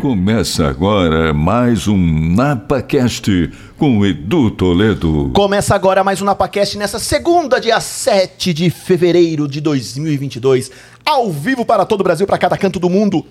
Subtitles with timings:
[0.00, 5.30] Começa agora mais um NapaCast com Edu Toledo.
[5.32, 10.70] Começa agora mais um NapaCast nessa segunda, dia 7 de fevereiro de 2022.
[11.04, 13.24] Ao vivo para todo o Brasil, para cada canto do mundo.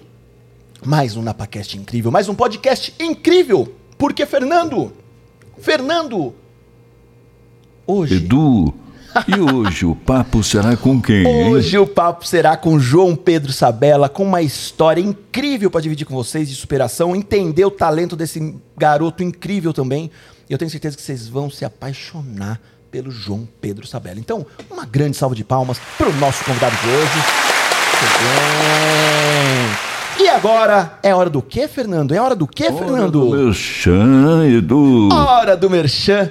[0.85, 3.75] Mais um NapaCast incrível, mais um podcast incrível.
[3.97, 4.93] Porque, Fernando,
[5.59, 6.33] Fernando,
[7.85, 8.15] hoje...
[8.15, 8.73] Edu,
[9.28, 11.25] e hoje o papo será com quem?
[11.25, 11.52] hein?
[11.52, 16.16] Hoje o papo será com João Pedro Sabella, com uma história incrível para dividir com
[16.16, 20.09] vocês de superação, entender o talento desse garoto incrível também.
[20.49, 22.59] E eu tenho certeza que vocês vão se apaixonar
[22.90, 24.20] pelo João Pedro Sabella.
[24.20, 27.21] Então, uma grande salva de palmas para o nosso convidado de hoje.
[30.20, 32.13] E agora é hora do quê, Fernando?
[32.13, 32.93] É hora do quê, Fernando?
[32.93, 35.09] Hora do Merchan, Edu.
[35.13, 36.30] Hora do Merchan.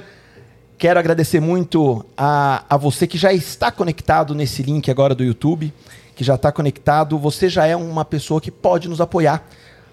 [0.81, 5.75] Quero agradecer muito a, a você que já está conectado nesse link agora do YouTube,
[6.17, 7.19] que já está conectado.
[7.19, 9.47] Você já é uma pessoa que pode nos apoiar.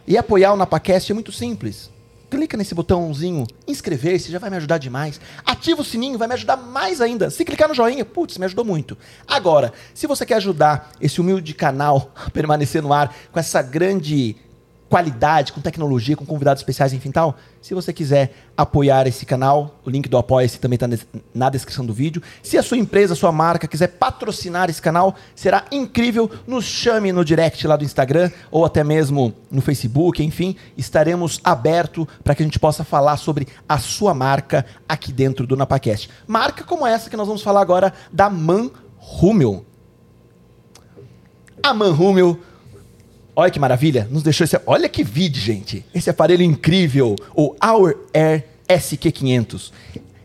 [0.07, 1.91] E apoiar o NapaCast é muito simples.
[2.29, 5.19] Clica nesse botãozinho inscrever-se, já vai me ajudar demais.
[5.45, 7.29] Ativa o sininho, vai me ajudar mais ainda.
[7.29, 8.97] Se clicar no joinha, putz, me ajudou muito.
[9.27, 14.37] Agora, se você quer ajudar esse humilde canal a permanecer no ar com essa grande
[14.89, 17.37] qualidade, com tecnologia, com convidados especiais, enfim tal.
[17.61, 20.87] Se você quiser apoiar esse canal, o link do Apoia-se também está
[21.33, 22.21] na descrição do vídeo.
[22.41, 26.29] Se a sua empresa, a sua marca quiser patrocinar esse canal, será incrível.
[26.45, 32.05] Nos chame no direct lá do Instagram ou até mesmo no Facebook, enfim, estaremos abertos
[32.23, 36.09] para que a gente possa falar sobre a sua marca aqui dentro do NapaCast.
[36.25, 38.69] Marca como essa que nós vamos falar agora da Man.
[41.63, 41.95] A Man
[43.39, 44.59] Olha que maravilha, nos deixou esse.
[44.65, 45.85] Olha que vídeo, gente.
[45.93, 49.71] Esse aparelho incrível, o Our Air SQ500.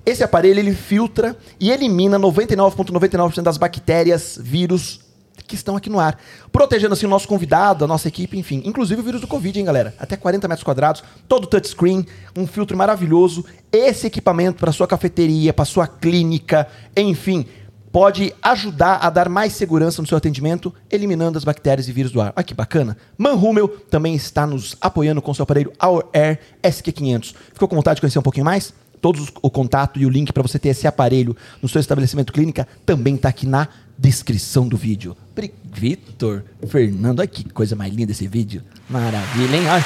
[0.07, 5.01] Esse aparelho ele filtra e elimina 99,99% das bactérias, vírus
[5.47, 6.19] que estão aqui no ar,
[6.51, 9.67] protegendo assim o nosso convidado, a nossa equipe, enfim, inclusive o vírus do Covid, hein,
[9.67, 9.95] galera?
[9.99, 13.45] Até 40 metros quadrados, todo touchscreen, um filtro maravilhoso.
[13.71, 16.67] Esse equipamento para sua cafeteria, para sua clínica,
[16.97, 17.45] enfim,
[17.93, 22.21] pode ajudar a dar mais segurança no seu atendimento, eliminando as bactérias e vírus do
[22.21, 22.33] ar.
[22.35, 22.97] Olha que bacana.
[23.19, 27.35] Manhumel também está nos apoiando com seu aparelho Our Air SQ500.
[27.53, 28.73] Ficou com vontade de conhecer um pouquinho mais?
[29.01, 32.67] Todos o contato e o link para você ter esse aparelho no seu estabelecimento clínica
[32.87, 35.17] também está aqui na descrição do vídeo.
[35.65, 38.63] Vitor, Fernando, olha que coisa mais linda esse vídeo.
[38.89, 39.69] Maravilha, hein?
[39.69, 39.85] Olha.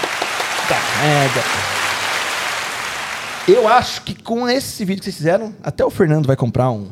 [0.68, 1.40] Tá merda.
[3.48, 6.88] Eu acho que com esse vídeo que vocês fizeram, até o Fernando vai comprar um,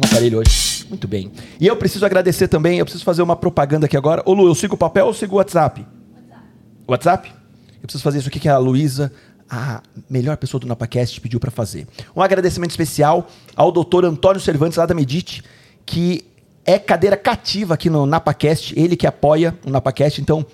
[0.00, 0.86] um aparelho hoje.
[0.88, 1.30] Muito bem.
[1.60, 4.22] E eu preciso agradecer também, eu preciso fazer uma propaganda aqui agora.
[4.24, 5.86] Ô Lu, eu sigo o papel ou sigo o WhatsApp?
[5.86, 6.44] WhatsApp.
[6.86, 7.32] WhatsApp?
[7.74, 9.12] Eu preciso fazer isso aqui que a Luísa,
[9.48, 11.86] a melhor pessoa do NapaCast, pediu para fazer.
[12.14, 15.42] Um agradecimento especial ao doutor Antônio Cervantes, lá da Medite,
[15.86, 16.24] que
[16.64, 20.46] é cadeira cativa aqui no NapaCast, ele que apoia o NapaCast, então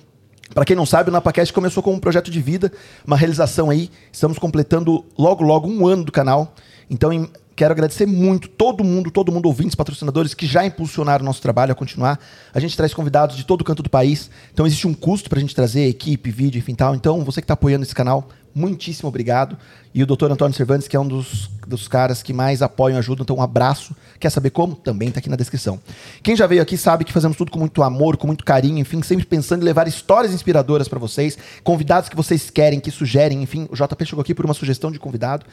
[0.55, 2.73] para quem não sabe, o NapaCast começou como um projeto de vida,
[3.07, 3.91] uma realização aí.
[4.13, 6.55] Estamos completando logo, logo um ano do canal.
[6.89, 11.27] Então, em, Quero agradecer muito todo mundo, todo mundo, ouvintes, patrocinadores que já impulsionaram o
[11.27, 12.21] nosso trabalho a continuar.
[12.53, 15.41] A gente traz convidados de todo canto do país, então existe um custo para a
[15.41, 16.95] gente trazer equipe, vídeo, enfim tal.
[16.95, 19.57] Então, você que está apoiando esse canal, muitíssimo obrigado.
[19.95, 20.31] E o Dr.
[20.31, 23.43] Antônio Cervantes, que é um dos, dos caras que mais apoiam e ajudam, então um
[23.43, 23.97] abraço.
[24.21, 24.77] Quer saber como?
[24.77, 25.81] Também está aqui na descrição.
[26.23, 29.03] Quem já veio aqui sabe que fazemos tudo com muito amor, com muito carinho, enfim,
[29.03, 33.67] sempre pensando em levar histórias inspiradoras para vocês, convidados que vocês querem, que sugerem, enfim.
[33.71, 35.47] O JP chegou aqui por uma sugestão de convidado.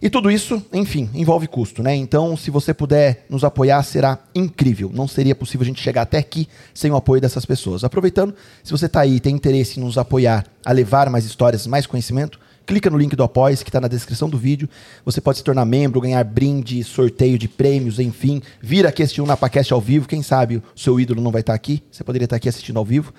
[0.00, 1.94] E tudo isso, enfim, envolve custo, né?
[1.94, 4.90] Então, se você puder nos apoiar, será incrível.
[4.92, 7.84] Não seria possível a gente chegar até aqui sem o apoio dessas pessoas.
[7.84, 11.66] Aproveitando, se você está aí e tem interesse em nos apoiar a levar mais histórias,
[11.66, 14.68] mais conhecimento, clica no link do Apoia, que está na descrição do vídeo.
[15.04, 18.42] Você pode se tornar membro, ganhar brinde, sorteio de prêmios, enfim.
[18.60, 20.08] Vir aqui assistir um NapaCast ao vivo.
[20.08, 21.82] Quem sabe o seu ídolo não vai estar aqui.
[21.90, 23.14] Você poderia estar aqui assistindo ao vivo.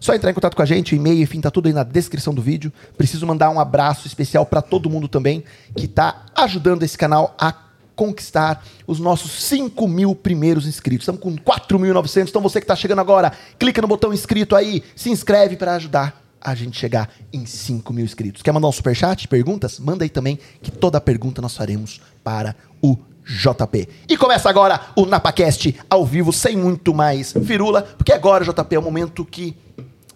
[0.00, 2.34] Só entrar em contato com a gente, o e-mail, enfim, tá tudo aí na descrição
[2.34, 2.72] do vídeo.
[2.96, 5.44] Preciso mandar um abraço especial para todo mundo também
[5.76, 7.54] que está ajudando esse canal a
[7.96, 11.02] conquistar os nossos 5 mil primeiros inscritos.
[11.02, 15.10] Estamos com 4.900, então você que está chegando agora, clica no botão inscrito aí, se
[15.10, 18.42] inscreve para ajudar a gente chegar em 5 mil inscritos.
[18.42, 19.80] Quer mandar um superchat, perguntas?
[19.80, 23.88] Manda aí também, que toda pergunta nós faremos para o JP.
[24.08, 28.78] E começa agora o NapaCast ao vivo, sem muito mais firula, porque agora, JP, é
[28.78, 29.56] o momento que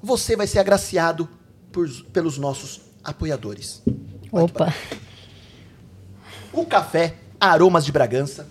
[0.03, 1.29] você vai ser agraciado
[1.73, 3.83] por, pelos nossos apoiadores.
[4.31, 4.75] Opa.
[6.53, 8.47] O café Aromas de Bragança.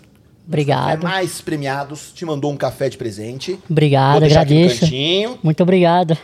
[0.47, 1.03] Obrigado.
[1.03, 3.59] Mais premiados, te mandou um café de presente.
[3.69, 4.85] Obrigado, agradeço.
[5.43, 6.17] Muito obrigado.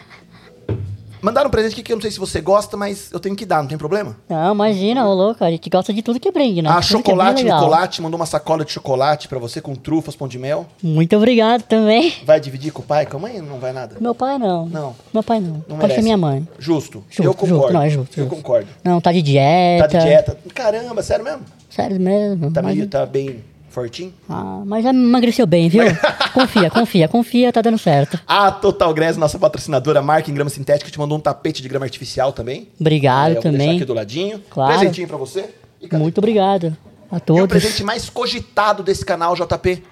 [1.25, 3.47] Mandaram um presente aqui que eu não sei se você gosta, mas eu tenho que
[3.47, 4.15] dar, não tem problema?
[4.29, 6.69] Não, imagina, ô louco, a gente gosta de tudo que brinde, né?
[6.69, 7.59] Ah, Tudo é bem chocolate, legal.
[7.61, 10.67] Nicolate, mandou uma sacola de chocolate pra você com trufas, pão de mel.
[10.83, 12.13] Muito obrigado também.
[12.23, 13.07] Vai dividir com o pai?
[13.07, 13.95] Com a mãe não vai nada?
[13.99, 14.67] Meu pai não.
[14.67, 14.95] Não.
[15.11, 15.65] Meu pai não.
[15.67, 16.47] Não Pode ser minha mãe.
[16.59, 17.03] Justo.
[17.09, 17.55] Justo, eu concordo.
[17.63, 18.35] justo, não, é justo, Eu justo.
[18.35, 18.67] concordo.
[18.83, 19.87] Não, tá de dieta.
[19.87, 20.37] Tá de dieta.
[20.53, 21.41] Caramba, sério mesmo?
[21.71, 22.51] Sério mesmo.
[22.51, 23.43] Tá, meio, tá bem
[23.75, 24.13] fortinho?
[24.29, 25.83] ah, mas já emagreceu bem, viu?
[26.33, 28.19] confia, confia, confia, tá dando certo.
[28.27, 31.85] A Total Grass, nossa patrocinadora, marca em grama sintética, te mandou um tapete de grama
[31.85, 32.69] artificial também.
[32.79, 33.75] Obrigado É, eu vou deixar também.
[33.77, 34.41] aqui do ladinho.
[34.49, 34.77] Claro.
[34.79, 35.49] Presentinho pra você.
[35.91, 36.75] Muito obrigado
[37.11, 37.47] a E o todos.
[37.47, 39.83] presente mais cogitado desse canal, JP.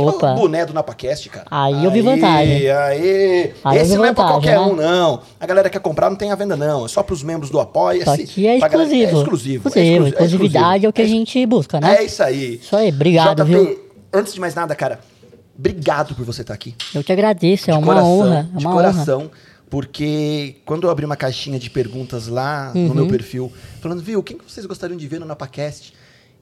[0.00, 0.32] É Opa.
[0.32, 1.46] O boné do NapaCast, cara.
[1.50, 2.68] Aí eu vi vantagem.
[2.70, 4.60] Aí eu Esse não é pra vantagem, qualquer né?
[4.60, 5.22] um, não.
[5.40, 6.84] A galera que quer comprar não tem a venda, não.
[6.84, 8.24] É só pros membros do Apoia-se.
[8.24, 9.16] Que é galera- exclusivo.
[9.16, 9.68] É exclusivo.
[9.68, 9.68] Exclusivo.
[9.68, 11.26] é exclusivo, é Exclusividade é o que a exclusivo.
[11.32, 11.96] gente busca, né?
[11.96, 12.54] É isso aí.
[12.62, 13.78] Isso aí, obrigado, JP, viu?
[14.12, 15.00] antes de mais nada, cara,
[15.58, 16.74] obrigado por você estar aqui.
[16.94, 18.48] Eu te agradeço, é de uma coração, honra.
[18.54, 18.92] É de uma honra.
[18.92, 19.30] coração.
[19.70, 22.88] Porque quando eu abri uma caixinha de perguntas lá Uhum.
[22.88, 23.52] no meu perfil,
[23.82, 25.92] falando, viu, quem que vocês gostariam de ver no NapaCast?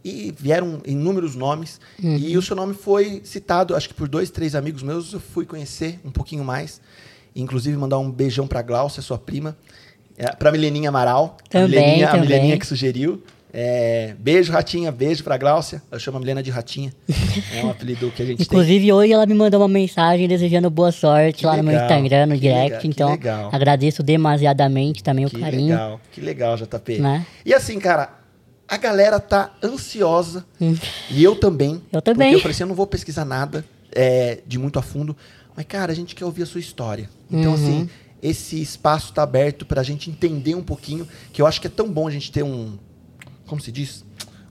[0.05, 1.81] E vieram inúmeros nomes.
[2.03, 2.17] Uhum.
[2.17, 5.13] E o seu nome foi citado, acho que por dois, três amigos meus.
[5.13, 6.81] Eu fui conhecer um pouquinho mais.
[7.35, 9.57] Inclusive, mandar um beijão pra Glaucia, sua prima.
[10.17, 11.37] É, pra Mileninha Amaral.
[11.45, 12.29] a Também, Mileninha, A também.
[12.29, 13.23] Mileninha que sugeriu.
[13.59, 14.91] É, beijo, Ratinha.
[14.93, 15.83] Beijo pra Glaucia.
[15.91, 16.93] Eu chamo a Milena de Ratinha.
[17.55, 18.45] É um apelido que a gente tem.
[18.47, 21.85] Inclusive, hoje ela me mandou uma mensagem desejando boa sorte Que lá no meu legal,
[21.99, 22.63] Instagram, no que direct.
[22.65, 23.51] legal, que então, legal.
[23.53, 25.69] agradeço demasiadamente também Que o carinho.
[25.69, 26.99] legal, que legal, JP.
[26.99, 27.27] Né?
[27.45, 28.16] E assim, cara,
[28.69, 30.45] a galera tá ansiosa.
[31.11, 31.83] e eu também.
[31.93, 32.29] Eu também.
[32.29, 35.17] Porque eu falei assim, eu não vou pesquisar nada é, de muito a fundo.
[35.57, 37.09] Mas, cara, a gente quer ouvir a sua história.
[37.31, 37.55] Então, Uhum.
[37.55, 37.91] assim,
[38.23, 41.07] esse espaço tá aberto pra gente entender um pouquinho.
[41.33, 42.79] Que eu acho que é tão bom a gente ter um.
[43.47, 44.05] Como se diz?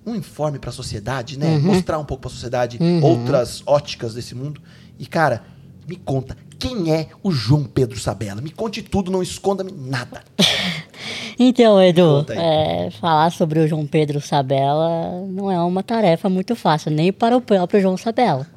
[0.06, 1.48] Um informe pra sociedade, né?
[1.56, 1.62] Uhum.
[1.62, 4.62] Mostrar um pouco pra sociedade outras óticas desse mundo.
[4.98, 5.44] E, cara,
[5.88, 6.38] me conta.
[6.58, 8.40] Quem é o João Pedro Sabella?
[8.42, 10.24] Me conte tudo, não esconda-me nada.
[11.38, 16.92] Então, Edu, é, falar sobre o João Pedro Sabella não é uma tarefa muito fácil,
[16.92, 18.48] nem para o próprio João Sabella,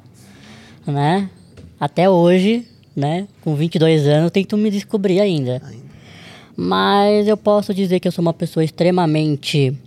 [0.87, 1.29] né?
[1.77, 2.65] Até hoje,
[2.95, 5.61] né, com 22 anos, eu tento me descobrir ainda.
[6.55, 9.77] Mas eu posso dizer que eu sou uma pessoa extremamente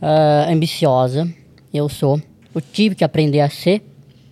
[0.00, 1.28] ah, ambiciosa.
[1.72, 2.20] Eu sou.
[2.54, 3.82] Eu tive que aprender a ser,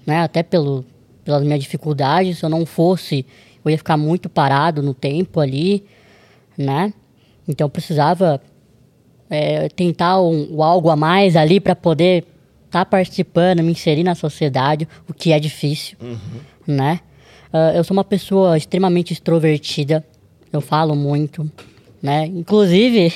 [0.06, 0.20] né?
[0.20, 0.84] Até pelo,
[1.24, 2.38] pelas minhas dificuldades.
[2.38, 3.26] Se eu não fosse,
[3.64, 5.84] eu ia ficar muito parado no tempo ali,
[6.56, 6.92] né?
[7.48, 8.40] Então eu precisava
[9.30, 12.24] é, tentar um, algo a mais ali para poder
[12.66, 15.96] estar participando, me inserir na sociedade, o que é difícil,
[16.66, 17.00] né?
[17.52, 20.04] Ah, eu sou uma pessoa extremamente extrovertida,
[20.52, 21.48] eu falo muito,
[22.02, 22.26] né?
[22.26, 23.12] Inclusive,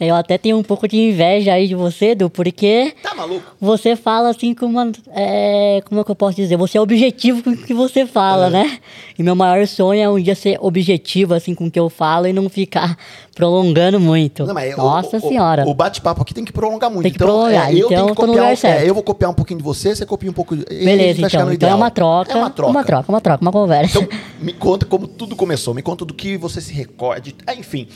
[0.00, 3.54] eu até tenho um pouco de inveja aí de você, Edu, porque Tá maluco?
[3.60, 4.90] você fala assim com uma.
[5.14, 6.56] É, como é que eu posso dizer?
[6.56, 8.78] Você é objetivo com o que você fala, né?
[9.16, 12.26] E meu maior sonho é um dia ser objetivo assim com o que eu falo
[12.26, 12.98] e não ficar
[13.36, 14.44] prolongando muito.
[14.46, 15.64] Não, mas o- Nossa o, senhora.
[15.68, 17.02] O, bate-papo aqui tem que prolongar muito.
[17.02, 18.46] Tem que então, prolongar, é, eu então tenho que copiar.
[18.52, 20.56] um- é, eu vou copiar um pouquinho de você, você copia um pouco.
[20.56, 21.52] de- Beleza, então.
[21.52, 22.32] Então é uma troca.
[22.32, 22.70] É uma troca.
[22.72, 23.98] Uma troca, uma troca, uma conversa.
[23.98, 25.74] Então, me conta como tudo começou.
[25.74, 27.36] Me conta do que você se recorde.
[27.46, 27.86] Ah, enfim,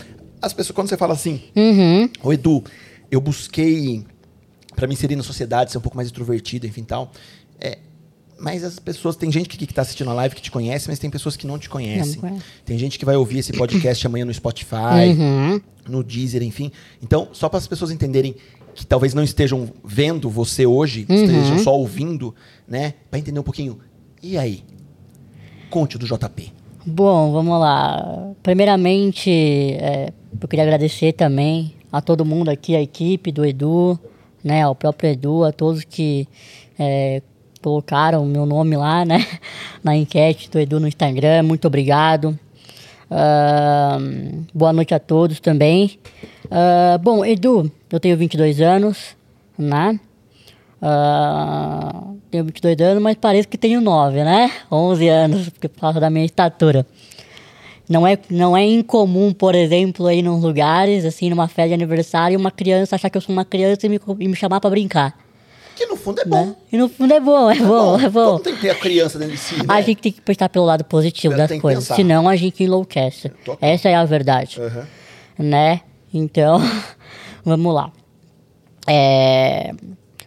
[0.43, 2.09] as pessoas, quando você fala assim, Uhum.
[2.23, 2.63] Ô Edu,
[3.11, 4.05] eu busquei
[4.77, 7.11] pra me inserir na sociedade, ser um pouco mais extrovertido, enfim tal.
[8.41, 10.99] Mas as pessoas, tem gente que, que tá assistindo a live que te conhece, mas
[10.99, 12.21] tem pessoas que não te conhecem.
[12.23, 12.39] Não.
[12.65, 15.61] Tem gente que vai ouvir esse podcast amanhã no Spotify, Uhum.
[15.87, 16.73] no Deezer, enfim.
[17.03, 18.35] Então, só para as pessoas entenderem
[18.75, 21.15] que talvez não estejam vendo você hoje, Uhum.
[21.17, 22.35] estejam só ouvindo,
[22.67, 22.95] né?
[23.11, 23.79] Pra entender um pouquinho.
[24.23, 24.65] E aí?
[25.69, 26.53] Conte do JP.
[26.87, 28.33] Bom, vamos lá.
[28.43, 33.99] Primeiramente, é, eu queria agradecer também a todo mundo aqui, a equipe do Edu,
[34.43, 36.27] né, ao próprio Edu, a todos que
[36.79, 37.20] é,
[37.62, 39.26] colocaram meu nome lá, né,
[39.84, 41.43] na enquete do Edu no Instagram.
[41.43, 42.38] Muito obrigado.
[43.10, 45.98] Ahn, boa noite a todos também.
[46.50, 49.17] Ah, bom, Edu, eu tenho 22 anos,
[49.58, 49.98] né?
[50.82, 54.50] Ah, tenho 22 anos, mas parece que tenho 9, né?
[54.70, 56.86] 11 anos, porque por causa da minha estatura.
[57.88, 62.38] Não é, não é incomum, por exemplo, aí nos lugares, assim, numa festa de aniversário,
[62.38, 65.19] uma criança achar que eu sou uma criança e me, e me chamar pra brincar.
[65.81, 66.44] Que no fundo é bom.
[66.44, 66.56] Né?
[66.70, 68.32] E no fundo é bom, é bom, é bom.
[68.32, 69.65] Todo tem que ter a criança dentro de si, né?
[69.67, 73.31] A gente tem que pensar pelo lado positivo Tem das coisas, senão a gente enlouquece.
[73.31, 73.56] Total.
[73.67, 74.87] Essa é a verdade Aham.
[75.39, 75.81] né?
[76.13, 76.60] Então,
[77.43, 77.91] vamos lá.
[78.87, 79.72] É,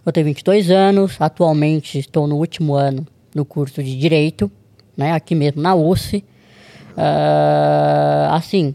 [0.03, 4.51] eu tenho 22 anos, atualmente estou no último ano do curso de Direito,
[4.97, 5.11] né?
[5.11, 6.23] Aqui mesmo na USF.
[6.97, 8.73] Ah, assim,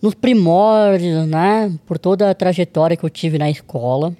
[0.00, 1.76] nos primórdios, né?
[1.84, 4.14] Por toda a trajetória que eu tive na escola,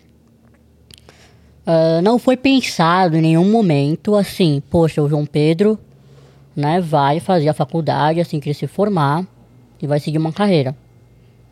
[1.68, 5.78] ah, não foi pensado em nenhum momento assim, poxa, o João Pedro,
[6.56, 9.26] né, vai fazer a faculdade assim que ele se formar,
[9.80, 10.74] e vai seguir uma carreira.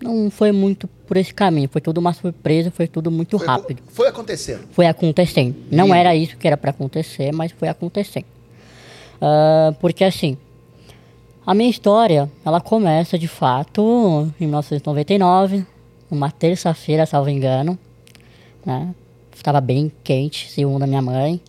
[0.02, 3.82] Não foi muito por esse caminho, foi tudo uma surpresa, foi tudo muito Foi- rápido.
[3.88, 4.66] Foi acontecendo.
[4.72, 5.54] Foi acontecendo.
[5.70, 8.26] Não era isso que era pra acontecer, mas foi acontecendo.
[9.20, 10.36] Ah, porque assim,
[11.46, 15.64] a minha história, ela começa de fato em 1999,
[16.10, 17.78] numa terça-feira, salvo engano,
[18.64, 18.94] né?
[19.36, 21.40] Estava bem quente, segundo a minha mãe.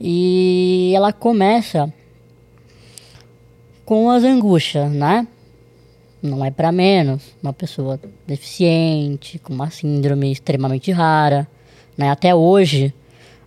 [0.00, 1.92] E ela começa
[3.84, 5.26] com as angústias, né?
[6.22, 7.34] Não é para menos.
[7.42, 11.46] Uma pessoa deficiente, com uma síndrome extremamente rara,
[11.98, 12.08] né?
[12.08, 12.94] Até hoje,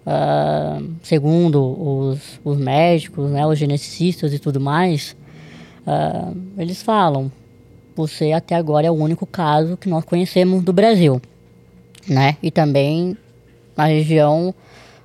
[0.05, 3.47] ah, segundo os, os médicos, né?
[3.47, 5.15] Os geneticistas e tudo mais,
[5.87, 7.31] ah, eles falam:
[7.95, 11.21] você até agora é o único caso que nós conhecemos do Brasil,
[12.07, 12.37] né?
[12.43, 13.17] E também
[13.75, 14.53] na região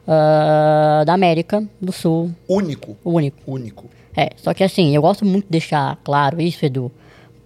[0.06, 2.96] ah, da América do Sul, Único.
[3.04, 3.38] único.
[3.46, 3.86] Único.
[4.16, 6.90] É, só que assim, eu gosto muito de deixar claro isso, Edu,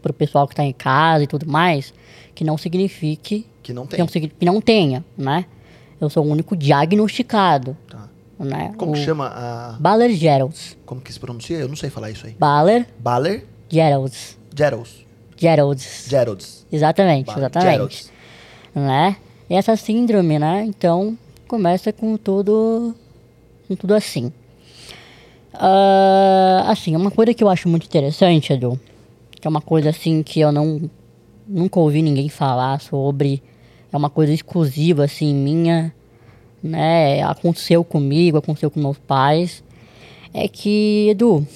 [0.02, 1.92] pro pessoal que tá em casa e tudo mais,
[2.34, 5.44] que não signifique Que não que não, signi- que não tenha, né?
[6.00, 8.08] Eu sou o único diagnosticado, Tá.
[8.38, 8.72] né?
[8.76, 9.76] Como o que chama a.
[9.78, 10.76] Baller-Geralds.
[10.84, 11.56] Como que se pronuncia?
[11.58, 12.34] Eu não sei falar isso aí.
[12.38, 12.98] Baller-Geralds.
[13.00, 14.36] Baller Geralds.
[15.36, 16.06] Geralds.
[16.08, 16.66] Geralds.
[16.72, 17.72] Exatamente, Baller exatamente.
[17.72, 18.12] Geralds.
[18.74, 19.16] Né?
[19.48, 20.64] Essa síndrome, né?
[20.64, 22.94] Então, começa com tudo,
[23.68, 24.32] com tudo assim.
[25.52, 28.80] Ah, assim, uma coisa que eu acho muito interessante, Edu,
[29.40, 30.90] que é uma coisa assim que eu não
[31.46, 33.42] nunca ouvi ninguém falar sobre,
[33.92, 35.94] é uma coisa exclusiva assim minha,
[36.62, 37.22] né?
[37.22, 39.62] Aconteceu comigo, aconteceu com meus pais,
[40.32, 41.46] é que, Edu,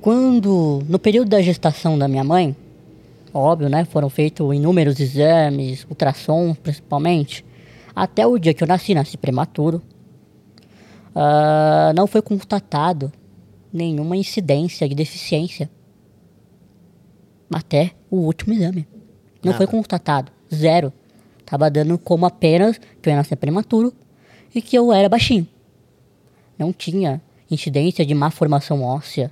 [0.00, 2.54] quando no período da gestação da minha mãe,
[3.32, 3.84] óbvio, né?
[3.84, 7.44] Foram feitos inúmeros exames, ultrassom principalmente.
[7.94, 9.82] Até o dia que eu nasci, nasci prematuro.
[11.14, 13.12] ah, não foi constatado
[13.72, 15.70] nenhuma incidência de deficiência.
[17.52, 18.86] Até o último exame.
[19.44, 20.32] Não foi constatado.
[20.52, 20.92] Zero.
[21.44, 23.92] Tava dando como apenas que eu ia nascer prematuro
[24.54, 25.46] e que eu era baixinho.
[26.58, 27.20] Não tinha
[27.50, 29.30] incidência de má formação óssea,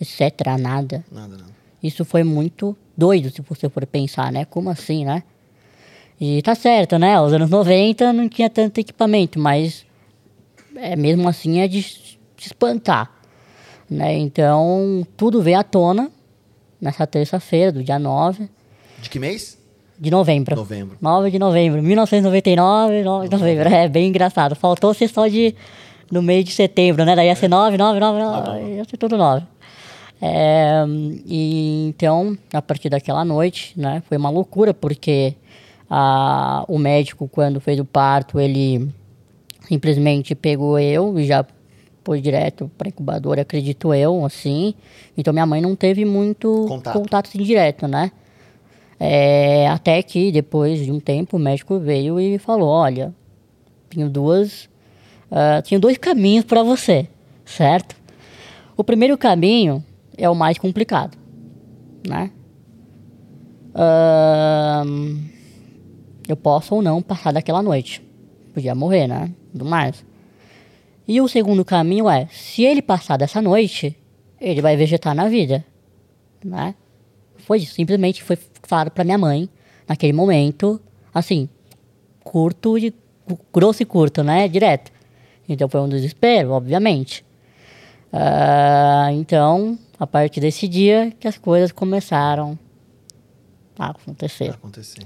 [0.00, 0.58] etc.
[0.60, 1.04] Nada.
[1.10, 1.46] Nada, não.
[1.82, 4.44] Isso foi muito doido, se você for pensar, né?
[4.44, 5.22] Como assim, né?
[6.20, 7.20] E tá certo, né?
[7.20, 9.84] Os anos 90 não tinha tanto equipamento, mas
[10.76, 13.10] é, mesmo assim é de se espantar.
[13.90, 14.18] Né?
[14.18, 16.10] Então, tudo veio à tona
[16.80, 18.48] nessa terça-feira, do dia 9
[19.00, 19.58] De que mês?
[19.98, 20.56] de novembro.
[20.56, 20.96] Novembro.
[21.00, 23.68] 9 de novembro, 1999, 9 de novembro.
[23.68, 24.56] É bem engraçado.
[24.56, 25.54] Faltou ser só de
[26.10, 27.14] no mês de setembro, né?
[27.14, 29.46] Daí ia ser 9, 9, 9, 9, ia ser tudo 9.
[30.24, 30.84] É,
[31.26, 35.34] e então, a partir daquela noite, né, foi uma loucura, porque
[35.90, 38.88] a, o médico, quando fez o parto, ele
[39.66, 41.44] simplesmente pegou eu e já
[42.04, 44.74] pôs direto para incubadora, acredito eu, assim.
[45.18, 46.92] Então, minha mãe não teve muito Contato.
[46.96, 48.12] contato assim, direto, né?
[49.00, 53.12] É, até que depois de um tempo o médico veio e falou, olha,
[53.90, 54.68] tenho duas,
[55.28, 57.08] ah, tinha dois caminhos para você,
[57.44, 57.96] certo?
[58.76, 59.84] O primeiro caminho
[60.22, 61.18] é o mais complicado,
[62.06, 62.30] né?
[66.28, 68.00] Eu posso ou não passar daquela noite,
[68.54, 69.30] podia morrer, né?
[69.50, 70.04] Tudo mais.
[71.08, 73.96] E o segundo caminho é, se ele passar dessa noite,
[74.40, 75.64] ele vai vegetar na vida,
[76.44, 76.74] né?
[77.38, 79.48] Foi isso, simplesmente foi claro pra minha mãe,
[79.88, 80.80] naquele momento,
[81.12, 81.48] assim,
[82.22, 82.94] curto e
[83.52, 84.46] grosso e curto, né?
[84.46, 84.92] Direto.
[85.48, 87.24] Então foi um desespero, obviamente.
[88.12, 92.58] Ah, então, a partir desse dia que as coisas começaram
[93.78, 94.46] a acontecer.
[94.46, 95.02] Vai acontecer.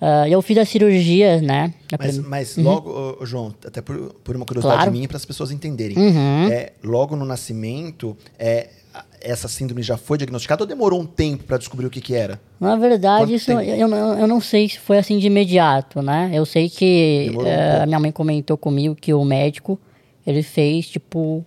[0.00, 1.74] Ah, eu fiz a cirurgia, né?
[1.92, 4.92] a Mas, prim- mas logo, ô, ô, João, até por, por uma curiosidade Claro.
[4.92, 5.98] minha, para as pessoas entenderem.
[5.98, 6.48] Uhum.
[6.50, 11.44] É, logo no nascimento, é, a- essa síndrome já foi diagnosticada ou demorou um tempo
[11.44, 12.40] para descobrir o que, que era?
[12.58, 16.00] Na verdade, Quanto isso eu, eu, não- eu não sei se foi assim de imediato,
[16.00, 16.30] né?
[16.32, 19.78] Eu sei que um eh, a minha mãe comentou comigo que o médico,
[20.26, 21.44] ele fez, tipo,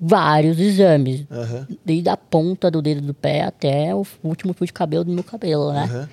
[0.00, 1.24] vários exames.
[1.30, 1.66] Aham.
[1.84, 5.24] Desde a ponta do dedo do pé até o último fio de cabelo do meu
[5.24, 5.84] cabelo, né?
[5.84, 6.08] Aham.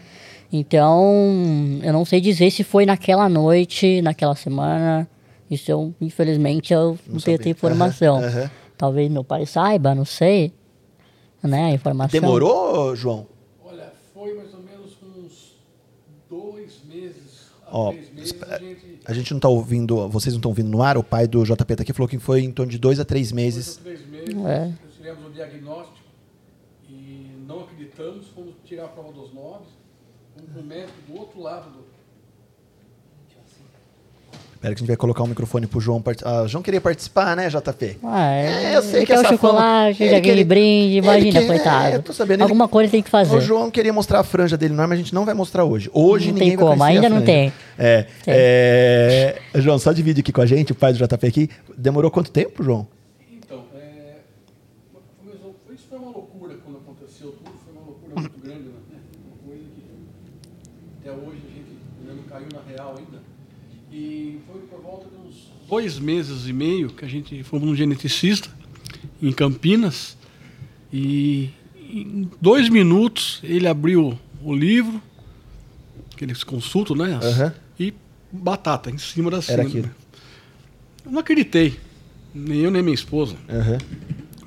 [0.51, 5.09] Então, eu não sei dizer se foi naquela noite, naquela semana.
[5.49, 7.35] Isso eu, infelizmente, eu não, tenho sabia.
[7.35, 8.23] essa informação.
[8.23, 8.51] Aham.
[8.77, 10.53] Talvez meu pai saiba, não sei.
[11.41, 12.21] Né, a informação.
[12.21, 13.27] Demorou, João?
[13.65, 15.57] Olha, foi mais ou menos uns
[16.29, 18.92] dois meses Ó, três meses a gente.
[19.05, 21.75] A gente não tá ouvindo, vocês não estão ouvindo no ar, o pai do JP
[21.75, 23.77] tá aqui falou que foi em torno de dois a três Dois meses.
[23.77, 24.65] ou três meses, É.
[24.67, 25.97] nós tivemos o diagnóstico
[26.89, 29.65] e não acreditamos, fomos tirar a prova dos nove,
[30.55, 31.82] um, um médico do outro lado do.
[34.63, 36.01] Espera que a gente vai colocar o microfone pro João.
[36.23, 37.97] Ah, o João queria participar, né, JP?
[38.01, 40.43] Ah, É, eu sei ele que quer o essa fama- chocolate, ele já aquele quer-
[40.45, 41.85] brinde, ele imagina, coitado.
[41.87, 43.35] é, eu tô sabendo, ele- Alguma coisa ele tem que fazer.
[43.35, 45.89] O João queria mostrar a franja dele, não, mas a gente não vai mostrar hoje.
[45.93, 47.51] Hoje Não ninguém tem vai como, ainda não tem.
[47.77, 48.33] É, Tem.
[48.37, 51.49] é, João, só divide aqui com a gente, o pai do JP aqui.
[51.77, 52.87] Demorou quanto tempo, João?
[53.33, 54.19] Então, é,
[55.19, 58.71] começou, foi- isso foi uma loucura quando aconteceu tudo, foi uma loucura muito grande, né?
[59.27, 63.33] Uma coisa que até hoje a gente ainda não caiu na real ainda.
[63.95, 67.75] E foi por volta de uns dois meses e meio que a gente fomos num
[67.75, 68.47] geneticista
[69.19, 70.15] em Campinas
[70.91, 71.49] e
[71.89, 75.01] em dois minutos ele abriu o livro,
[76.15, 77.19] que eles consultam, né?
[77.23, 77.53] Aham.
[77.79, 77.91] E
[78.31, 79.89] batata em cima da aquilo.
[81.03, 81.79] Eu não acreditei,
[82.35, 83.35] nem eu nem minha esposa.
[83.49, 83.79] Aham.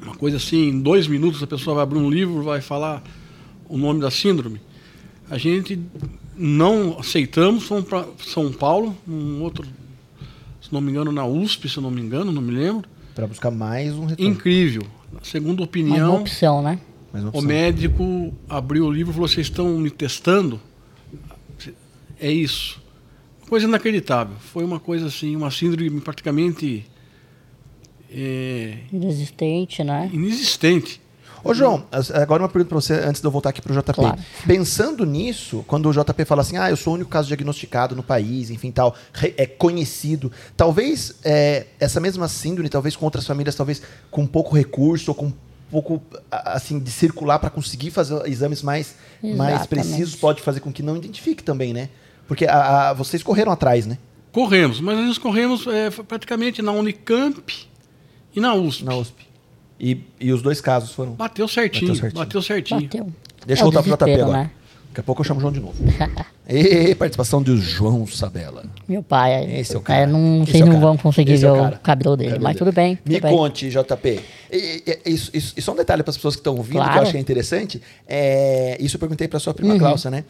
[0.01, 3.03] Uma coisa assim, em dois minutos a pessoa vai abrir um livro, vai falar
[3.69, 4.61] o nome da síndrome.
[5.29, 5.81] A gente
[6.37, 9.67] não aceitamos, fomos para São Paulo, um outro,
[10.77, 12.89] não me engano, na USP, se eu não me engano, não me lembro.
[13.15, 14.31] Pra buscar mais um retorno.
[14.33, 14.83] Incrível.
[15.23, 16.79] Segunda Mais uma opinião, opção, né?
[17.13, 17.43] Uma o opção.
[17.43, 20.61] médico abriu o livro e falou: Vocês estão me testando?
[22.21, 22.81] É isso.
[23.49, 24.37] Coisa inacreditável.
[24.39, 26.85] Foi uma coisa assim, uma síndrome praticamente
[28.11, 30.11] é, Inexistente, né?
[30.13, 31.01] inexistente.
[31.51, 31.85] Ô, João,
[32.15, 33.93] agora uma pergunta pra você antes de eu voltar aqui pro JP.
[33.93, 34.19] Claro.
[34.47, 38.03] Pensando nisso, quando o JP fala assim, ah, eu sou o único caso diagnosticado no
[38.03, 38.95] país, enfim, tal,
[39.37, 40.31] é conhecido.
[40.57, 45.33] Talvez é, essa mesma síndrome, talvez com outras famílias, talvez com pouco recurso ou com
[45.71, 46.01] pouco
[46.31, 49.69] assim de circular para conseguir fazer exames mais, mais Exatamente.
[49.69, 51.89] precisos, pode fazer com que não identifique também, né?
[52.29, 53.99] Porque a- a- vocês correram atrás, né?
[54.33, 57.53] Corremos, mas nós corremos é, praticamente na Unicamp
[58.35, 58.85] e na USP.
[58.85, 59.27] Na USP.
[59.79, 61.13] E, e os dois casos foram.
[61.13, 62.81] Bateu certinho, Bateu bateu certinho.
[62.81, 63.05] certinho.
[63.05, 63.17] Bateu.
[63.47, 64.39] Deixa É eu o voltar pro JP agora.
[64.39, 64.51] né?
[64.89, 65.75] Daqui a pouco eu chamo o João de novo.
[66.49, 68.65] e participação do João Sabela.
[68.89, 69.45] Meu pai.
[69.61, 70.07] Esse é o cara.
[70.07, 70.87] não, Esse vocês é o não cara.
[70.87, 71.77] vão conseguir Esse é ver o o, cara.
[71.83, 72.59] cabelo dele, Cabelo mas dele.
[72.65, 72.99] tudo bem.
[73.05, 73.37] Me tudo bem.
[73.37, 74.21] conte, JP.
[74.51, 76.89] E, e- isso, isso, e só um detalhe para as pessoas que estão ouvindo, que
[76.89, 77.09] eu Claro.
[77.09, 77.83] achei interessante.
[78.09, 79.79] É, isso eu perguntei para sua prima Uhum.
[79.79, 80.25] Cláudia, né?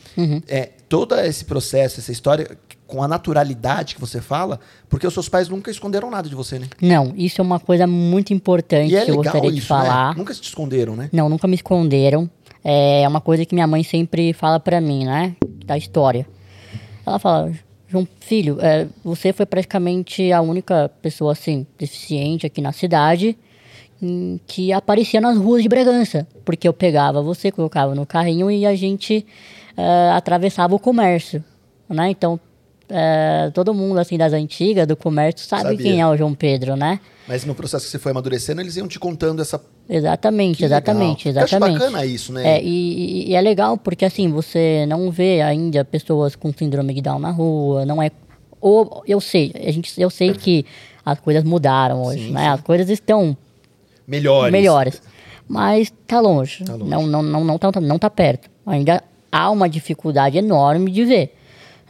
[0.48, 5.28] É, todo esse processo, essa história, com a naturalidade que você fala, porque os seus
[5.28, 6.68] pais nunca esconderam nada de você, né?
[6.80, 10.10] Não, isso é uma coisa muito importante é que eu gostaria de isso, falar.
[10.10, 10.18] né?
[10.18, 11.10] Nunca se esconderam, né?
[11.12, 12.30] Não, nunca me esconderam.
[12.62, 15.36] É uma coisa que minha mãe sempre fala pra mim, né?
[15.64, 16.26] Da história.
[17.04, 17.52] Ela fala,
[17.88, 23.38] João Filho, é, você foi praticamente a única pessoa, assim, deficiente aqui na cidade
[24.02, 26.26] hum, que aparecia nas ruas de Bragança.
[26.44, 29.24] Porque eu pegava você, colocava no carrinho e a gente
[29.76, 31.44] é, atravessava o comércio,
[31.88, 32.10] né?
[32.10, 32.40] Então,
[32.88, 35.78] é, todo mundo, assim, das antigas, do comércio, sabe Sabia.
[35.78, 37.00] quem é o João Pedro, né?
[37.28, 39.60] Mas no processo que você foi amadurecendo, eles iam te contando essa.
[39.88, 41.40] Exatamente, Que exatamente, legal.
[41.40, 41.78] Eu acho exatamente.
[41.80, 42.56] bacana isso, né?
[42.58, 46.94] É, e, e- e é legal porque assim, você não vê ainda pessoas com síndrome
[46.94, 48.10] de Down na rua, não é.
[48.60, 50.64] Ou eu sei, a gente, eu sei que
[51.04, 52.42] as coisas mudaram hoje, Sim, né?
[52.42, 52.46] sim.
[52.48, 53.36] As coisas estão
[54.06, 54.52] Melhores.
[54.52, 55.02] melhores.
[55.48, 56.64] Mas tá longe.
[56.64, 56.90] Tá longe.
[56.90, 58.48] Não, não, não, não, tá, não tá perto.
[58.64, 61.36] Ainda há uma dificuldade enorme de ver.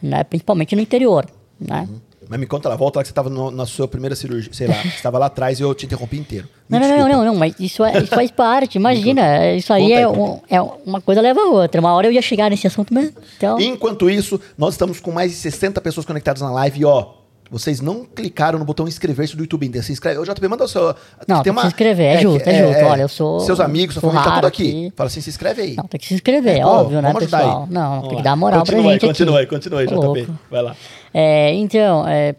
[0.01, 0.23] Né?
[0.23, 1.25] Principalmente no interior.
[1.59, 1.87] Né?
[2.29, 4.73] Mas me conta lá, volta lá que você estava na sua primeira cirurgia, sei lá,
[4.81, 6.45] você estava lá atrás e eu te interrompi inteiro.
[6.67, 9.53] Me Não, não, não, não, não, mas isso, é, isso faz parte, imagina.
[9.55, 11.79] Isso aí é, um- é uma coisa leva a outra.
[11.79, 13.13] Uma hora eu ia chegar nesse assunto mesmo.
[13.37, 17.13] Então, Enquanto isso, nós estamos com mais de 60 pessoas conectadas na live e ó,
[17.49, 19.81] vocês não clicaram no botão inscrever-se do YouTube ainda.
[19.81, 20.19] Se inscreve.
[20.19, 20.95] Ô, JP, manda o seu.
[21.27, 22.83] Não, tem que se inscrever, é justo, que- é justo.
[22.85, 24.67] Olha, eu sou- Seus amigos, sua família, tá tudo aqui.
[24.69, 24.93] aqui.
[24.95, 25.75] Fala assim, se inscreve aí.
[25.75, 27.63] não, tem que se inscrever, É, é óbvio, né, pessoal?
[27.63, 27.73] aí.
[27.73, 28.21] Não, Vamos tem que lá.
[28.21, 29.55] dar moral continua pra aí, gente Continua aí, aqui.
[29.55, 30.05] continua aí, Tô JP.
[30.05, 30.39] louco.
[30.51, 30.75] Vai lá.
[31.13, 32.35] É, então, é,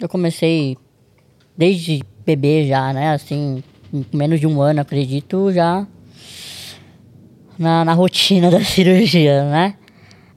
[0.00, 0.76] eu comecei
[1.56, 3.12] desde bebê já, né?
[3.12, 3.62] Assim,
[4.12, 5.86] menos de um ano, acredito, já
[7.58, 9.74] na, na rotina da cirurgia, né?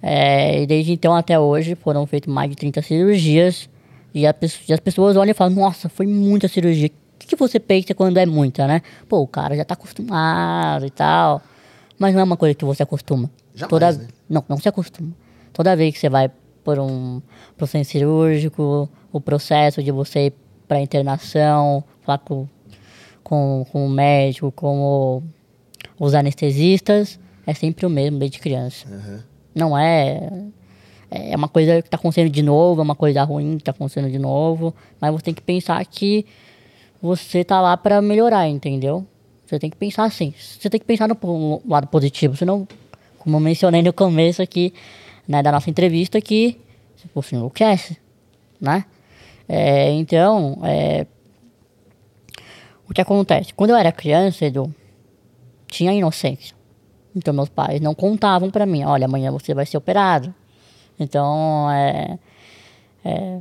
[0.03, 3.69] É, e desde então até hoje foram feitas mais de 30 cirurgias.
[4.13, 4.35] E, a
[4.67, 6.87] e as pessoas olham e falam, nossa, foi muita cirurgia.
[6.87, 8.81] O que, que você pensa quando é muita, né?
[9.07, 11.41] Pô, o cara já tá acostumado e tal.
[11.97, 13.29] Mas não é uma coisa que você acostuma.
[13.53, 14.07] Jamais, Toda, né?
[14.29, 15.11] Não, não se acostuma.
[15.53, 16.31] Toda vez que você vai
[16.63, 17.21] por um
[17.57, 20.33] processo cirúrgico, o processo de você ir
[20.67, 22.47] para internação, falar com,
[23.23, 25.23] com, com o médico, com o-
[25.99, 28.87] os anestesistas, é sempre o mesmo desde criança.
[29.53, 30.29] Não é.
[31.13, 34.09] É uma coisa que está acontecendo de novo, é uma coisa ruim que está acontecendo
[34.09, 36.25] de novo, mas você tem que pensar que
[37.01, 39.05] você tá lá para melhorar, entendeu?
[39.45, 40.33] Você tem que pensar assim.
[40.37, 42.65] Você tem que pensar no lado positivo, senão,
[43.19, 44.73] como eu mencionei no começo aqui,
[45.27, 46.57] né, da nossa entrevista, que
[47.13, 47.97] você enlouquece,
[48.59, 48.85] né?
[49.49, 51.05] É, então, é,
[52.89, 53.53] o que acontece?
[53.53, 54.73] Quando eu era criança, Edu,
[55.67, 56.55] tinha inocência.
[57.13, 60.33] Então, meus pais não contavam pra mim, olha, amanhã você vai ser operado.
[61.03, 62.17] Então, é,
[63.03, 63.39] é,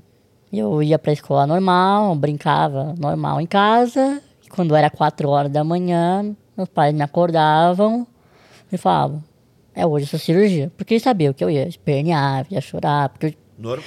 [0.52, 4.20] Eu ia pra escola normal, brincava normal em casa.
[4.50, 8.04] Quando era quatro horas da manhã, meus pais me acordavam
[8.72, 9.22] e falavam,
[9.74, 10.72] é hoje essa cirurgia.
[10.76, 13.10] Porque eles sabiam que eu ia espernear, ia chorar.
[13.10, 13.36] Porque,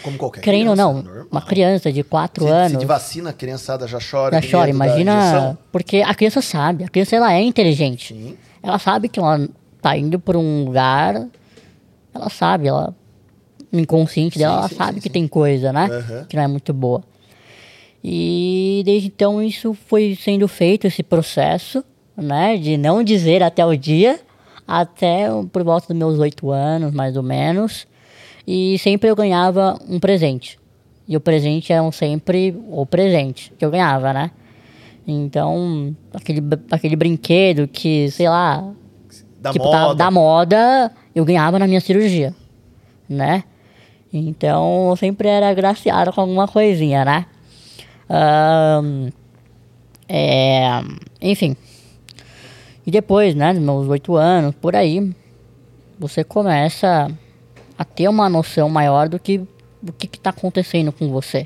[0.01, 1.25] Como qualquer querendo ou não, normal.
[1.29, 4.41] uma criança de quatro Se, se anos de vacina a criançada já chora.
[4.41, 4.69] já chora.
[4.69, 6.85] Imagina, porque a criança sabe.
[6.85, 8.13] A criança, ela é inteligente.
[8.13, 8.37] Sim.
[8.61, 9.49] Ela sabe que ela
[9.81, 11.27] tá indo por um lugar,
[12.13, 12.95] ela sabe, ela
[13.79, 15.85] inconsciente dela, Sim, ela sim, sabe sim, que tem coisa, né?
[15.91, 16.25] Aham.
[16.29, 17.03] Que não é muito boa.
[18.03, 21.83] E desde então isso foi sendo feito esse processo,
[22.17, 24.19] né, de não dizer até o dia,
[24.67, 27.87] até por volta dos meus oito anos, mais ou menos,
[28.45, 30.59] e sempre eu ganhava um presente.
[31.07, 34.31] E o presente era sempre o presente que eu ganhava, né?
[35.07, 38.63] Então, aquele, aquele brinquedo que, sei lá,
[39.39, 39.77] Da tipo, moda.
[39.87, 42.33] tá- da moda, eu ganhava na minha cirurgia,
[43.07, 43.43] né?
[44.13, 47.25] Então, eu sempre era agraciado com alguma coisinha, né?
[48.07, 49.09] Ahn,
[50.07, 50.81] é,
[51.19, 51.55] enfim.
[52.85, 55.11] E depois, né, dos meus oito anos, por aí,
[55.97, 57.09] você começa
[57.77, 59.41] a ter uma noção maior do que
[59.81, 61.45] do que está acontecendo com você.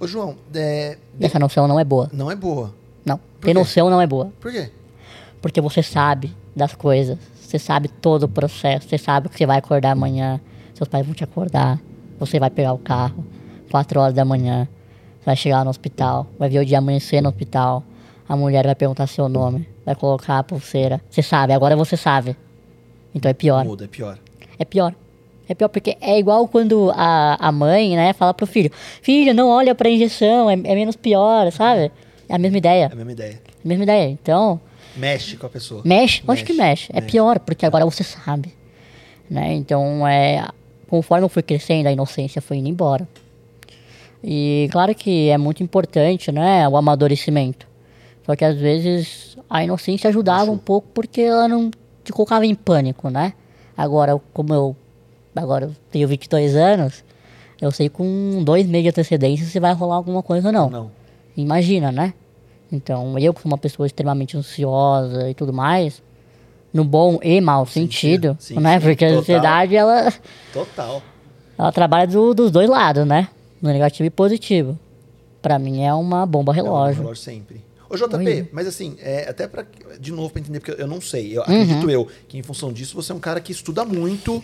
[0.00, 2.10] Ô, João, é, essa noção não é boa.
[2.12, 2.74] não é boa.
[3.04, 3.18] Não.
[3.18, 3.46] quê?
[3.46, 4.32] Ter noção não é boa.
[4.40, 4.70] Por quê?
[5.40, 7.16] Porque você sabe das coisas.
[7.40, 8.88] Você sabe todo o processo.
[8.88, 10.40] Você sabe que você vai acordar amanhã.
[10.74, 11.78] Seus pais vão te acordar.
[12.18, 13.24] Você vai pegar o carro.
[13.70, 14.68] Quatro horas da manhã.
[15.20, 16.26] Você vai chegar no hospital.
[16.38, 17.84] Vai ver o dia amanhecer no hospital.
[18.28, 19.68] A mulher vai perguntar seu nome.
[19.84, 21.00] Vai colocar a pulseira.
[21.08, 21.52] Você sabe.
[21.52, 22.36] Agora você sabe.
[23.14, 23.64] Então é pior.
[23.64, 24.18] Muda, é pior.
[24.58, 24.94] É pior.
[25.48, 29.48] É pior porque é igual quando a, a mãe, né, fala pro filho: Filho, não
[29.48, 30.50] olha pra injeção.
[30.50, 31.90] É, é menos pior, sabe?
[32.28, 32.84] É a mesma ideia.
[32.90, 33.42] É a mesma ideia.
[33.64, 34.10] A mesma ideia.
[34.10, 34.60] Então...
[34.94, 35.82] Mexe com a pessoa.
[35.84, 36.90] Mexe, acho que mexe.
[36.92, 38.52] É pior, porque agora você sabe.
[39.30, 39.54] Né?
[39.54, 40.44] Então, é,
[40.88, 43.06] conforme eu fui crescendo, a inocência foi indo embora.
[44.22, 47.66] E claro que é muito importante, né, o amadurecimento.
[48.26, 51.70] Só que às vezes a inocência ajudava um pouco porque ela não
[52.02, 53.32] te colocava em pânico, né?
[53.76, 54.76] Agora, como eu
[55.34, 57.04] agora eu tenho 22 anos,
[57.60, 60.68] eu sei com dois meses de antecedência se vai rolar alguma coisa ou não.
[60.68, 60.90] Não.
[61.36, 62.12] Imagina, né?
[62.70, 66.02] Então, eu que sou uma pessoa extremamente ansiosa e tudo mais,
[66.78, 68.78] no bom e mau sentido, sim, né?
[68.80, 69.20] sim, Porque a total.
[69.20, 70.12] ansiedade, ela,
[70.52, 71.02] Total.
[71.58, 73.28] ela trabalha do- dos dois lados, né?
[73.60, 74.78] No negativo e positivo.
[75.42, 77.02] Pra mim é uma bomba É um relógio.
[77.02, 77.60] relógio sempre.
[77.90, 78.48] Ô, JP, Oi.
[78.52, 79.64] mas assim, é, até pra.
[79.98, 81.28] De novo, pra entender, porque eu não sei.
[81.28, 81.32] Uhum.
[81.36, 84.42] Eu acredito eu que em função disso você é um cara que estuda muito.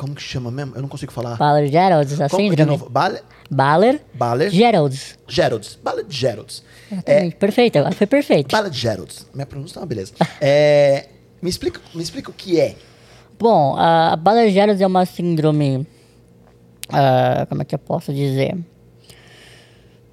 [0.00, 0.74] Como que chama mesmo?
[0.74, 1.36] Eu não consigo falar.
[1.36, 2.70] Baller Geralds, a Como- de síndrome.
[2.70, 3.22] novo, Baller.
[3.50, 4.50] Baller Baller.
[4.50, 5.18] Geralds.
[5.28, 5.78] Geralds.
[5.82, 6.62] Baller Geralds.
[6.90, 7.36] É, Exatamente.
[7.36, 8.50] Perfeito, agora foi perfeito.
[8.50, 9.26] Baller Geralds.
[9.34, 10.14] Minha pronúncia tá uma beleza.
[10.40, 11.06] É,
[11.42, 12.76] me, explica, me explica o que é.
[13.38, 15.86] Bom, a Baller Geralds é uma síndrome.
[16.88, 18.56] ah, como é que eu posso dizer?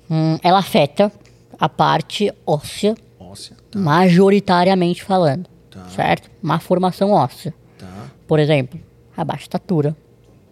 [0.09, 1.11] Hum, ela afeta
[1.59, 3.55] a parte óssea Óssea.
[3.75, 5.85] majoritariamente falando, Tá.
[5.95, 6.29] certo?
[6.43, 7.53] Uma formação óssea.
[7.77, 7.87] Tá.
[8.27, 8.79] Por exemplo,
[9.17, 9.95] a baixa estatura,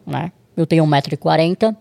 [0.06, 0.32] né?
[0.58, 1.76] Eu tenho 1,40m,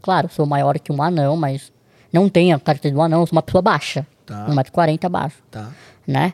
[0.00, 1.72] claro, sou maior que um anão, mas
[2.12, 4.06] não tenho a característica de um anão, sou uma pessoa baixa.
[4.24, 4.46] Tá.
[4.48, 5.70] 1,40m abaixo, Tá.
[6.06, 6.32] né?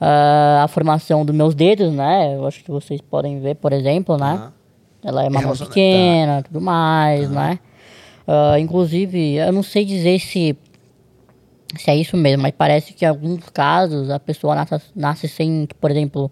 [0.00, 2.34] Ah, a formação dos meus dedos, né?
[2.34, 4.36] Eu acho que vocês podem ver, por exemplo, né?
[4.38, 4.52] Tá.
[5.04, 7.58] Ela é uma mão pequena, tudo mais, né?
[8.26, 10.56] Ah, inclusive, eu não sei dizer se,
[11.76, 15.68] se é isso mesmo, mas parece que em alguns casos a pessoa nasce, nasce sem,
[15.80, 16.30] por exemplo,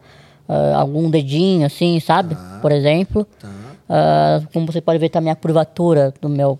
[0.48, 2.36] ah, algum dedinho, assim, sabe?
[2.60, 3.26] Por exemplo.
[3.40, 3.48] Tá.
[3.88, 6.58] Ah, como você pode ver também a curvatura do meu,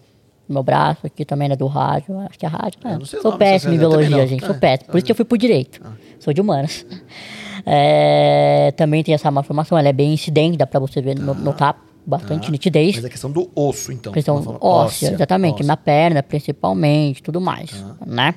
[0.49, 1.57] do meu braço aqui também, né?
[1.57, 2.19] Do rádio.
[2.19, 2.79] Acho que é rádio.
[2.85, 2.99] Eu né?
[2.99, 4.45] não sei Sou péssimo em biologia, gente.
[4.45, 4.59] Sou É.
[4.59, 4.91] péssimo.
[4.91, 5.81] Por isso que eu fui pro direito.
[6.21, 6.85] Sou de humanas.
[7.65, 11.53] É, também tem essa malformação, ela é bem incidente, dá pra você ver no, no
[11.53, 12.97] tapa, bastante nitidez.
[12.97, 14.13] Mas é questão do osso, então.
[14.13, 15.67] Questão forma- óssea, exatamente, óssea.
[15.67, 17.71] na perna principalmente, tudo mais,
[18.05, 18.35] né?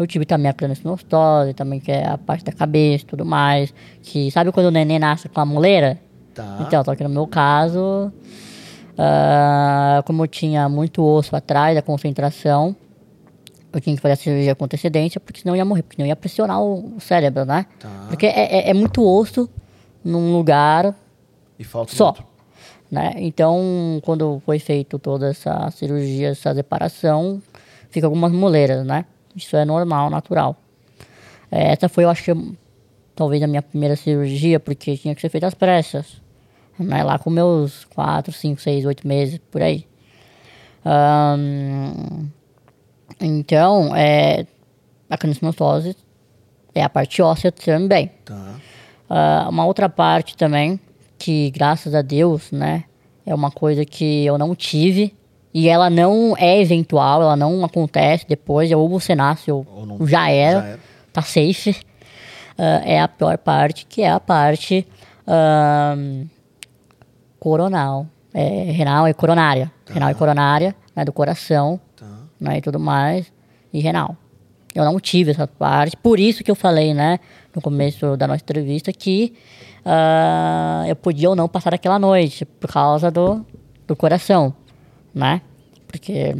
[0.00, 4.30] Eu tive também a craniosinostose, também que é a parte da cabeça, tudo mais, que
[4.30, 5.98] sabe quando o neném nasce com a muleira?
[6.34, 6.58] Tá.
[6.66, 8.10] Então, só que no meu caso,
[8.96, 12.74] ah, como eu tinha muito osso atrás da concentração,
[13.72, 16.06] eu tinha que fazer a cirurgia com antecedência, porque senão eu ia morrer, porque senão
[16.06, 17.66] eu ia pressionar o o cérebro, né?
[17.78, 17.88] Tá.
[18.08, 19.48] Porque é, é- é muito osso
[20.04, 20.94] num lugar
[21.58, 22.06] E falta só.
[22.06, 22.24] muito.
[22.90, 23.12] Né?
[23.18, 27.40] Então, quando foi feito toda essa cirurgia, essa separação,
[27.90, 29.04] fica algumas moleiras, né?
[29.34, 30.56] Isso é normal, natural.
[31.50, 32.56] É, Essa foi, eu acho, que,
[33.14, 36.20] talvez a minha primeira cirurgia, porque tinha que ser feita às pressas.
[36.78, 37.02] Né?
[37.02, 39.86] Lá com meus 4, 5, 6, 8 meses, por aí.
[43.20, 44.46] Então, é,
[45.08, 45.96] a craniosinostose
[46.74, 48.10] é a parte óssea também.
[48.24, 48.54] Tá.
[49.08, 50.80] Ah, uma outra parte também,
[51.18, 52.84] que graças a Deus, né,
[53.26, 55.14] é uma coisa que eu não tive,
[55.52, 60.06] e ela não é eventual, ela não acontece depois, ou você nasce ou, Ou não-
[60.06, 60.80] já, era, já era.
[61.12, 61.76] tá safe,
[62.58, 64.86] ah, é a pior parte, que é a parte
[65.26, 66.26] ahn,
[67.38, 72.06] coronal, é, renal e coronária, renal e coronária, né, do coração, Tá.
[72.40, 73.32] né, e tudo mais,
[73.72, 74.16] e renal.
[74.74, 77.18] Eu não tive essa parte, por isso que eu falei, né,
[77.54, 79.32] no começo da nossa entrevista, que
[79.84, 83.44] ah, eu podia ou não passar aquela noite, por causa do,
[83.86, 84.54] do coração,
[85.14, 85.42] né,
[85.86, 86.36] porque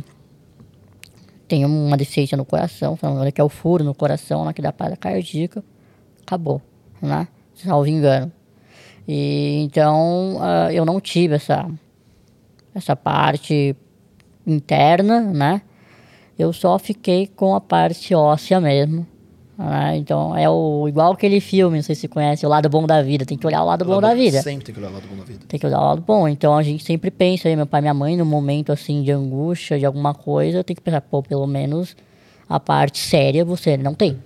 [1.49, 2.97] tem uma deficiência no coração,
[3.35, 5.65] que é o furo no coração, né, que dá parada cardíaca,
[6.23, 6.63] acabou,
[7.03, 8.33] né, salvo engano.
[9.09, 11.69] E então ah, eu não tive essa
[12.75, 13.75] essa parte
[14.47, 15.63] interna, né?
[16.39, 19.07] Eu só fiquei com a parte óssea mesmo.
[19.61, 19.97] Né?
[19.99, 23.03] Então é o igual aquele filme, não sei se você conhece, o lado bom da
[23.03, 23.27] vida.
[23.27, 24.41] Tem que olhar o lado bom da vida.
[24.41, 25.45] Sempre tem que olhar o lado bom da vida.
[25.47, 26.27] Tem que olhar o lado bom.
[26.27, 29.13] Então a gente sempre pensa aí, meu pai e minha mãe, no momento assim de
[29.13, 31.95] angústia, de alguma coisa, tem que pensar, pô, pelo menos
[32.49, 34.19] a parte séria você não tem.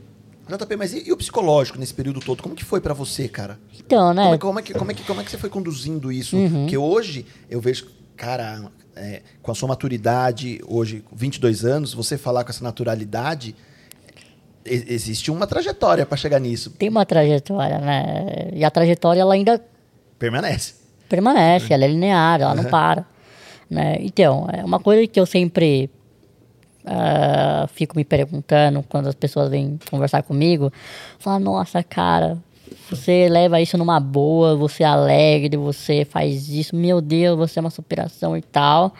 [0.46, 2.42] JP, mas e, e o psicológico nesse período todo?
[2.42, 3.58] Como que foi pra você, cara?
[3.78, 4.24] Então, né?
[4.24, 6.36] Como, é, como, é que, como, é que, como é que você foi conduzindo isso?
[6.50, 12.16] Porque hoje eu vejo, cara, é, com a sua maturidade, hoje, com 22 anos, você
[12.16, 13.56] falar com essa naturalidade,
[14.64, 16.70] existe uma trajetória pra chegar nisso.
[16.70, 18.50] Tem uma trajetória, né?
[18.52, 19.62] E a trajetória ela ainda
[20.18, 20.74] Permanece.
[21.08, 23.04] permanece, ela é linear, ela não para.
[23.68, 23.96] Né?
[24.00, 25.90] Então, é uma coisa que eu sempre
[26.86, 30.72] ah, fico me perguntando quando as pessoas vêm conversar comigo,
[31.18, 32.38] falar, nossa, cara,
[32.90, 37.62] você leva isso numa boa, você é alegre, você faz isso, meu Deus, você é
[37.62, 38.94] uma superação e tal.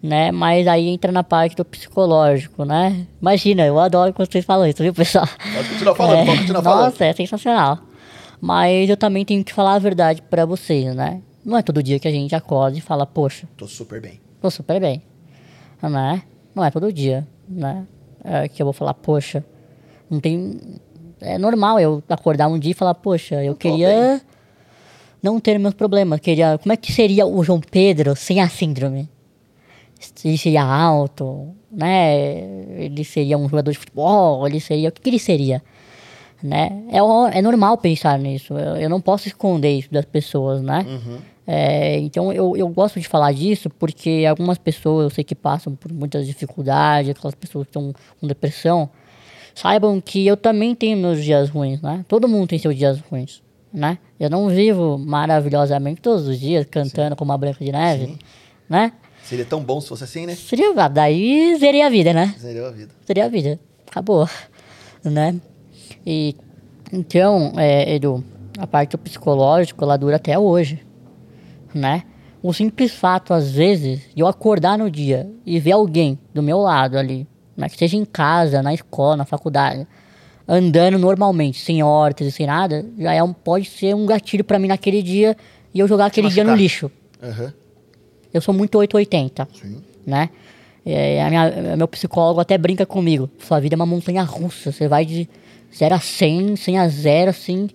[0.00, 0.30] Né?
[0.30, 3.04] Mas aí entra na parte do psicológico, né?
[3.20, 5.26] Imagina, eu adoro quando vocês falam isso, viu, pessoal?
[5.54, 6.84] Pode continuar falando, pode continuar falando.
[6.84, 7.78] Nossa, é sensacional.
[8.40, 11.20] Mas eu também tenho que falar a verdade pra vocês, né?
[11.44, 14.20] Não é todo dia que a gente acorda e fala, poxa, Tô super bem.
[14.40, 15.02] tô super bem.
[15.82, 16.22] Né?
[16.54, 17.84] Não é todo dia, né?
[18.22, 19.44] É que eu vou falar, poxa,
[20.08, 20.60] não tem.
[21.20, 24.20] É normal eu acordar um dia e falar, poxa, eu tô queria
[25.22, 26.20] não ter meus problemas.
[26.20, 26.58] Queria.
[26.58, 29.08] Como é que seria o João Pedro sem a síndrome?
[29.98, 32.40] Seria alto, né?
[32.78, 34.88] Ele seria um jogador de futebol, ele seria.
[34.88, 35.62] O que, que ele seria?
[36.42, 36.84] Né?
[36.90, 38.54] É, é normal pensar nisso.
[38.54, 40.84] Eu, eu não posso esconder isso das pessoas, né?
[41.50, 45.74] É, então eu, eu gosto de falar disso porque algumas pessoas eu sei que passam
[45.74, 48.90] por muitas dificuldades, aquelas pessoas que estão com depressão,
[49.54, 52.04] saibam que eu também tenho meus dias ruins, né?
[52.06, 53.98] Todo mundo tem seus dias ruins, né?
[54.20, 58.18] Eu não vivo maravilhosamente todos os dias cantando como a Branca de Neve,
[58.68, 58.92] né?
[59.28, 60.34] Seria tão bom se fosse assim, né?
[60.34, 62.34] Seria, daí seria a vida, né?
[62.38, 62.94] Seria a vida.
[63.04, 63.60] seria a vida.
[63.86, 64.26] Acabou.
[65.04, 65.36] Né?
[66.06, 66.34] E
[66.90, 68.24] então, é, Edu,
[68.58, 70.82] a parte do psicológico, ela dura até hoje.
[71.74, 72.04] Né?
[72.42, 76.60] O simples fato, às vezes, de eu acordar no dia e ver alguém do meu
[76.60, 77.68] lado ali, né?
[77.68, 79.86] que seja em casa, na escola, na faculdade,
[80.48, 84.58] andando normalmente, sem hortas e sem nada, já é um, pode ser um gatilho pra
[84.58, 85.36] mim naquele dia
[85.74, 86.90] e eu jogar aquele dia no lixo.
[87.22, 87.52] Aham.
[88.32, 89.82] Eu sou muito 880 Sim.
[90.06, 90.30] né?
[90.84, 93.28] É, a minha, meu psicólogo até brinca comigo.
[93.38, 94.72] Sua vida é uma montanha russa.
[94.72, 95.28] Você vai de
[95.76, 97.68] 0 a 100, 100 a 0, assim,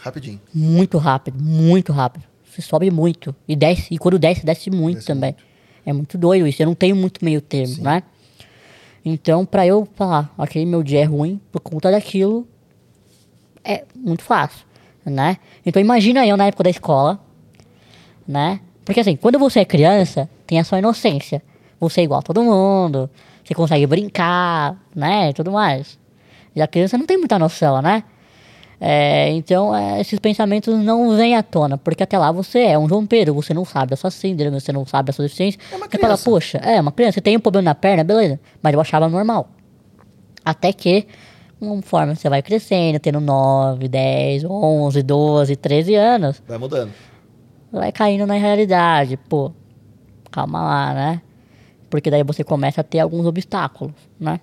[0.00, 0.40] Rapidinho.
[0.52, 2.24] muito rápido, muito rápido.
[2.44, 3.34] Você sobe muito.
[3.46, 5.36] E desce, e quando desce, desce muito Desce também.
[5.86, 6.60] É muito doido isso.
[6.60, 8.02] Eu não tenho muito meio termo, né?
[9.04, 12.46] Então, pra eu falar, aquele meu dia é ruim por conta daquilo,
[13.64, 14.66] é muito fácil,
[15.04, 15.38] né?
[15.64, 17.20] Então, imagina eu na época da escola,
[18.26, 18.60] né?
[18.88, 21.42] Porque assim, quando você é criança, tem a sua inocência.
[21.78, 23.10] Você é igual a todo mundo,
[23.44, 25.28] você consegue brincar, né?
[25.28, 25.98] E tudo mais.
[26.56, 28.02] E a criança não tem muita noção, né?
[28.80, 32.88] É, então, é, esses pensamentos não vêm à tona, porque até lá você é um
[32.88, 35.60] João Pedro, você não sabe a sua síndrome, você não sabe a sua deficiência.
[35.70, 36.24] É uma Você fala, criança.
[36.30, 38.40] poxa, é uma criança, você tem um problema na perna, beleza.
[38.62, 39.50] Mas eu achava normal.
[40.42, 41.06] Até que,
[41.60, 46.90] conforme você vai crescendo, tendo 9, 10, 11, 12, 13 anos, Vai mudando.
[47.72, 49.16] Vai caindo na realidade.
[49.16, 49.52] Pô,
[50.30, 51.22] calma lá, né?
[51.90, 54.40] Porque daí você começa a ter alguns obstáculos, né?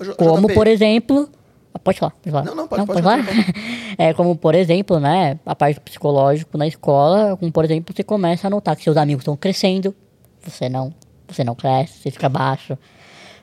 [0.00, 1.28] J- Como, JP, por exemplo...
[1.74, 2.44] Ah, Pode falar, pode falar.
[2.44, 3.18] Não, não, pode- pode falar.
[3.24, 3.54] continuar,
[3.96, 5.38] é como, por exemplo, né?
[5.46, 9.22] A parte psicológica na escola, como, por exemplo, você começa a notar que seus amigos
[9.22, 9.94] estão crescendo,
[10.42, 10.92] você não.
[11.28, 12.76] Você não cresce, você fica baixo.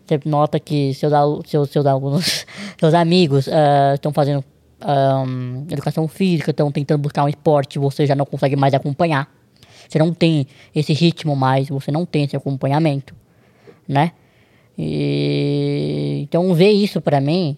[0.06, 1.12] Você nota que seus,
[1.48, 2.46] seus, seus alunos,
[2.80, 4.44] seus amigos ah, estão fazendo
[4.82, 9.30] ahn, educação física, estão tentando buscar um esporte, você já não consegue mais acompanhar.
[9.88, 13.16] Você não tem esse ritmo mais, você não tem esse acompanhamento,
[13.88, 14.12] né?
[14.78, 17.58] E então ver isso pra mim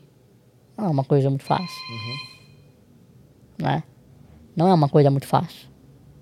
[0.77, 1.67] não é uma coisa muito fácil,
[3.59, 3.83] né?
[4.55, 5.67] Não é uma coisa muito fácil,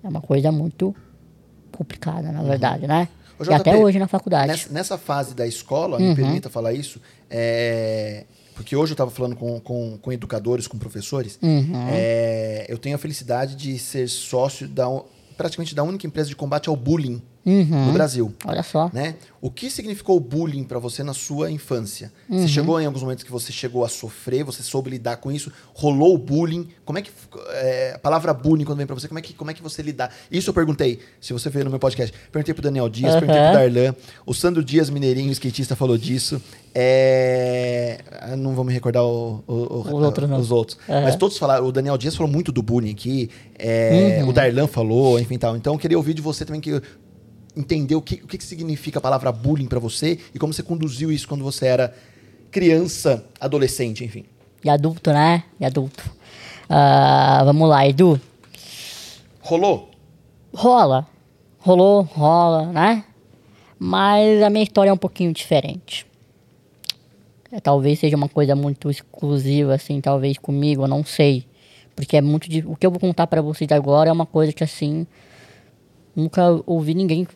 [0.02, 0.94] é uma coisa muito
[1.72, 3.08] complicada, na verdade, né?
[3.38, 4.48] Ô, e até hoje na faculdade.
[4.48, 6.08] Nessa, nessa fase da escola, Uhum.
[6.10, 8.26] me permita falar isso, é,
[8.60, 11.72] porque hoje eu estava falando com, com, com educadores, com professores, Uhum.
[11.90, 14.84] é, eu tenho a felicidade de ser sócio da,
[15.34, 17.86] praticamente da única empresa de combate ao bullying Uhum.
[17.86, 18.32] no Brasil.
[18.44, 18.90] Olha só.
[18.92, 19.14] Né?
[19.40, 22.12] O que significou o bullying para você na sua infância?
[22.28, 22.40] Uhum.
[22.42, 25.50] Você chegou em alguns momentos que você chegou a sofrer, você soube lidar com isso?
[25.72, 26.68] Rolou o bullying?
[26.84, 27.10] Como é que
[27.52, 29.08] é, a palavra bullying quando vem para você?
[29.08, 30.14] Como é que como é que você lidar?
[30.30, 30.98] Isso eu perguntei.
[31.18, 33.20] Se você veio no meu podcast, perguntei pro Daniel Dias, Aham.
[33.20, 33.94] perguntei pro Darlan,
[34.26, 36.40] o Sandro Dias Mineirinho, skatista, falou disso.
[36.74, 38.00] É,
[38.36, 40.78] não vou me recordar o- o- o- Os outros, os outros.
[40.88, 41.02] Aham.
[41.02, 41.64] Mas todos falaram.
[41.66, 43.30] O Daniel Dias falou muito do bullying aqui.
[43.62, 44.28] é, Uhum.
[44.30, 45.54] O Darlan falou, enfim tal.
[45.56, 46.80] Então eu queria ouvir de você também que
[47.56, 50.62] entender o que, o que que significa a palavra bullying pra você e como você
[50.62, 51.94] conduziu isso quando você era
[52.50, 54.24] criança, adolescente, enfim.
[54.62, 55.44] E adulto, né?
[55.58, 56.10] E adulto.
[56.68, 58.20] Ah, vamos lá, Edu.
[59.40, 59.90] Rolou?
[60.54, 61.06] Rola.
[61.58, 63.04] Rolou, rola, né?
[63.78, 66.06] Mas a minha história é um pouquinho diferente.
[67.52, 71.46] É, talvez seja uma coisa muito exclusiva, assim, talvez comigo, eu não sei.
[71.96, 72.46] Porque é muito.
[72.70, 75.06] O que eu vou contar pra vocês agora é uma coisa que, assim.
[76.14, 77.26] Nunca ouvi ninguém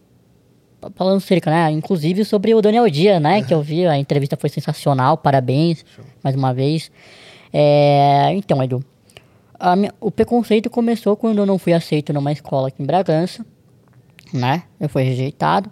[0.95, 1.71] falando cerca, né?
[1.71, 3.43] Inclusive sobre o Daniel Dias, né?
[3.43, 5.85] Que eu vi, a entrevista foi sensacional, parabéns,
[6.23, 6.91] mais uma vez.
[7.53, 8.83] É, então, Edu.
[9.77, 13.45] minha- o preconceito começou quando eu não fui aceito numa escola aqui em Bragança,
[14.33, 14.65] né?
[14.81, 15.71] Eu fui rejeitado.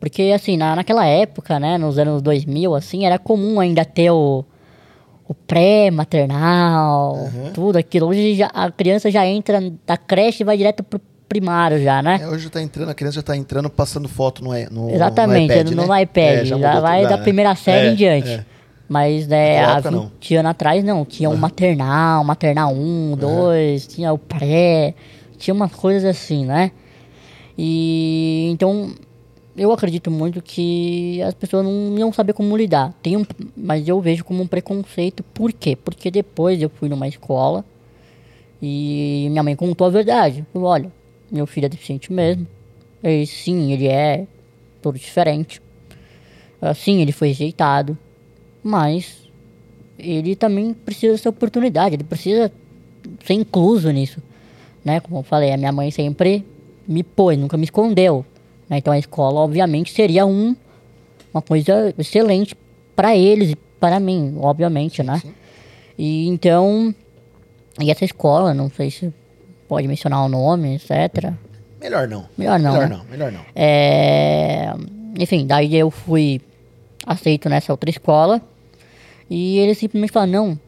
[0.00, 4.44] Porque, assim, na, naquela época, né, nos anos 2000, assim, era comum ainda ter o,
[5.28, 7.16] o pré-maternal,
[7.54, 8.06] tudo aquilo.
[8.08, 12.20] Hoje já- a criança já entra da creche e vai direto pro primário já, né?
[12.22, 15.48] É, hoje já tá entrando, a criança já tá entrando, passando foto no, no, Exatamente,
[15.48, 16.02] no iPad, no, né?
[16.02, 16.24] iPad.
[16.24, 18.30] É, já mudou vai tudo da lá, primeira série é, em diante.
[18.30, 18.44] é.
[18.88, 20.10] Mas né, há época, não.
[20.14, 21.04] 20 anos atrás não.
[21.04, 24.94] Tinha um maternal, maternal 1, 2, tinha o pré,
[25.36, 26.72] tinha umas coisas assim, né?
[27.56, 28.90] E então
[29.54, 32.94] eu acredito muito que as pessoas não iam saber como lidar.
[33.02, 35.22] Tem um, mas eu vejo como um preconceito.
[35.34, 35.76] Por quê?
[35.76, 37.64] Porque depois eu fui numa escola
[38.62, 40.46] e minha mãe contou a verdade.
[40.52, 40.92] Falou, olha,
[41.30, 42.46] meu filho é deficiente mesmo.
[43.02, 44.26] E sim, ele é
[44.82, 45.60] todo diferente.
[46.60, 47.96] Ah, Sim, ele foi rejeitado.
[48.62, 49.18] Mas
[49.98, 51.94] ele também precisa dessa oportunidade.
[51.94, 52.50] Ele precisa
[53.24, 54.20] ser incluso nisso.
[54.84, 55.00] Né?
[55.00, 56.44] Como eu falei, a minha mãe sempre
[56.86, 58.24] me pôs, nunca me escondeu.
[58.68, 58.78] né?
[58.78, 60.56] Então a escola, obviamente, seria um,
[61.32, 62.56] uma coisa excelente
[62.96, 65.22] para eles e para mim, obviamente, né?
[65.96, 66.92] E então,
[67.80, 69.12] e essa escola, não sei se
[69.68, 71.32] pode mencionar o nome, etc.
[71.80, 72.26] Melhor não.
[72.36, 72.96] Melhor não, Melhor né?
[72.96, 73.40] não, melhor não.
[73.54, 74.72] É,
[75.18, 76.40] enfim, daí eu fui
[77.06, 78.40] aceito nessa outra escola
[79.30, 80.60] e eles simplesmente falaram, não,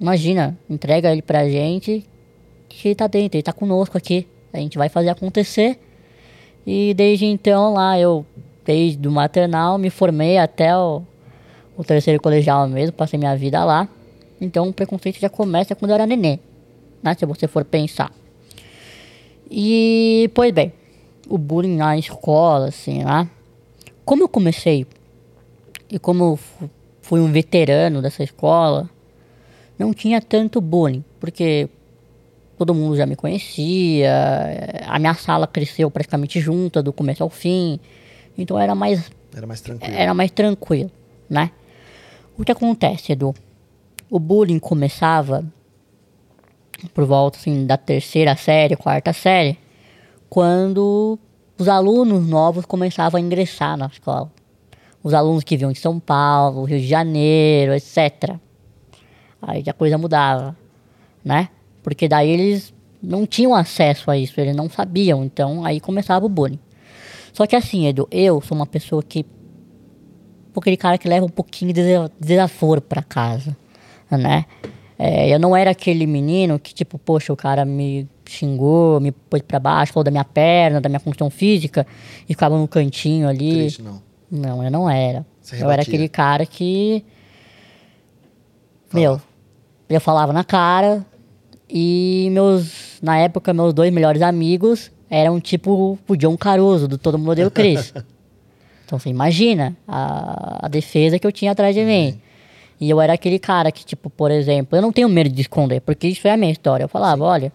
[0.00, 2.06] imagina, entrega ele pra gente
[2.68, 5.78] que ele tá dentro, ele tá conosco aqui, a gente vai fazer acontecer.
[6.66, 8.24] E desde então lá eu,
[8.64, 11.02] desde o maternal, me formei até o,
[11.76, 13.88] o terceiro colegial mesmo, passei minha vida lá.
[14.40, 16.40] Então o preconceito já começa quando eu era neném,
[17.02, 18.12] né, se você for pensar.
[19.50, 20.72] E, pois bem,
[21.28, 23.28] o bullying na escola, assim, né?
[24.04, 24.86] Como eu comecei
[25.90, 28.88] e como eu fu- fui um veterano dessa escola,
[29.78, 31.68] não tinha tanto bullying, porque
[32.58, 34.12] todo mundo já me conhecia,
[34.86, 37.78] a minha sala cresceu praticamente junta, do começo ao fim,
[38.36, 39.94] então era mais Era mais tranquilo.
[39.96, 40.90] era mais tranquilo,
[41.28, 41.50] né?
[42.38, 43.34] O que acontece, Edu?
[44.10, 45.44] O bullying começava
[46.92, 49.58] por volta assim, da terceira série, quarta série,
[50.28, 51.18] quando
[51.58, 54.30] os alunos novos começavam a ingressar na escola.
[55.02, 58.36] Os alunos que vinham de São Paulo, Rio de Janeiro, etc.
[59.40, 60.56] Aí a coisa mudava,
[61.24, 61.50] né?
[61.82, 66.28] Porque daí eles não tinham acesso a isso, eles não sabiam, então aí começava o
[66.28, 66.58] bullying.
[67.32, 69.26] Só que assim, Edu, eu sou uma pessoa que
[70.56, 73.56] aquele cara que leva um pouquinho de desa- desaforo pra casa,
[74.10, 74.46] né?
[74.98, 79.42] É, eu não era aquele menino que, tipo, poxa, o cara me xingou, me pôs
[79.42, 81.86] pra baixo, falou da minha perna, da minha condição física,
[82.28, 83.52] e ficava no cantinho ali.
[83.52, 84.02] Triste, não.
[84.30, 85.26] Não, eu não era.
[85.52, 87.04] Eu era aquele cara que.
[88.92, 89.20] Meu,
[89.88, 91.04] eu falava na cara,
[91.68, 92.98] e meus.
[93.02, 97.48] Na época, meus dois melhores amigos eram tipo o John Caruso, do Todo Mundo Odeia
[97.48, 97.92] o Chris.
[98.86, 102.20] Então você imagina a, a defesa que eu tinha atrás de mim.
[102.80, 105.80] E eu era aquele cara que, tipo, por exemplo, eu não tenho medo de esconder,
[105.80, 106.84] porque isso é a minha história.
[106.84, 107.52] Eu falava, olha,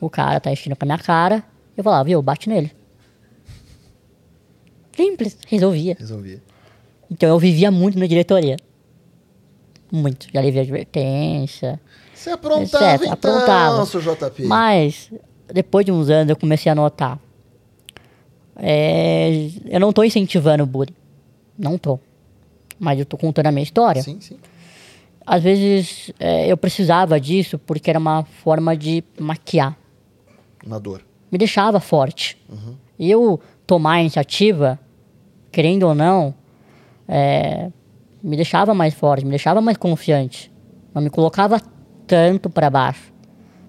[0.00, 1.42] o cara tá enchendo com a minha cara.
[1.76, 2.72] Eu falava, viu, bate nele.
[4.94, 5.96] Simples, resolvia.
[5.98, 6.40] Resolvi.
[7.10, 8.56] Então eu vivia muito na diretoria.
[9.90, 10.28] Muito.
[10.32, 11.80] Já levei advertência.
[12.14, 13.02] Você aprontava, etc.
[13.06, 13.86] então, Aprontava.
[13.86, 14.44] seu JP.
[14.44, 15.10] Mas,
[15.52, 17.18] depois de uns anos, eu comecei a notar.
[18.56, 20.94] é, eu não tô incentivando o bullying.
[21.58, 21.98] Não tô.
[22.78, 24.02] Mas eu tô contando a minha história.
[24.02, 24.38] Sim, sim.
[25.32, 29.76] Às vezes é, eu precisava disso porque era uma forma de maquiar.
[30.66, 31.02] Uma dor.
[31.30, 32.36] Me deixava forte.
[32.98, 34.76] E eu tomar a iniciativa,
[35.52, 36.34] querendo ou não,
[37.06, 37.70] é,
[38.20, 40.50] me deixava mais forte, me deixava mais confiante.
[40.92, 41.60] Não me colocava
[42.08, 43.12] tanto para baixo.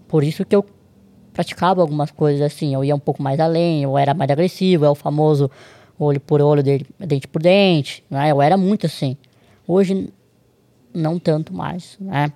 [0.08, 0.66] Por isso que eu
[1.32, 2.74] praticava algumas coisas assim.
[2.74, 5.50] Eu ia um pouco mais além, eu era mais agressivo, é o famoso
[6.00, 8.04] olho por olho, de- dente por dente.
[8.10, 8.32] Né?
[8.32, 9.16] Eu era muito assim.
[9.68, 10.10] Hoje,
[10.94, 12.32] não tanto mais, né?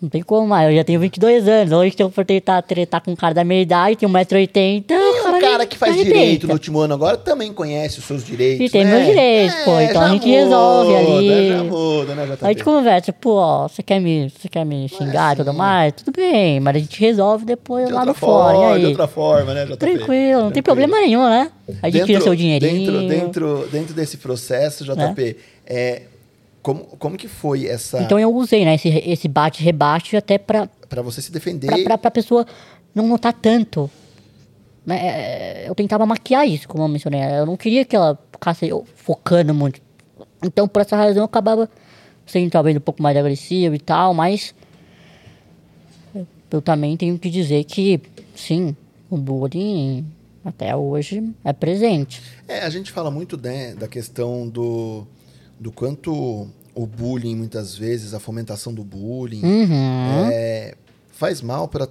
[0.00, 0.70] Não tem como mais.
[0.70, 1.72] Eu já tenho 22 anos.
[1.72, 4.84] Hoje, se eu for tentar tretar com um cara da minha idade, tem 1,80m.
[4.88, 8.66] E um cara que faz direito no último ano agora também conhece os seus direitos.
[8.66, 8.94] E tem né?
[8.94, 9.78] meus direitos, pô.
[9.78, 11.48] Então a gente resolve ali.
[11.50, 12.38] Já muda, né?
[12.40, 15.92] A gente conversa, pô, ó, você quer me, você quer me xingar e tudo mais?
[15.92, 18.54] Tudo bem, mas a gente resolve depois de lá no fora.
[18.54, 18.80] forma, aí?
[18.80, 19.76] de outra forma, né, JP?
[19.76, 20.62] Tranquilo, não tem Tranquilo.
[20.62, 21.50] problema nenhum, né?
[21.82, 22.90] A gente tira seu dinheirinho.
[22.90, 25.36] Dentro, dentro, dentro desse processo, JP,
[25.66, 26.02] é,
[26.62, 28.02] como, como que foi essa...
[28.02, 31.66] Então eu usei, né, esse, esse bate-rebate até pra, Pra você se defender...
[31.66, 32.46] pra, pra, pra pessoa
[32.94, 33.90] não notar tanto.
[34.84, 34.98] Né?
[34.98, 37.20] É, Eu tentava maquiar isso, como eu mencionei.
[37.22, 39.80] Eu não queria que ela ficasse focando muito.
[40.42, 41.68] Então, por essa razão, eu acabava
[42.26, 44.54] sendo talvez um pouco mais agressivo e tal, mas
[46.50, 48.00] eu também tenho que dizer que,
[48.34, 48.74] sim,
[49.08, 50.04] o bullying
[50.44, 52.22] até hoje é presente.
[52.48, 55.06] É, a gente fala muito né, da questão do,
[55.60, 60.28] do quanto o bullying, muitas vezes, a fomentação do bullying, Uhum.
[60.32, 60.74] é,
[61.12, 61.86] faz mal para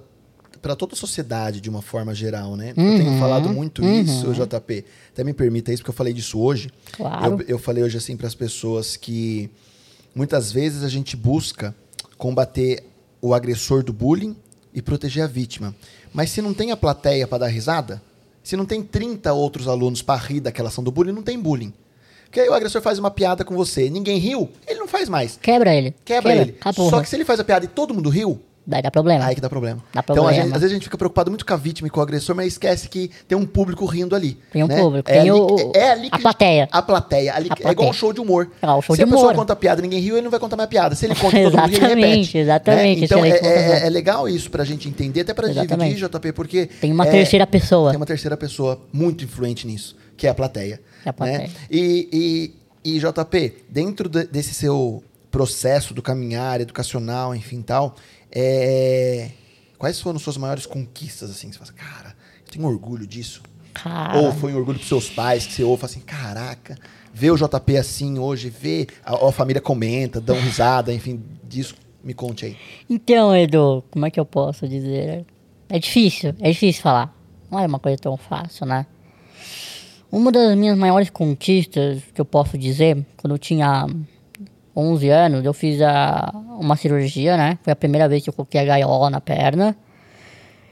[0.60, 2.70] para toda a sociedade de uma forma geral, né?
[2.70, 4.84] Eu tenho falado muito isso, JP.
[5.10, 6.70] Até me permita isso, porque eu falei disso hoje.
[6.92, 7.40] Claro.
[7.40, 9.48] Eu, eu falei hoje assim para as pessoas que
[10.14, 11.74] muitas vezes a gente busca
[12.18, 12.84] combater
[13.22, 14.36] o agressor do bullying
[14.74, 15.74] e proteger a vítima.
[16.12, 18.02] Mas se não tem a plateia para dar risada,
[18.42, 21.72] se não tem 30 outros alunos para rir daquela ação do bullying, não tem bullying.
[22.30, 25.36] Porque aí o agressor faz uma piada com você, ninguém riu, ele não faz mais.
[25.42, 25.92] Quebra ele.
[26.04, 26.54] Quebra ele.
[26.60, 26.88] Acabou.
[26.88, 29.24] Só que se ele faz a piada e todo mundo riu, Daí dá problema.
[29.24, 29.82] Aí que dá problema.
[29.92, 30.32] Dá Então, a problema.
[30.44, 32.36] gente- às vezes a gente fica preocupado muito com a vítima e com o agressor,
[32.36, 34.38] mas esquece que tem um público rindo ali.
[34.52, 34.76] Tem um né?
[34.78, 36.68] público, É tem ali, o- que- é ali a plateia.
[36.70, 37.34] A plateia.
[37.34, 37.90] Ali, A É igual plateia.
[37.90, 38.48] um show de humor.
[38.62, 39.34] É, o show Se de a pessoa humor.
[39.34, 40.94] conta piada e ninguém riu, ele não vai contar mais piada.
[40.94, 42.38] Se ele conta todo mundo ri, ele repete.
[42.38, 43.04] exatamente, né?
[43.06, 45.94] Então, é, é- é legal isso pra gente entender, até pra Exatamente.
[45.96, 46.66] dividir, JP, porque...
[46.66, 47.90] Tem uma é, terceira pessoa.
[47.90, 50.80] Tem uma terceira pessoa muito influente nisso, que é a plateia.
[51.12, 51.38] Plateia.
[51.48, 51.50] Né?
[51.70, 57.94] E, e, e, JP, dentro de- desse seu processo do caminhar educacional, enfim, tal,
[58.32, 59.30] é,
[59.78, 61.48] quais foram suas maiores conquistas, assim?
[61.50, 63.42] que Você fala, assim, cara, eu tenho orgulho disso.
[63.72, 66.76] Cara, Ou foi um orgulho pros seus pais, que você ouve assim, caraca,
[67.14, 72.12] ver o JP assim hoje, ver a, a família comenta, dão risada, enfim, disso, me
[72.12, 72.56] conte aí.
[72.88, 75.24] Então, Edu, como é que eu posso dizer?
[75.68, 77.14] É difícil, é difícil falar.
[77.50, 78.86] Não é uma coisa tão fácil, né?
[80.12, 83.86] Uma das minhas maiores conquistas que eu posso dizer, quando eu tinha
[84.74, 87.58] 11 anos, eu fiz a, uma cirurgia, né?
[87.62, 89.76] Foi a primeira vez que eu coloquei a gaiola na perna.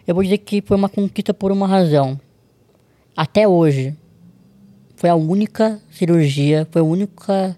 [0.06, 2.18] Eu vou dizer que foi uma conquista por uma razão.
[3.16, 3.96] Até hoje,
[4.96, 7.56] foi a única cirurgia, foi a única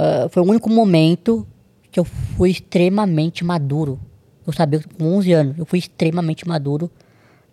[0.00, 1.44] ah, foi o único momento
[1.90, 3.98] que eu fui extremamente maduro.
[4.46, 6.88] Eu sabia que com 11 anos, eu fui extremamente maduro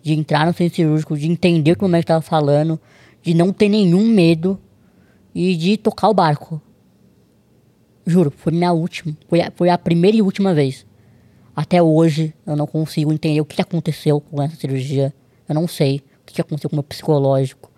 [0.06, 2.80] de entrar no centro cirúrgico, de entender o que o médico estava falando,
[3.24, 4.62] de não ter nenhum medo
[5.34, 6.62] e de tocar o barco.
[8.06, 10.86] Juro, foi minha última, foi a, foi a primeira e última vez.
[11.56, 15.12] Até hoje eu não consigo entender o que aconteceu com essa cirurgia.
[15.50, 17.72] Eu não sei o que aconteceu com o meu psicológico.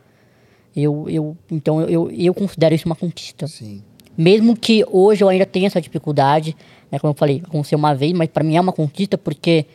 [0.75, 3.47] Eu, eu, então eu, eu, eu considero isso uma conquista.
[3.47, 3.82] Sim.
[4.17, 6.57] Mesmo que hoje eu ainda tenha essa dificuldade,
[6.91, 9.65] né, como eu falei, aconteceu uma vez, mas para mim é uma conquista porque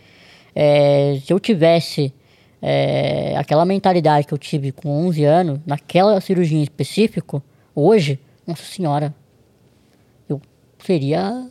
[0.54, 2.12] é, se eu tivesse
[2.64, 7.42] é, aquela mentalidade que eu tive com 11 anos, naquela cirurgia em específico,
[7.74, 9.12] hoje, nossa senhora,
[10.28, 10.40] eu
[10.78, 11.50] seria.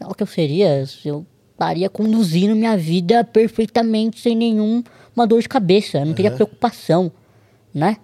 [0.00, 0.82] O que eu seria?
[1.04, 7.12] Eu estaria conduzindo minha vida perfeitamente sem nenhuma dor de cabeça, não teria preocupação,
[7.72, 7.98] né?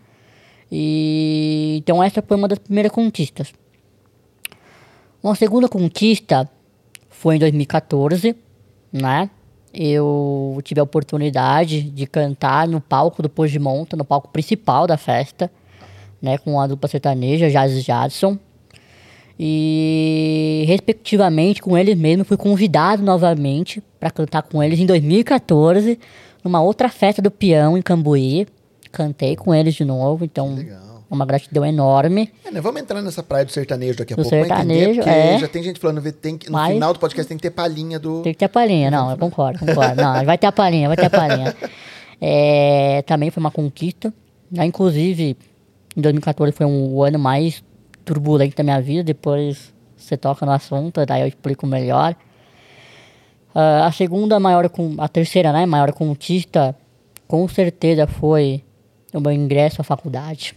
[0.71, 3.53] E então essa foi uma das primeiras conquistas.
[5.23, 6.49] Uma segunda conquista
[7.09, 8.35] foi em 2014,
[8.93, 9.31] né?
[9.75, 14.87] Eu tive a oportunidade de cantar no palco do Pôs de Monta, no palco principal
[14.87, 15.51] da festa,
[16.21, 16.37] né?
[16.39, 18.39] Com a dupla sertaneja, Jazz Jadson.
[19.39, 25.99] E, respectivamente, com eles mesmo, fui convidado novamente para cantar com eles em 2014,
[26.45, 28.47] numa outra festa do peão em Cambuí.
[28.91, 30.92] Cantei com eles de novo, então legal.
[31.15, 32.31] Uma gratidão enorme.
[32.45, 35.11] É, né, Vamos entrar nessa praia do sertanejo daqui a Do pouco entender, sertanejo, porque
[35.11, 35.39] é.
[35.39, 37.99] já tem gente falando, tem que, no Mas- final do podcast tem que ter palhinha
[37.99, 38.23] do...
[38.23, 40.01] Tem que ter palhinha, não, eu concordo, concordo.
[40.01, 41.55] Não, vai ter a palhinha, vai ter a palhinha.
[42.25, 44.15] É, também foi uma conquista.
[44.49, 44.65] Né?
[44.65, 45.37] Inclusive,
[45.97, 47.65] em 2014 foi um, o ano mais
[48.05, 49.03] turbulento da minha vida.
[49.03, 52.15] Depois você toca no assunto, daí eu explico melhor.
[53.53, 56.77] Ah, a segunda maior, con- a terceira, né, maior conquista,
[57.27, 58.63] com certeza foi
[59.13, 60.55] o meu ingresso à faculdade.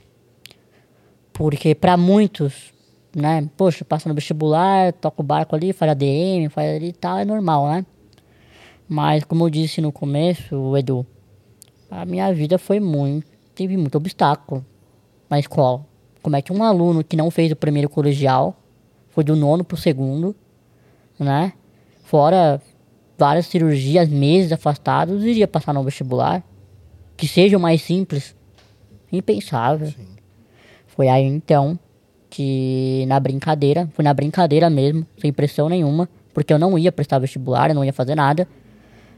[1.35, 2.73] Porque para muitos,
[3.13, 7.17] né, poxa, passa no vestibular, toca o barco ali, faz ADM, faz ali e tal,
[7.17, 7.85] é normal, né?
[8.87, 11.05] Mas como eu disse no começo, Edu,
[11.91, 14.65] a minha vida foi muito, teve muito obstáculo
[15.29, 15.85] na escola.
[16.21, 18.55] Como é que um aluno que não fez o primeiro colegial,
[19.09, 20.33] foi do nono pro segundo,
[21.19, 21.51] né?
[22.05, 22.61] Fora
[23.17, 26.41] várias cirurgias, meses afastados, iria passar no vestibular.
[27.17, 28.33] Que seja o mais simples.
[29.11, 29.93] Impensável.
[30.95, 31.77] Foi aí então
[32.29, 37.19] que na brincadeira, foi na brincadeira mesmo, sem pressão nenhuma, porque eu não ia prestar
[37.19, 38.47] vestibular, eu não ia fazer nada.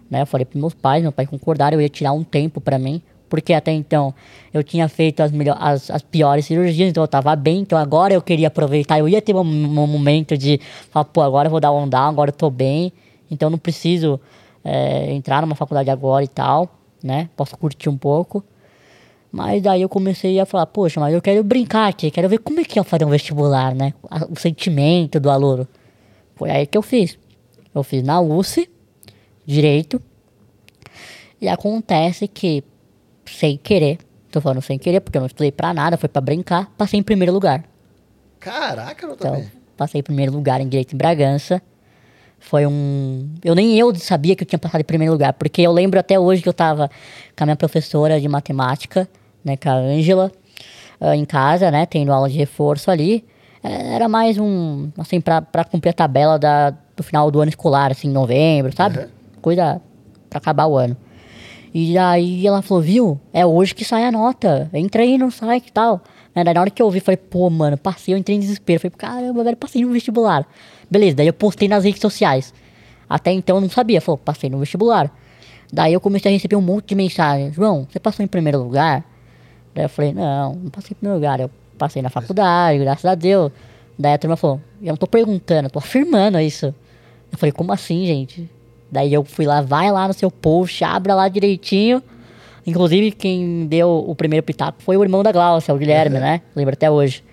[0.09, 0.21] Né?
[0.21, 3.01] Eu falei pros meus pais, meu pai concordaram, eu ia tirar um tempo pra mim,
[3.29, 4.13] porque até então
[4.53, 8.13] eu tinha feito as, melhor, as, as piores cirurgias, então eu tava bem, então agora
[8.13, 10.59] eu queria aproveitar, eu ia ter um, um momento de
[10.91, 12.93] falar, pô, agora eu vou dar um down, agora eu tô bem,
[13.29, 14.19] então não preciso
[14.63, 16.69] é, entrar numa faculdade agora e tal,
[17.03, 17.29] né?
[17.35, 18.43] Posso curtir um pouco.
[19.31, 22.59] Mas daí eu comecei a falar, poxa, mas eu quero brincar aqui, quero ver como
[22.59, 23.93] é que é fazer um vestibular, né?
[24.29, 25.67] O sentimento do aluno.
[26.35, 27.17] Foi aí que eu fiz.
[27.75, 28.69] Eu fiz na USP,
[29.45, 30.01] Direito.
[31.39, 32.63] E acontece que,
[33.25, 33.99] sem querer,
[34.31, 37.03] tô falando sem querer, porque eu não estudei pra nada, foi pra brincar, passei em
[37.03, 37.63] primeiro lugar.
[38.39, 39.51] Caraca, eu Então, também.
[39.75, 41.61] passei em primeiro lugar em Direito em Bragança.
[42.39, 43.29] Foi um.
[43.43, 46.19] Eu nem eu sabia que eu tinha passado em primeiro lugar, porque eu lembro até
[46.19, 46.89] hoje que eu tava
[47.35, 49.07] com a minha professora de matemática,
[49.43, 50.31] né, com a Ângela,
[51.01, 53.25] ah, em casa, né, tendo aula de reforço ali.
[53.63, 54.89] Eh, Era mais um.
[54.97, 58.73] Assim, pra, pra cumprir a tabela da, do final do ano escolar, assim, em novembro,
[58.75, 58.99] sabe?
[58.99, 59.07] Uhum.
[59.41, 59.81] Coisa
[60.29, 60.95] pra acabar o ano.
[61.73, 63.19] E aí ela falou, viu?
[63.33, 64.69] É hoje que sai a nota.
[64.73, 66.01] Entra aí no site e tal.
[66.33, 68.79] Né, Daí na hora que eu ouvi, falei, pô, mano, passei, eu entrei em desespero.
[68.79, 70.47] Falei, caramba, velho, passei no vestibular.
[70.89, 72.53] Beleza, daí eu postei nas redes sociais.
[73.09, 75.11] Até então eu não sabia, falou, passei no vestibular.
[75.71, 77.53] Daí eu comecei a receber um monte de mensagens.
[77.53, 79.03] João, você passou em primeiro lugar?
[79.73, 81.39] Daí eu falei, não, não passei em primeiro lugar.
[81.39, 83.51] Eu passei na faculdade, graças a Deus.
[83.99, 86.73] Daí a turma falou, eu não tô perguntando, eu tô afirmando isso.
[87.31, 88.49] Eu falei, como assim, gente?
[88.91, 92.01] Daí eu fui lá, vai lá no seu post, abra lá direitinho.
[92.65, 96.41] Inclusive, quem deu o primeiro pitaco foi o irmão da Glaucia, o Guilherme, né?
[96.55, 97.23] Lembro até hoje.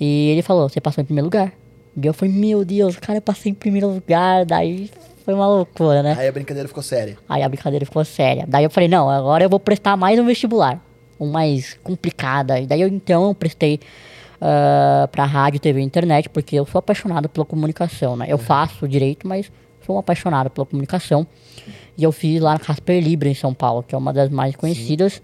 [0.00, 1.52] E ele falou, você passou em primeiro lugar.
[1.96, 4.44] E eu falei, meu Deus, cara, eu passei em primeiro lugar.
[4.44, 4.90] Daí
[5.24, 6.16] foi uma loucura, né?
[6.18, 7.16] Aí a brincadeira ficou séria.
[7.28, 8.44] Aí a brincadeira ficou séria.
[8.46, 10.82] Daí eu falei, não, agora eu vou prestar mais um vestibular.
[11.18, 12.56] Um mais complicado.
[12.56, 13.80] E daí eu então eu prestei
[14.40, 18.26] ah, pra rádio, TV e internet, porque eu sou apaixonado pela comunicação, né?
[18.28, 19.52] Eu faço direito, mas
[19.84, 21.26] sou um apaixonado pela comunicação.
[21.96, 24.56] E eu fiz lá na Casper Libre, em São Paulo, que é uma das mais
[24.56, 25.20] conhecidas.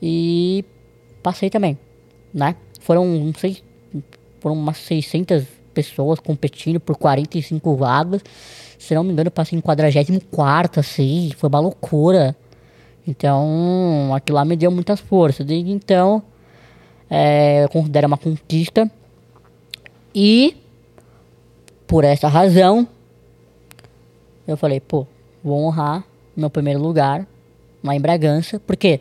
[0.00, 0.64] E
[1.22, 1.78] passei também,
[2.32, 2.56] né?
[2.80, 3.58] Foram, não sei,
[4.40, 8.22] foram umas 600 pessoas competindo por 45 vagas.
[8.78, 12.36] Se não me engano, eu passei em 44, assim, foi uma loucura.
[13.06, 15.44] Então, aquilo lá me deu muitas forças.
[15.44, 16.22] Desde então,
[17.08, 18.90] é, eu considero uma conquista.
[20.14, 20.56] E,
[21.86, 22.86] por essa razão,
[24.46, 25.06] eu falei, pô,
[25.42, 26.04] vou honrar
[26.36, 27.26] meu primeiro lugar
[27.82, 28.60] lá em Bragança.
[28.60, 29.00] Porque,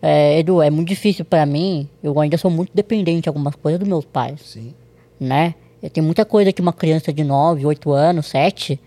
[0.00, 3.78] é, Edu, é muito difícil pra mim, eu ainda sou muito dependente de algumas coisas
[3.78, 4.74] dos meus pais Sim.
[5.18, 5.54] né?
[5.92, 8.80] Tem muita coisa que uma criança de 9, 8 anos, 7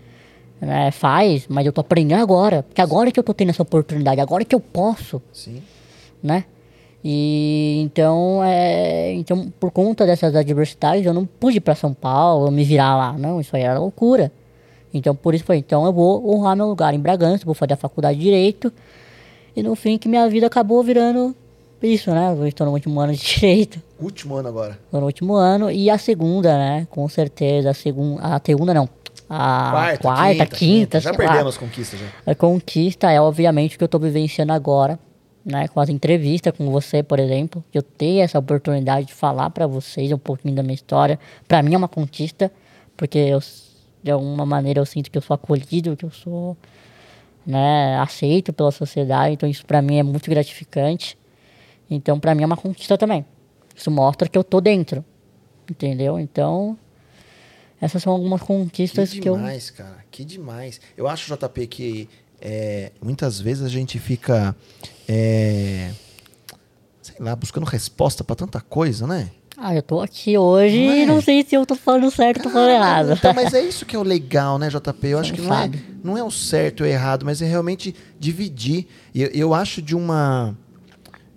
[0.60, 2.62] né, faz, mas eu tô aprendendo agora.
[2.62, 5.62] Porque agora que eu tô tendo essa oportunidade, agora que eu posso, Sim.
[6.22, 6.44] né?
[7.04, 12.50] E então, é, então, por conta dessas adversidades, eu não pude ir pra São Paulo,
[12.50, 13.12] me virar lá.
[13.18, 14.30] Não, isso aí era loucura.
[14.94, 17.76] Então, por isso foi, então eu vou honrar meu lugar em Bragança, vou fazer a
[17.76, 18.72] faculdade de Direito.
[19.56, 21.34] E no fim que minha vida acabou virando
[21.82, 22.32] isso, né?
[22.38, 23.82] Eu estou no último ano de Direito.
[24.02, 24.78] Último ano agora.
[24.90, 25.70] No último ano.
[25.70, 26.86] E a segunda, né?
[26.90, 27.70] Com certeza.
[27.70, 28.22] A segunda.
[28.22, 28.88] A segunda não.
[29.28, 31.00] A quarta, quinta.
[31.00, 31.48] Já sei perdemos lá.
[31.48, 32.06] as conquistas já.
[32.26, 34.98] A conquista é, obviamente, o que eu tô vivenciando agora.
[35.44, 39.66] Né, com as entrevistas com você, por exemplo, eu tenho essa oportunidade de falar para
[39.66, 41.18] vocês um pouquinho da minha história.
[41.48, 42.48] Para mim é uma conquista,
[42.96, 43.40] porque eu,
[44.04, 46.56] de alguma maneira eu sinto que eu sou acolhido, que eu sou
[47.44, 49.34] né, aceito pela sociedade.
[49.34, 51.18] Então isso para mim é muito gratificante.
[51.90, 53.24] Então para mim é uma conquista também.
[53.76, 55.04] Isso mostra que eu tô dentro,
[55.70, 56.18] entendeu?
[56.18, 56.76] Então
[57.80, 60.04] essas são algumas Que conquistas que, eu demais, cara.
[60.08, 60.80] Que demais.
[60.96, 62.08] Eu acho, JP, que
[62.40, 64.54] é, muitas vezes a gente fica,
[65.08, 65.90] é,
[67.02, 69.30] sei lá, buscando resposta pra tanta coisa, né?
[69.56, 71.06] Ah, eu tô aqui hoje Não e é?
[71.06, 73.12] não sei se eu tô falando certo ou tô falando errado.
[73.12, 75.06] Então, mas é isso que é o legal, né, JP?
[75.08, 75.70] Eu acho que não é,
[76.02, 78.86] não é o certo ou errado, mas é realmente dividir.
[79.14, 80.56] E eu, eu acho de uma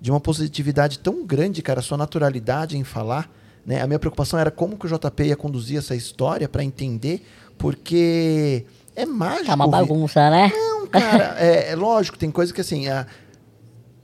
[0.06, 3.28] de uma positividade tão grande, cara, a sua naturalidade em falar.
[3.66, 3.82] Né?
[3.82, 7.26] A minha preocupação era como que o JP ia conduzir essa história para entender,
[7.58, 9.48] porque é mágico.
[9.48, 10.52] Tá uma bagunça, né?
[10.54, 13.08] Não, cara, é, é lógico, tem coisa que assim, há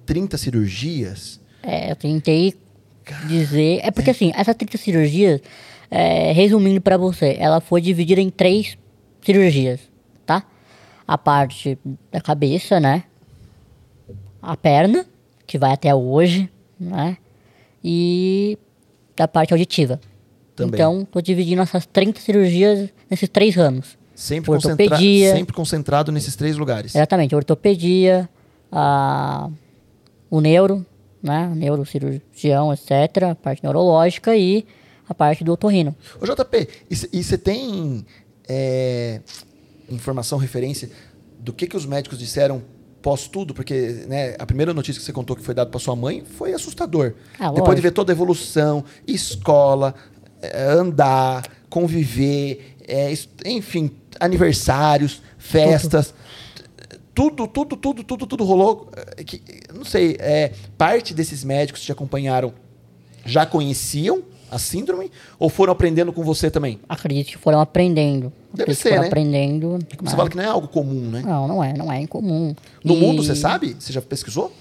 [0.07, 1.39] 30 cirurgias.
[1.61, 2.55] É, eu tentei
[3.27, 3.81] dizer.
[3.83, 5.39] É porque assim, essa 30 cirurgias,
[5.91, 8.75] é, resumindo pra você, ela foi dividida em três
[9.23, 9.81] cirurgias,
[10.25, 10.43] tá?
[11.07, 11.77] A parte
[12.11, 13.03] da cabeça, né?
[14.41, 15.05] A perna,
[15.51, 16.49] que vai até hoje,
[16.79, 17.17] né?
[17.83, 18.57] E
[19.17, 19.99] da parte auditiva.
[20.55, 20.75] Também.
[20.75, 23.97] Então, tô dividindo essas 30 cirurgias nesses três ramos.
[24.15, 26.95] Sempre, concentra sempre concentrado nesses três lugares.
[26.95, 28.29] Exatamente, ortopedia,
[28.71, 29.49] a,
[30.29, 30.85] o neuro,
[31.21, 31.51] né?
[31.53, 33.23] Neurocirurgião, etc.
[33.31, 34.65] A parte neurológica e
[35.09, 35.93] a parte do otorrino.
[36.21, 36.67] Ô JP,
[37.11, 38.05] e você tem
[38.47, 39.19] é,
[39.89, 40.89] informação, referência
[41.39, 42.63] do que, que os médicos disseram
[43.01, 43.53] pós tudo?
[43.53, 46.53] Porque né, a primeira notícia que você contou que foi dado para sua mãe foi
[46.53, 47.13] assustador.
[47.39, 49.93] Ah, Depois de ver toda a evolução, escola,
[50.41, 53.13] é, andar, conviver, é,
[53.45, 56.13] enfim, aniversários, festas.
[57.13, 58.89] Tudo, tudo, tudo, tudo, tudo rolou.
[59.17, 59.41] é, que-
[59.73, 62.53] não sei, é, parte desses médicos que te acompanharam
[63.25, 66.79] já conheciam a síndrome ou foram aprendendo com você também?
[66.87, 68.31] Acredito que foram aprendendo.
[68.53, 69.07] Deve ser, né?
[69.07, 69.67] aprendendo.
[69.69, 70.09] Como né?
[70.09, 71.21] você fala que não é algo comum, né?
[71.25, 72.53] Não, não é, não é incomum.
[72.83, 73.75] No E- mundo, você sabe?
[73.79, 74.51] Você já pesquisou?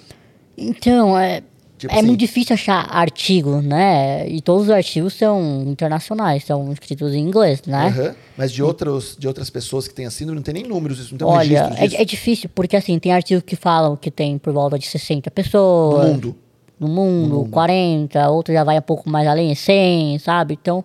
[0.56, 1.42] Então, é,
[1.78, 4.28] Tipo é assim- muito difícil achar artigo, né?
[4.28, 7.86] E todos os artigos são internacionais, são escritos em inglês, né?
[7.86, 8.14] Aham.
[8.36, 11.12] Mas de, outros, de outras pessoas que têm a síndrome, não tem nem números, isso
[11.12, 14.36] não tem um Olha, é, é difícil, porque assim, tem artigos que falam que tem
[14.38, 16.04] por volta de 60 pessoas.
[16.06, 16.36] No mundo.
[16.78, 20.58] No mundo, 40, outro já vai um pouco mais além, 100, sabe?
[20.60, 20.82] Então,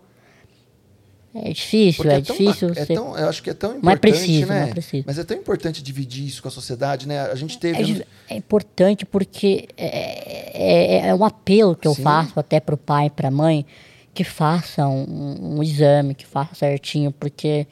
[1.35, 2.71] é difícil, Porque é, tão difícil.
[2.75, 4.59] é tão- eu acho que é tão importante, é preciso, né?
[4.61, 5.03] não é preciso.
[5.05, 7.21] Mas é tão importante dividir isso com a sociedade, né?
[7.21, 8.05] A gente teve...
[8.29, 12.03] É, é importante porque é, é, é um apelo que eu Sim.
[12.03, 13.65] faço até pro pai e pra mãe
[14.13, 17.67] que façam um, um exame, que façam certinho, porque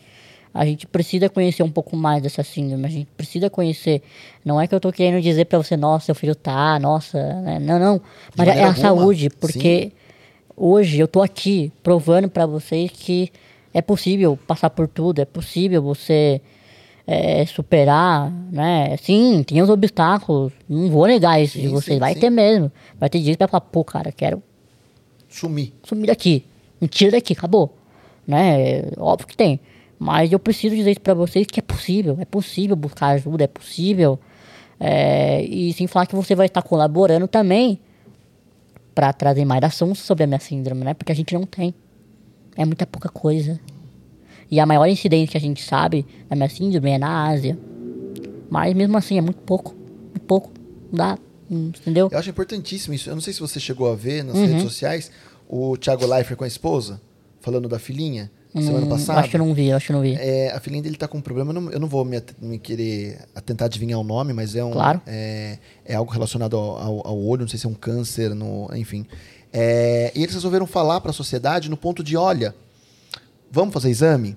[0.54, 4.04] a gente precisa conhecer um pouco mais dessa síndrome, a gente precisa conhecer.
[4.44, 7.60] Não é que eu tô querendo dizer pra você, nossa, seu filho tá, nossa, né?
[7.60, 8.02] não, não.
[8.36, 8.76] Mas é a alguma.
[8.76, 9.94] saúde, porque
[10.56, 13.32] hoje eu tô aqui provando pra vocês que
[13.74, 16.42] é possível passar por tudo, é possível você
[17.08, 18.96] é, superar, né?
[18.98, 22.20] Sim, tem os obstáculos, não vou negar isso de Sim, vocês, sim, vai sim.
[22.20, 22.72] ter mesmo.
[23.00, 24.42] Vai ter dias que vai falar, pô, cara, quero
[25.28, 25.74] Sumir.
[25.84, 26.46] sumir daqui,
[26.80, 27.76] me tira daqui, acabou.
[28.26, 28.84] Né?
[28.98, 29.60] Óbvio que tem.
[30.00, 33.48] Mas eu preciso dizer isso pra vocês que é possível, é possível buscar ajuda, é
[33.48, 34.20] possível.
[34.80, 37.80] É, e sem falar que você vai estar colaborando também
[38.94, 40.94] para trazer mais assuntos sobre a minha síndrome, né?
[40.94, 41.74] Porque a gente não tem.
[42.56, 43.60] É muita pouca coisa.
[44.52, 47.58] E a maior incidência que a gente sabe da minha síndrome é na Ásia.
[48.50, 49.74] Mas mesmo assim é muito pouco.
[50.12, 50.52] Muito pouco.
[50.92, 51.18] Não dá.
[51.50, 52.10] hum, Entendeu?
[52.12, 53.10] Eu acho importantíssimo isso.
[53.10, 54.46] Eu não sei se você chegou a ver nas Uhum.
[54.46, 55.12] redes sociais
[55.50, 57.02] o Thiago Leifert com a esposa,
[57.42, 59.20] falando da filhinha, semana Hum, passada.
[59.22, 60.14] Acho que eu não vi, acho que não vi.
[60.14, 62.60] É, a filhinha dele tá com um problema, eu não, eu não vou me, me
[62.60, 64.72] querer tentar adivinhar o nome, mas é um.
[64.72, 65.02] Claro.
[65.08, 68.70] É, é algo relacionado ao, ao- ao olho, não sei se é um câncer, no,
[68.76, 69.06] enfim.
[69.56, 72.56] É, e eles resolveram falar para a sociedade no ponto de: olha,
[73.52, 74.36] vamos fazer exame?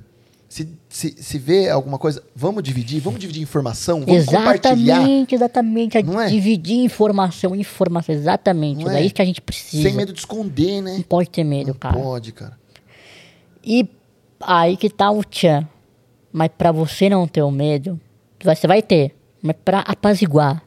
[0.48, 4.98] Se, se, se vê alguma coisa, vamos dividir, vamos dividir informação, vamos compartilhar.
[4.98, 6.02] Exatamente, exatamente.
[6.04, 6.28] Não é?
[6.28, 8.84] Dividir informação, informação, exatamente.
[8.84, 9.04] Não é é?
[9.04, 9.82] isso que a gente precisa.
[9.82, 10.94] Sem medo de esconder, né?
[10.98, 11.96] Não pode ter medo, Não cara.
[11.98, 12.56] pode, cara.
[13.64, 13.88] E
[14.40, 15.66] aí que tá o tchan.
[16.32, 17.98] Mas pra você não ter o medo,
[18.44, 19.16] você vai ter.
[19.42, 20.62] Mas pra apaziguar,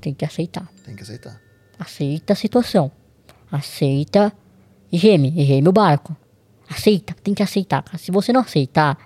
[0.00, 0.70] tem que aceitar.
[0.84, 1.43] Tem que aceitar.
[1.84, 2.90] Aceita a situação.
[3.52, 4.32] Aceita
[4.90, 6.16] e reme, e reme o barco.
[6.68, 7.84] Aceita, tem que aceitar.
[7.98, 8.96] Se você não aceitar,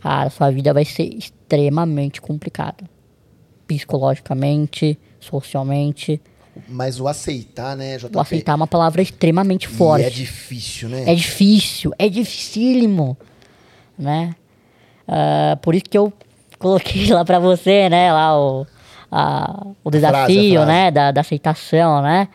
[0.00, 2.88] cara, sua vida vai ser extremamente complicada.
[3.66, 6.20] Psicologicamente, socialmente.
[6.68, 8.16] Mas o aceitar, né, JP?
[8.16, 10.06] O aceitar é uma palavra extremamente E forte.
[10.06, 11.04] é difícil, né?
[11.06, 13.16] É difícil, é dificílimo,
[13.98, 14.34] né?
[15.06, 16.10] Ah, por isso que eu
[16.58, 18.10] coloquei lá pra você, né?
[18.12, 18.66] Lá o,
[19.10, 20.66] a- o desafio, frase.
[20.66, 20.90] né?
[20.90, 22.28] Da, da aceitação, né?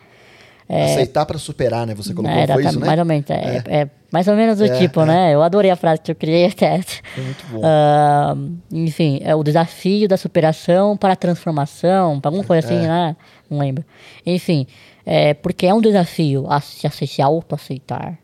[0.68, 1.94] Aceitar pra superar, né?
[1.96, 2.86] Você colocou, É, foi isso, né?
[2.86, 3.28] mais ou menos.
[3.28, 5.04] É, é mais ou menos do É, tipo, é.
[5.06, 5.34] né?
[5.34, 6.80] Eu adorei a frase que eu criei até.
[6.80, 7.60] Foi muito bom.
[7.64, 8.36] Ah,
[8.70, 12.70] enfim, é o desafio da superação para a transformação, para alguma coisa É.
[12.76, 13.16] assim, né?
[13.50, 13.84] Não lembro.
[14.24, 14.64] Enfim,
[15.04, 18.16] é, porque é um desafio a se, a se auto-aceitar.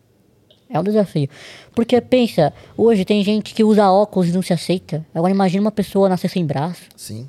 [0.70, 1.28] É um desafio.
[1.74, 5.04] Porque pensa, hoje tem gente que usa óculos e não se aceita.
[5.12, 7.28] Agora imagina uma pessoa nascer sem braço, Sim.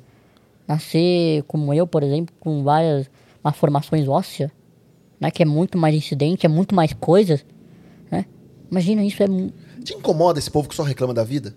[0.68, 3.10] Nascer como eu, por exemplo, com várias
[3.42, 4.50] malformações ósseas.
[5.18, 5.30] né?
[5.30, 7.44] Que é muito mais incidente, é muito mais coisas,
[8.10, 8.26] né?
[8.70, 9.26] Imagina, isso é...
[9.82, 11.56] Te incomoda esse povo que só reclama da vida?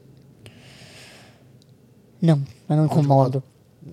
[2.21, 3.43] Não, eu não me incomodo.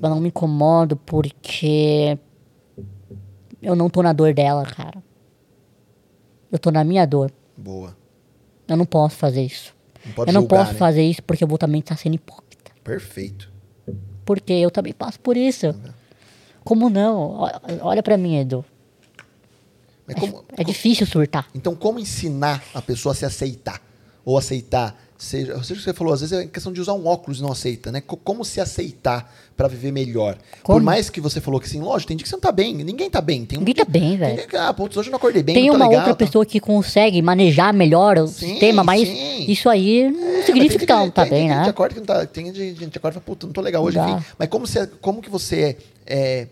[0.00, 2.18] Eu não me incomodo porque
[3.60, 5.02] eu não tô na dor dela, cara.
[6.52, 7.32] Eu tô na minha dor.
[7.56, 7.96] Boa.
[8.68, 9.74] Eu não posso fazer isso.
[10.04, 10.78] Não pode eu não julgar, posso né?
[10.78, 12.70] fazer isso porque eu vou também estar sendo hipócrita.
[12.84, 13.50] Perfeito.
[14.28, 15.74] Porque eu também passo por isso.
[16.62, 17.48] Como não?
[17.80, 18.62] Olha pra mim, Edu.
[20.20, 21.48] Como- É difícil surtar.
[21.54, 23.80] Então, como ensinar a pessoa a se aceitar?
[24.26, 27.04] Ou aceitar, seja, seja o que você falou, às vezes é questão de usar um
[27.06, 28.00] óculos e não aceita, né?
[28.00, 30.36] Co- Como se aceitar pra viver melhor?
[30.62, 30.80] Por Como?
[30.80, 33.10] mais que você falou que assim, lógico, tem dia que você não tá bem, ninguém
[33.10, 33.44] tá bem.
[33.44, 34.46] Tem um Ninguém tá bem, tem velho.
[34.48, 36.24] que, ah, putz, hoje eu não acordei bem, Tem não tô uma legal, outra tá-
[36.24, 39.44] pessoa que consegue manejar melhor o Sim, sistema, mas sim.
[39.50, 41.68] isso aí não É, significa tem que ela não tá tem bem, gente que né?
[41.68, 43.98] acorda que não tá, tem gente que acorda e fala, puta, não tô legal hoje,
[43.98, 44.24] enfim.
[44.38, 46.46] Mas como, você, como que você é,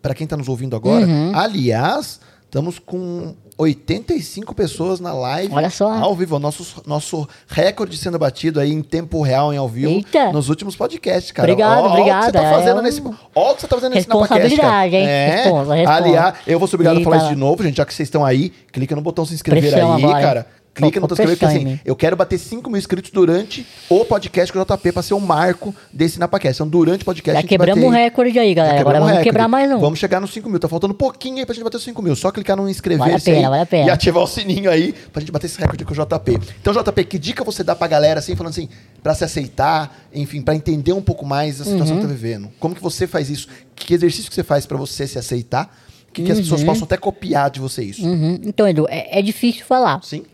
[0.00, 1.32] para quem tá nos ouvindo agora, Uhum.
[1.36, 5.52] aliás, estamos com 85 pessoas na live.
[5.52, 5.92] Olha só.
[5.92, 10.30] Ao vivo, nosso, nosso recorde sendo batido aí em tempo real, em ao vivo, Eita.
[10.32, 11.50] nos últimos podcasts, cara.
[11.50, 13.00] Obrigado, Ó, ó o que você obrigado, tá fazendo é nesse...
[13.00, 14.06] um- Ó o que você tá fazendo nesse.
[14.06, 15.06] Responsabilidade, hein?
[15.06, 15.26] É.
[15.42, 15.98] Responsa, responsa.
[15.98, 18.24] Aliás, eu vou ser obrigado a falar isso de novo, gente, já que vocês estão
[18.24, 20.46] aí, clica no botão se inscrever Pressão aí, agora, cara.
[20.82, 24.52] Clica no se inscrever, porque assim, eu quero bater 5 mil inscritos durante o podcast
[24.52, 26.56] com o JP pra ser o marco desse Napacast.
[26.62, 27.34] Então, durante o podcast.
[27.34, 28.80] Já a gente quebramos bater o recorde aí, galera.
[28.80, 29.28] Agora vamos recorde.
[29.30, 29.78] quebrar mais um.
[29.78, 30.58] Vamos chegar nos 5 mil.
[30.58, 32.14] Tá faltando pouquinho aí pra gente bater os 5 mil.
[32.16, 33.86] Só clicar no inscrever Vale a pena, vale a pena.
[33.86, 36.38] e ativar o sininho aí pra gente bater esse recorde com o JP.
[36.60, 38.68] Então, JP, que dica você dá pra galera, assim, falando assim,
[39.02, 42.02] pra se aceitar, enfim, pra entender um pouco mais a situação Uhum.
[42.02, 42.48] que tá vivendo?
[42.60, 43.48] Como que você faz isso?
[43.74, 45.74] Que exercício que você faz pra você se aceitar?
[46.12, 48.04] Que, que as pessoas possam até copiar de você isso?
[48.04, 48.40] Uhum.
[48.42, 50.00] Então, Edu, é, é difícil falar.
[50.02, 50.24] Sim?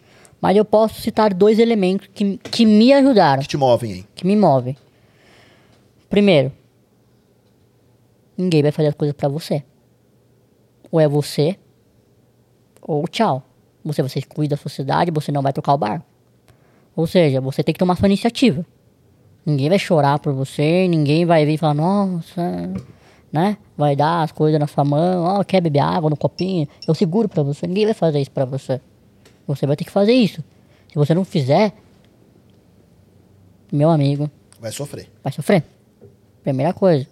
[0.44, 4.04] Mas eu posso citar dois elementos que, que me ajudaram, Que te movem aí.
[4.14, 4.76] que me movem.
[6.10, 6.52] Primeiro,
[8.36, 9.64] ninguém vai fazer as coisas pra você.
[10.92, 11.56] Ou é você,
[12.82, 13.42] ou tchau.
[13.82, 16.04] Você, você cuida da sociedade, você não vai tocar o barco.
[16.94, 18.66] Ou seja, você tem que tomar sua iniciativa.
[19.46, 22.70] Ninguém vai chorar por você, ninguém vai vir e falar, nossa,
[23.32, 23.56] né?
[23.78, 26.68] Vai dar as coisas na sua mão, ó, quer beber água no copinho?
[26.86, 27.66] Eu seguro pra você.
[27.66, 28.78] Ninguém vai fazer isso pra você.
[29.46, 30.42] Você vai ter que fazer isso.
[30.88, 31.72] Se você não fizer,
[33.72, 34.30] meu amigo,
[34.60, 35.10] Vai sofrer.
[35.22, 35.64] vai sofrer.
[36.42, 37.06] Primeira coisa.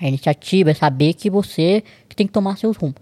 [0.00, 2.96] A iniciativa é saber que você que tem que tomar seus rumos.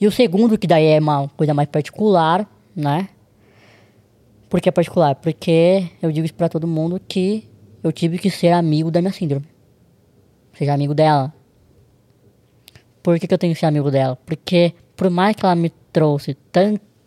[0.00, 3.08] E o segundo, que daí é uma coisa mais particular, né?
[4.48, 5.14] Por que particular?
[5.16, 7.48] Porque eu digo isso pra todo mundo que
[7.82, 9.46] eu tive que ser amigo da minha síndrome.
[10.54, 11.32] Seja amigo dela.
[13.02, 14.16] Por que, que eu tenho que ser amigo dela?
[14.26, 16.34] Porque por mais que ela me trouxe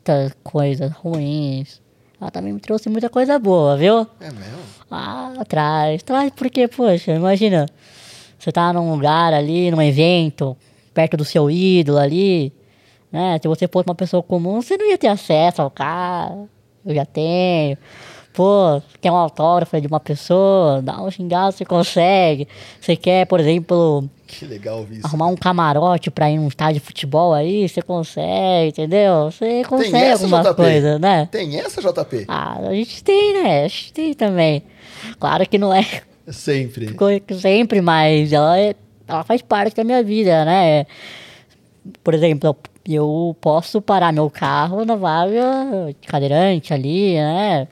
[0.04, 1.82] tantas coisas ruins,
[2.20, 4.08] ela também me trouxe muita coisa boa, viu?
[4.20, 4.60] É mesmo?
[4.90, 6.04] Ah, traz.
[6.04, 7.66] Traz porque, poxa, imagina.
[8.38, 10.58] Você tá num lugar ali, num evento,
[10.94, 12.52] perto do seu ídolo ali,
[13.12, 13.40] né?
[13.42, 16.46] Se você fosse uma pessoa comum, você não ia ter acesso ao cara.
[16.86, 17.78] Eu já tenho.
[18.34, 22.48] Pô, quer um autógrafo de uma pessoa, dá um xingado, você consegue.
[22.80, 24.10] Você quer, por exemplo,
[24.40, 25.08] Que legal ouvir isso.
[25.08, 29.26] arrumar um camarote pra ir num estádio de futebol aí, você consegue, entendeu?
[29.32, 30.56] Você consegue Tem essa, algumas JP?
[30.56, 31.28] coisas, né?
[31.32, 32.26] Tem essa, JP?
[32.28, 33.66] Ah, a gente tem, né?
[33.66, 34.64] A gente tem também.
[35.20, 35.86] Claro que não é
[36.30, 36.94] Sempre.
[36.96, 38.76] coisa sempre, mas ela, é-
[39.08, 40.86] ela faz parte da minha vida, né?
[42.04, 42.58] Por exemplo, eu,
[42.96, 47.68] eu posso parar meu carro na vaga de cadeirante ali, né?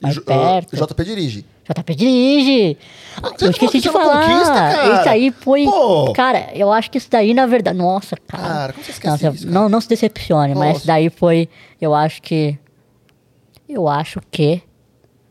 [0.00, 0.76] Mais J- perto.
[0.76, 1.44] JP dirige.
[1.68, 2.76] JP dirige.
[3.22, 5.00] Ah, Você eu esqueci de é falar.
[5.00, 5.64] Isso aí foi.
[5.64, 6.12] Pô.
[6.12, 7.76] Cara, eu acho que isso daí, na verdade.
[7.76, 8.42] Nossa, cara.
[8.48, 9.54] Cara, como você esquece Nossa, isso, cara?
[9.60, 10.78] Não, não se decepcione, mas Nossa.
[10.78, 11.48] isso daí foi.
[11.80, 12.56] Eu acho que.
[13.68, 14.62] Eu acho que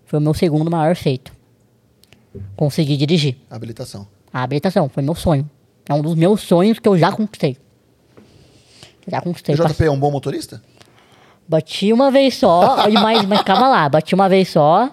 [0.05, 1.31] foi o meu segundo maior feito.
[2.57, 3.38] Consegui dirigir.
[3.49, 4.05] Habilitação.
[4.33, 5.49] A habilitação foi meu sonho.
[5.88, 7.57] É um dos meus sonhos que eu já conquistei.
[9.07, 9.55] Já O conquistei.
[9.55, 10.61] JP é um bom motorista?
[11.47, 14.89] Bati uma vez só, mas, mas calma lá, bati uma vez só,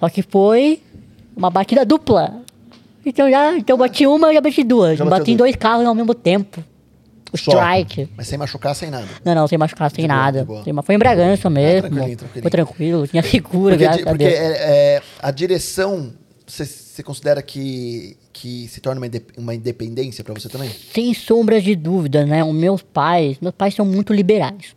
[0.00, 0.80] só que foi
[1.36, 2.42] uma batida dupla.
[3.04, 4.98] Então já, então bati uma e já bati duas.
[4.98, 6.62] Já bati em dois carros ao mesmo tempo.
[7.32, 7.52] O Só.
[7.52, 8.08] strike.
[8.16, 9.06] Mas sem machucar, sem nada.
[9.24, 10.44] Não, não, sem machucar, sem De nada.
[10.44, 10.64] boa.
[10.82, 11.82] Foi em Bragança mesmo.
[11.88, 12.42] tranquilinho, tranquilinho.
[12.42, 14.34] Foi tranquilo, tinha segura, Porque, graças a porque Deus.
[14.36, 16.12] é, é, a direção,
[16.44, 20.70] você- você considera que, que se torna uma, uma independência pra você também?
[20.92, 22.42] Sem sombra de dúvida, né?
[22.42, 24.74] Os meus pais, meus pais são muito liberais.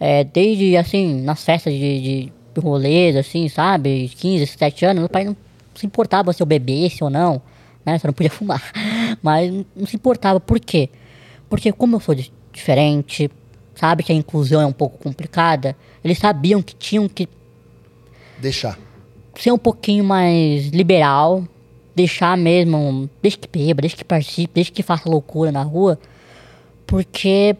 [0.00, 4.10] É, desde, assim, nas festas de, de rolês, assim, sabe?
[4.16, 5.36] 15, 17 anos, meu pai não
[5.74, 7.40] se importava se eu bebesse ou não,
[7.84, 7.98] né?
[7.98, 8.62] Só não podia fumar.
[9.22, 10.38] Mas não- se importava.
[10.40, 10.88] Por quê?
[11.48, 13.30] Porque como eu sou di- diferente,
[13.74, 17.28] sabe que a inclusão é um pouco complicada, eles sabiam que tinham que
[18.40, 18.78] Deixar.
[19.36, 21.44] ser um pouquinho mais liberal,
[21.94, 25.98] deixar mesmo, deixa que beba, deixa que participe, deixa que faça loucura na rua,
[26.86, 27.56] porque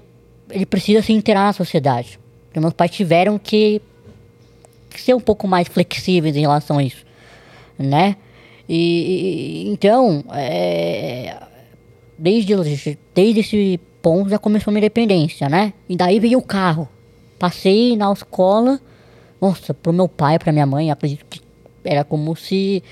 [0.50, 2.18] ele precisa se inteirar na sociedade.
[2.46, 3.80] Porque meus pais tiveram que
[5.00, 7.04] ser um pouco mais flexíveis em relação a isso,
[7.78, 8.16] né?
[8.68, 11.36] E, e- então, é,
[12.18, 12.54] desde,
[13.14, 15.72] desde esse ponto já começou a minha independência, né?
[15.88, 16.88] E daí veio o carro.
[17.38, 18.80] Passei na escola,
[19.40, 21.40] nossa, pro meu pai, pra minha mãe, acredito que
[21.84, 22.82] era como se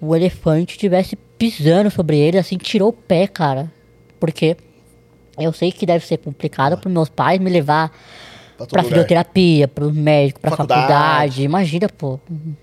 [0.00, 3.70] o elefante estivesse pisando sobre ele, assim, tirou o pé, cara.
[4.18, 4.56] Porque
[5.38, 7.92] eu sei que deve ser complicado pros meus pais me levar
[8.66, 10.80] Pra fisioterapia, pro médico, pra Faculdade.
[10.82, 11.42] faculdade.
[11.42, 12.18] Imagina, pô.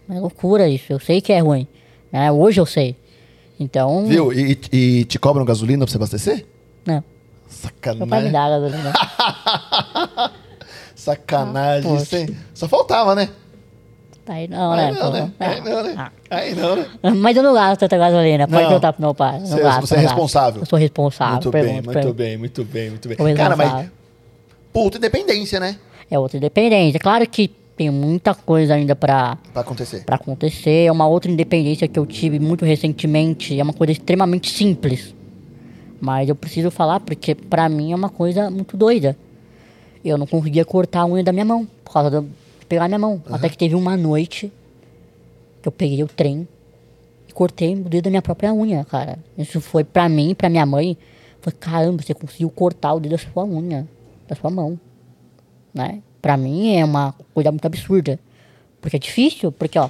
[0.10, 0.91] É loucura isso.
[0.93, 1.68] Eu sei que é ruim.
[2.12, 2.32] Né?
[2.32, 2.95] Hoje eu sei.
[3.60, 4.06] Então.
[4.06, 4.32] Viu?
[4.32, 6.45] E, e te cobram gasolina pra você abastecer?
[6.86, 7.04] Não.
[7.95, 8.32] Meu pai me Sacanagem.
[8.32, 8.93] dá gasolina.
[10.95, 11.91] Sacanagem.
[11.91, 12.38] Ah, hein?
[12.54, 13.30] Só faltava, né?
[14.28, 14.88] Aí não, né?
[14.88, 15.10] Aí não, pô.
[15.12, 15.32] né?
[15.39, 15.93] Aí não, né?
[15.98, 16.12] Ah.
[16.30, 16.86] Aí não, né?
[17.16, 18.45] Mas eu não gasto tanta gasolina.
[18.45, 18.68] Pode Não.
[18.70, 19.39] perguntar pro meu pai.
[19.39, 20.62] Não Você- gasto, você é não responsável.
[20.62, 21.34] Eu sou responsável.
[21.36, 23.36] muito bem, muito bem, muito bem, muito bem.
[23.36, 23.88] Cara, mas
[24.74, 25.78] puta independência, né?
[26.10, 26.99] É outra independência.
[26.99, 30.03] Claro que tem muita coisa ainda pra, Pra acontecer.
[30.05, 30.86] pra acontecer.
[30.86, 33.60] É uma outra independência que eu tive muito recentemente.
[33.60, 35.14] É uma coisa extremamente simples.
[35.99, 39.18] Mas eu preciso falar porque pra mim é uma coisa muito doida.
[40.05, 41.68] Eu não conseguia cortar a unha da minha mão.
[41.84, 42.28] Por causa de
[42.68, 43.22] pegar minha mão.
[43.30, 44.51] Até que teve uma noite
[45.62, 46.47] que eu peguei o trem
[47.28, 49.20] e cortei o dedo da minha própria unha, cara.
[49.38, 50.97] Isso foi pra mim, pra minha mãe.
[51.41, 53.88] Foi, caramba, você conseguiu cortar o dedo da sua unha,
[54.28, 54.80] da sua mão.
[55.74, 56.01] Né?
[56.22, 58.20] Pra mim é uma coisa muito absurda.
[58.82, 59.89] Porque é difícil, porque ó,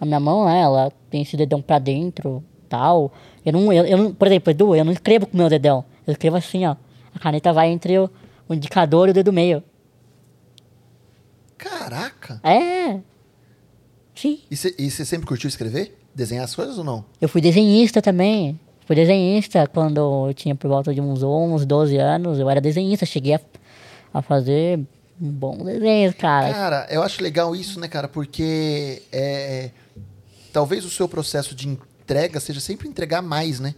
[0.00, 3.12] a minha mão, né, ela tem esse dedão pra dentro, tal.
[3.44, 5.84] Eu não, eu, eu não, por exemplo, Edu, eu não escrevo com o meu dedão.
[6.06, 6.76] Eu escrevo assim, ó.
[7.14, 8.10] A caneta vai entre o,
[8.48, 9.62] o indicador e o dedo meio.
[11.56, 12.40] Caraca.
[12.42, 12.98] É.
[14.14, 14.40] Sim.
[14.50, 15.96] E você sempre curtiu escrever?
[16.14, 17.04] Desenhar as coisas ou não?
[17.20, 18.58] Eu fui desenhista também.
[18.84, 22.38] Fui desenhista quando eu tinha por volta de uns 11, 12 anos.
[22.38, 23.06] Eu era desenhista.
[23.06, 23.40] Cheguei a,
[24.12, 24.80] a fazer
[25.30, 26.52] bom desenho, cara.
[26.52, 28.08] Cara, eu acho legal isso, né, cara?
[28.08, 29.70] Porque é,
[30.52, 33.74] talvez o seu processo de entrega seja sempre entregar mais, né?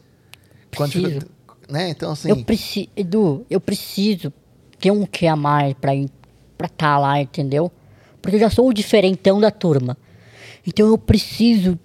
[0.75, 1.21] Quando Preciso.
[1.21, 1.35] fica-
[1.69, 1.91] né?
[1.91, 2.29] Então, assim.
[2.29, 4.33] Eu preciso, Edu, eu preciso
[4.79, 7.71] ter um que a mais pra estar tá lá, entendeu?
[8.21, 9.97] Porque eu já sou o diferentão da turma.
[10.67, 11.79] Então eu preciso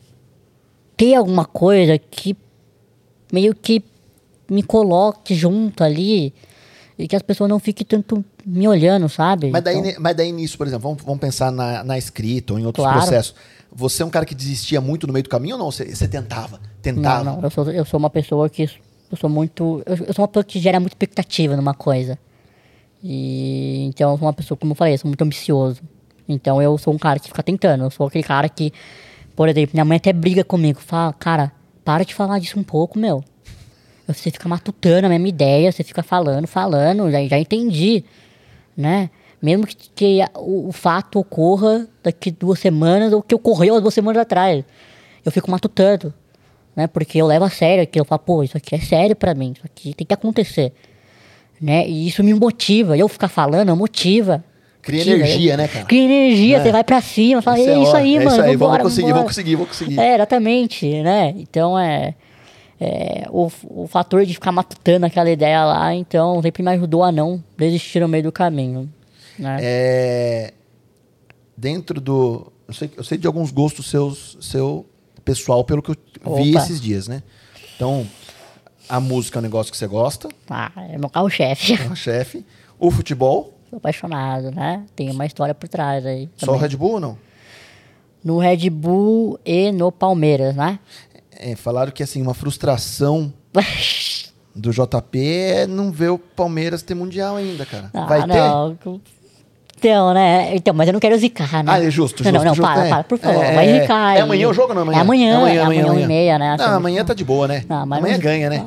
[0.96, 2.36] ter alguma coisa que
[3.32, 3.84] meio que
[4.50, 6.34] me coloque junto ali
[7.00, 9.50] e que as pessoas não fiquem tanto me olhando, sabe?
[9.50, 12.60] Mas daí, Então- mas daí nisso, por exemplo, vamos, vamos pensar na, na escrita ou
[12.60, 13.00] em outros Claro.
[13.00, 13.34] processos.
[13.72, 15.72] Você é um cara que desistia muito no meio do caminho ou não?
[15.72, 16.60] Você, você tentava?
[16.82, 17.24] Tentava?
[17.24, 18.64] Não, não, eu sou, eu sou uma pessoa que.
[19.12, 19.82] Eu sou muito.
[19.86, 22.20] Eu, eu sou uma pessoa que gera muita expectativa numa coisa.
[23.04, 25.82] E então eu sou uma pessoa, como eu falei, eu sou muito ambicioso.
[26.28, 27.84] Então eu sou um cara que fica tentando.
[27.86, 28.72] Eu sou aquele cara que,
[29.36, 30.80] por exemplo, minha mãe até briga comigo.
[30.80, 31.52] Fala, cara,
[31.86, 33.24] para de falar disso um pouco, meu.
[34.14, 38.04] Você fica matutando a mesma ideia, você fica falando, falando, já, já entendi,
[38.76, 39.10] né?
[39.42, 43.94] Mesmo que, que o, o fato ocorra daqui duas semanas ou que ocorreu há duas
[43.94, 44.66] semanas atrás.
[45.24, 46.14] Eu fico matutando,
[46.76, 46.88] né?
[46.88, 48.02] Porque eu levo a sério aquilo.
[48.02, 50.74] Eu falo, pô, isso aqui é sério pra mim, isso aqui tem que acontecer.
[51.62, 51.88] Né?
[51.88, 52.98] E isso me motiva.
[52.98, 54.44] Eu ficar falando, motiva.
[54.82, 55.86] Cria energia, né, cara?
[55.86, 56.64] Cria energia, É.
[56.64, 58.32] você vai pra cima, fala, Isso é, isso aí, é mano.
[58.32, 60.00] isso aí, vambora, vamos conseguir, vambora." vamos conseguir, vamos conseguir.
[60.00, 61.34] É, exatamente, né?
[61.38, 62.16] Então é.
[62.80, 67.12] É, o, o fator de ficar matutando aquela ideia lá, então sempre me ajudou a
[67.12, 68.90] não desistir no meio do caminho.
[69.38, 69.58] Né?
[69.62, 70.54] É,
[71.58, 72.52] dentro do.
[72.68, 74.86] Eu sei, eu sei de alguns gostos seus, seu
[75.26, 76.64] pessoal, pelo que eu vi Opa.
[76.64, 77.24] esses dias, né?
[77.76, 78.06] Então,
[78.88, 81.74] a música é um negócio que você gosta, Ah, é meu carro-chefe.
[81.74, 82.46] é o chefe.
[82.78, 84.84] O futebol, Sou apaixonado, né?
[84.96, 86.28] Tem uma história por trás aí.
[86.38, 86.62] só o também.
[86.70, 87.18] Red Bull ou não?
[88.24, 90.80] No Red Bull e no Palmeiras, né?
[91.40, 93.34] É, falaram que assim, uma frustração
[94.54, 97.90] do JP é não ver o Palmeiras ter mundial ainda, cara.
[97.94, 98.28] Ah, Vai ter?
[98.28, 98.78] não.
[99.78, 100.54] Então, né?
[100.56, 101.72] Então, mas eu não quero zicar, né?
[101.72, 102.34] Ah, é justo, justo.
[102.34, 102.90] não, não, justo, para, é.
[102.90, 103.42] para, por favor.
[103.42, 104.18] É, vai é, zicar.
[104.18, 104.82] É amanhã o jogo ou não?
[104.82, 104.98] Amanhã?
[104.98, 106.48] É amanhã, amanhã, é amanhã, amanhã, e meia, né?
[106.48, 107.64] Não, Achamos- amanhã tá de boa, né?
[107.70, 108.66] Não, mas amanhã não- ganha, né?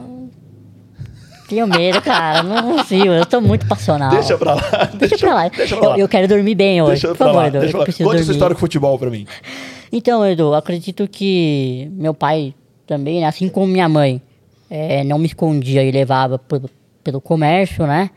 [1.46, 2.42] Tenho medo, cara.
[2.42, 3.08] Não consigo.
[3.08, 4.08] Eu tô muito passional.
[4.08, 4.90] Deixa pra lá.
[4.94, 5.48] Deixa pra lá.
[5.48, 5.98] Deixa pra eu, lá.
[5.98, 6.92] eu quero dormir bem hoje.
[7.02, 7.48] Deixa por favor, lá.
[7.48, 7.60] Edu.
[7.60, 8.36] Deixa eu preciso Conta essa dormir.
[8.36, 9.26] história com futebol pra mim.
[9.92, 12.54] Então, Edu, acredito que meu pai
[12.92, 14.20] também, né, assim como minha mãe,
[14.70, 16.68] eh, não me escondia e levava pelo,
[17.02, 18.10] pelo comércio, né?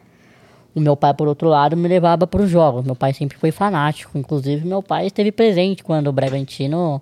[0.76, 2.84] O meu pai, por outro lado, me levava para os jogos.
[2.84, 4.18] Meu pai sempre foi fanático.
[4.18, 7.02] Inclusive, meu pai esteve presente quando o Bragantino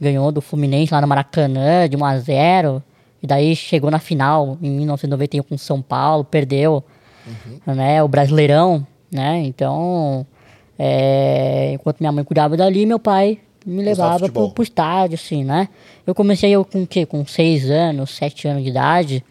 [0.00, 2.82] ganhou do Fluminense lá no Maracanã, de 1 a 0
[3.20, 6.84] E daí chegou na final, em 1991, com São Paulo, perdeu
[7.66, 9.42] né, o Brasileirão, né?
[9.44, 10.24] Então,
[10.78, 15.68] é, enquanto minha mãe cuidava dali, meu pai me levava pro, pro estádio, assim, né?
[16.06, 17.04] Eu comecei eu com o quê?
[17.04, 19.24] Com seis anos, sete anos de idade.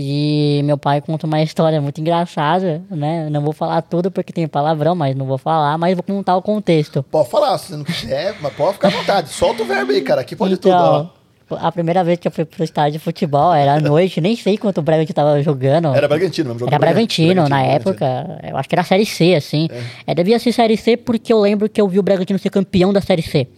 [0.00, 3.28] E meu pai conta uma história muito engraçada, né?
[3.28, 6.42] Não vou falar tudo porque tem palavrão, mas não vou falar, mas vou contar o
[6.42, 7.02] contexto.
[7.02, 9.28] Pode falar, se você não quiser, mas pode ficar à vontade.
[9.30, 10.20] Solta o verbo aí, cara.
[10.20, 11.17] Aqui pode tudo, ó.
[11.50, 14.58] A primeira vez que eu fui pro estádio de futebol era à noite, nem sei
[14.58, 15.94] quanto o Bragantino tava jogando.
[15.94, 17.74] Era Bragantino jogo Era Bragantino, na Bragantino.
[17.74, 18.40] época.
[18.50, 19.68] Eu acho que era Série C, assim.
[20.06, 20.14] É.
[20.14, 23.00] devia ser Série C porque eu lembro que eu vi o Bragantino ser campeão da
[23.00, 23.48] Série C.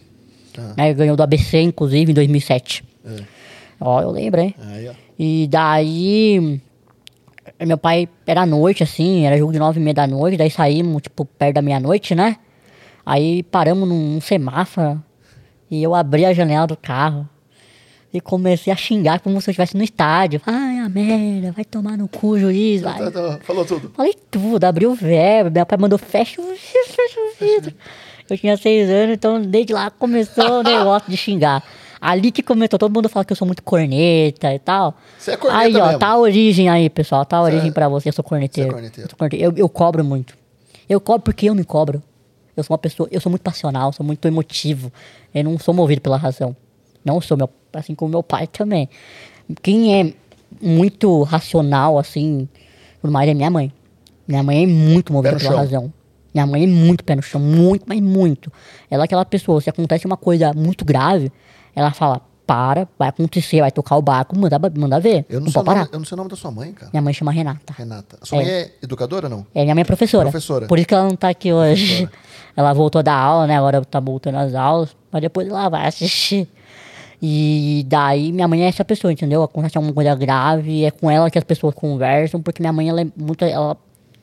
[0.56, 0.74] Ah.
[0.76, 2.84] Né, ganhou do ABC, inclusive, em 2007.
[3.80, 4.54] Ó, eu lembro, hein?
[4.68, 4.92] Aí, ó.
[5.18, 6.60] E daí.
[7.66, 10.50] Meu pai era à noite, assim, era jogo de nove e meia da noite, daí
[10.50, 12.36] saímos, tipo, perto da meia-noite, né?
[13.04, 15.02] Aí paramos num, num semáforo
[15.70, 17.28] e eu abri a janela do carro
[18.12, 20.40] e comecei a xingar como se eu estivesse no estádio.
[20.46, 22.82] Ai, a merda, vai tomar no cu, juiz.
[22.82, 22.98] Vai.
[22.98, 23.90] Tá, tá, Falou tudo.
[23.94, 27.74] Falei tudo, abri o verbo, meu pai mandou fecha o vidro, fecha o vidro.
[28.28, 31.62] Eu tinha seis anos, então desde lá começou o negócio de xingar.
[32.00, 34.96] Ali que começou, todo mundo fala que eu sou muito corneta e tal.
[35.18, 35.98] Você é corneta Aí, ó, mesmo.
[35.98, 38.70] tá a origem aí, pessoal, tá a origem é- pra você, eu sou corneteiro.
[38.70, 39.06] Você é corneteiro.
[39.06, 39.52] Eu, sou corneteiro.
[39.56, 40.34] Eu, eu cobro muito.
[40.88, 42.02] Eu cobro porque eu me cobro.
[42.56, 44.90] Eu sou uma pessoa, eu sou muito passional, sou muito emotivo.
[45.34, 46.56] Eu não sou movido pela razão.
[47.04, 48.88] Não sou meu, assim como meu pai também.
[49.62, 50.14] Quem é
[50.60, 52.48] muito racional, assim,
[53.00, 53.72] tudo mais, é minha mãe.
[54.26, 55.58] Minha mãe é muito movida pela chão.
[55.58, 55.92] razão.
[56.32, 58.52] Minha mãe é muito pé no chão, muito, mas muito.
[58.90, 61.32] Ela é aquela pessoa, se acontece uma coisa muito grave,
[61.74, 62.20] ela fala,
[62.50, 65.24] para, vai acontecer, vai tocar o barco, manda, manda ver.
[65.28, 65.88] Eu não, não sei pode nome, parar.
[65.92, 66.90] eu não sei o nome da sua mãe, cara.
[66.92, 67.72] Minha mãe chama Renata.
[67.72, 68.18] Renata.
[68.24, 69.46] Sua mãe é educadora ou não?
[69.54, 70.30] É, minha mãe é professora.
[70.30, 70.66] Professora.
[70.66, 72.08] Por isso que ela não tá aqui hoje.
[72.56, 73.56] ela voltou da aula, né?
[73.56, 74.96] Agora tá voltando às aulas.
[75.12, 76.48] Mas depois ela vai assistir.
[77.22, 79.42] E daí minha mãe é essa pessoa, entendeu?
[79.42, 83.02] Acontece alguma coisa grave, é com ela que as pessoas conversam, porque minha mãe ela
[83.02, 83.44] é muito.
[83.44, 83.76] Ela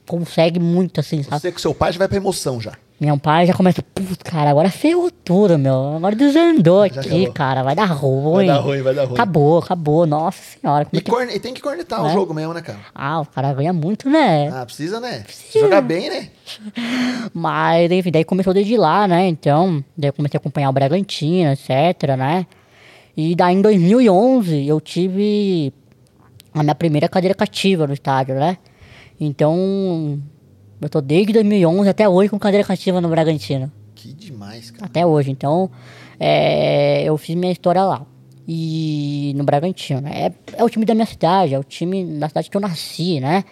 [0.08, 1.42] consegue muito, assim, sabe?
[1.42, 2.72] Você com seu pai já vai pra emoção já.
[3.00, 5.98] Meu pai já começa, putz, cara, agora ferrou tudo, meu.
[5.98, 7.32] Agora desandou Já aqui, ferrou.
[7.34, 7.62] cara.
[7.62, 8.48] Vai dar ruim.
[8.48, 9.14] Vai dar ruim, vai dar ruim.
[9.14, 10.08] Acabou, acabou.
[10.08, 10.88] Nossa senhora.
[10.92, 12.14] E, é que- corne- e tem que cornetar o É.
[12.14, 12.80] jogo mesmo, né, cara?
[12.96, 14.50] Ah, o cara ganha muito, né?
[14.52, 15.20] Ah, precisa, né?
[15.20, 16.30] Precisa jogar bem, né?
[17.34, 19.28] Mas, enfim, daí começou desde lá, né?
[19.28, 22.48] Então, daí eu comecei a acompanhar o Bragantino, etc, né?
[23.18, 25.74] E daí em 2011 eu tive
[26.54, 28.60] a minha primeira cadeira cativa no estádio, né?
[29.20, 30.22] Então,
[30.80, 33.72] eu tô desde 2011 até hoje com cadeira cativa no Bragantino.
[33.96, 34.86] Que demais, cara.
[34.86, 35.32] Até hoje.
[35.32, 35.72] Então,
[36.20, 38.06] é, eu fiz minha história lá.
[38.48, 40.28] E no Bragantino, né?
[40.28, 43.20] É, é o time da minha cidade, é o time da cidade que eu nasci,
[43.20, 43.44] né?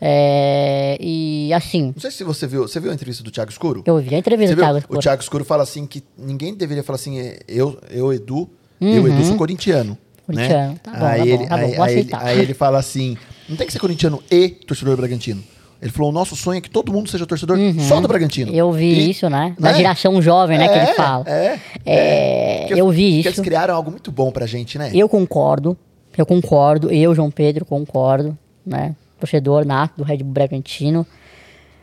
[0.00, 2.62] É, e assim, Não sei se você viu.
[2.62, 3.82] Você viu a entrevista do Thiago Escuro?
[3.86, 4.60] eu vi a entrevista Você do?
[4.60, 5.00] Thiago O Escuro.
[5.00, 8.50] Thiago Escuro fala assim que ninguém deveria falar assim, é, eu, eu Edu,
[8.80, 9.90] eu Edu sou corintiano.
[9.92, 10.34] Uhum.
[10.34, 10.78] Corintiano, né?
[10.82, 12.78] tá bom, aí tá ele, bom, tá aí, bom, vou aí ele, aí ele fala
[12.78, 13.16] assim,
[13.48, 15.42] não tem que ser corintiano e torcedor do Bragantino.
[15.80, 17.56] Ele falou, o nosso sonho é que todo mundo seja torcedor
[17.88, 18.50] só do Bragantino.
[18.50, 18.56] Uhum.
[18.58, 19.54] Eu vi E- isso, né?
[19.58, 19.76] Da né?
[19.78, 21.24] geração jovem, né, que ele fala.
[21.26, 23.28] É, É, Porque- eu vi porque isso.
[23.28, 24.90] eles criaram algo muito bom pra gente, né?
[24.92, 25.76] Eu concordo,
[26.16, 28.94] eu concordo, eu, João Pedro, concordo, né?
[29.20, 31.06] Torcedor nato do Red Bull Bragantino.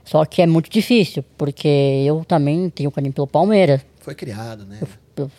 [0.03, 1.67] Só que é muito difícil, porque
[2.05, 3.81] eu também tenho carinho pelo Palmeiras.
[4.01, 4.77] Foi criado, né?
[4.81, 4.87] Eu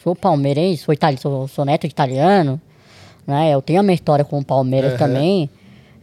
[0.02, 2.60] sou palmeirense, sou, itali sou, sou neto de italiano,
[3.26, 3.52] né?
[3.52, 4.98] Eu tenho a minha história com o Palmeiras Aham.
[4.98, 5.50] também,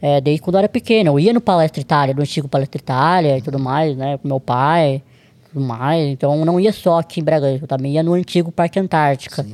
[0.00, 1.10] é, desde quando eu era pequeno.
[1.10, 4.18] Eu ia no Palestra Itália, no antigo Palestra Itália e tudo mais, né?
[4.18, 5.02] Com meu pai,
[5.52, 6.06] tudo mais.
[6.08, 9.46] Então eu não ia só aqui em Bragança, eu também ia no antigo Parque Antártica,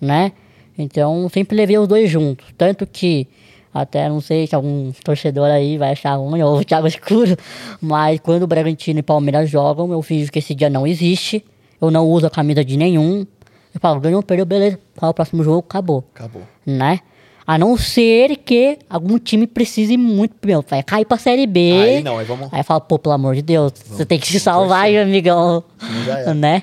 [0.00, 0.32] né?
[0.76, 2.46] Então sempre levei os dois juntos.
[2.56, 3.28] Tanto que,
[3.72, 7.36] até não sei se algum torcedor aí vai achar ruim ou o Thiago Escuro,
[7.80, 11.44] mas quando o Bragantino e Palmeiras jogam, eu finjo que esse dia não existe.
[11.80, 13.26] Eu não uso a camisa de nenhum.
[13.74, 14.78] Eu falo, ganhou, perdeu, beleza.
[14.96, 15.60] Qual é o próximo jogo?
[15.60, 16.04] Acabou.
[16.14, 16.42] Acabou.
[16.66, 17.00] Né?
[17.46, 20.34] A não ser que algum time precise muito.
[20.44, 21.72] Meu, vai cair pra Série B.
[21.72, 24.26] Aí não, aí vamos- Aí eu falo, pô, pelo amor de Deus, você tem que
[24.28, 25.64] se salvar, meu amigão.
[26.04, 26.34] Já era.
[26.34, 26.62] Né?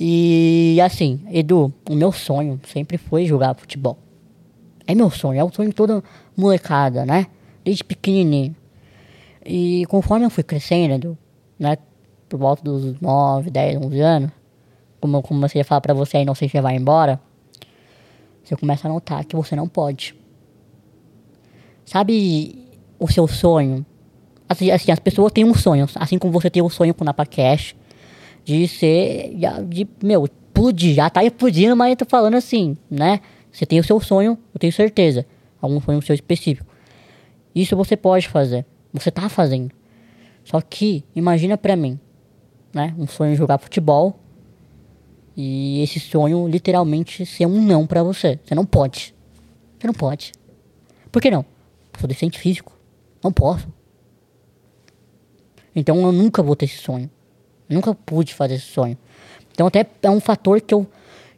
[0.00, 3.96] E assim, Edu, o meu sonho sempre foi jogar futebol.
[4.86, 6.02] É meu sonho, é o sonho de toda
[6.36, 7.26] molecada, né?
[7.64, 8.54] Desde pequenininho.
[9.44, 11.18] E conforme eu fui crescendo, Edu,
[11.58, 11.76] né?
[12.28, 14.30] Por volta dos 9, 10, 11 anos,
[15.00, 17.20] como eu comecei a falar pra você aí, não sei se você vai embora,
[18.42, 20.14] você começa a notar que você não pode.
[21.84, 22.66] Sabe
[22.98, 23.84] o seu sonho?
[24.48, 27.04] Assim, assim, as pessoas têm um sonho, assim como você tem um sonho com o
[27.04, 27.74] Napacash,
[28.44, 29.36] de ser,
[29.68, 33.20] de, meu, explodir, já tá explodindo, mas eu tô falando assim, né?
[33.52, 35.26] Você tem o seu sonho, eu tenho certeza,
[35.60, 36.72] algum sonho seu específico.
[37.54, 39.72] Isso você pode fazer, você tá fazendo.
[40.44, 41.98] Só que, imagina pra mim,
[42.72, 42.94] né?
[42.96, 44.18] Um sonho de jogar futebol
[45.36, 48.38] e esse sonho literalmente ser um não pra você.
[48.44, 49.14] Você não pode.
[49.78, 50.32] Você não pode.
[51.12, 51.44] Por que não?
[51.98, 52.72] Sou deficiente físico.
[53.22, 53.68] Não posso.
[55.74, 57.10] Então eu nunca vou ter esse sonho.
[57.68, 58.96] Nunca pude fazer esse sonho.
[59.52, 60.86] Então até é um fator que eu,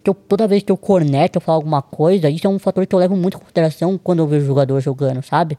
[0.02, 2.86] que eu toda vez que eu corneto, eu falo alguma coisa, isso é um fator
[2.86, 5.58] que eu levo muito em consideração quando eu vejo jogador jogando, sabe?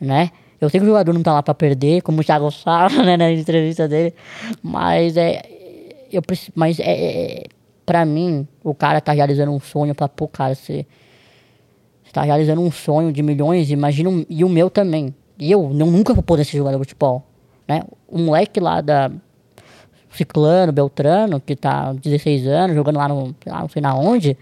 [0.00, 0.30] né?
[0.60, 3.16] Eu sei que o jogador não tá lá pra perder, como o Thiago fala, né,
[3.16, 4.14] na entrevista dele,
[4.62, 5.42] mas é,
[6.10, 7.44] eu preciso, mas é, é
[7.86, 10.84] para mim, o cara tá realizando um sonho para pô, cara, você
[12.04, 15.14] está realizando um sonho de milhões, imagina, um- e o meu também.
[15.38, 17.24] E eu não, nunca vou poder ser jogador de futebol,
[17.68, 17.84] né?
[18.08, 19.10] O moleque lá da
[20.10, 24.36] Ciclano, Beltrano, que tá 16 anos, jogando lá no, lá, não sei na onde,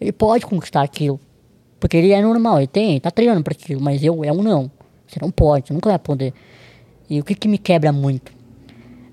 [0.00, 1.18] ele pode conquistar aquilo.
[1.80, 4.70] Porque ele é normal, ele tem, tá treinando para aquilo, mas eu um não.
[5.06, 6.34] Você não pode, você nunca vai poder.
[7.08, 8.30] E o que que me quebra muito?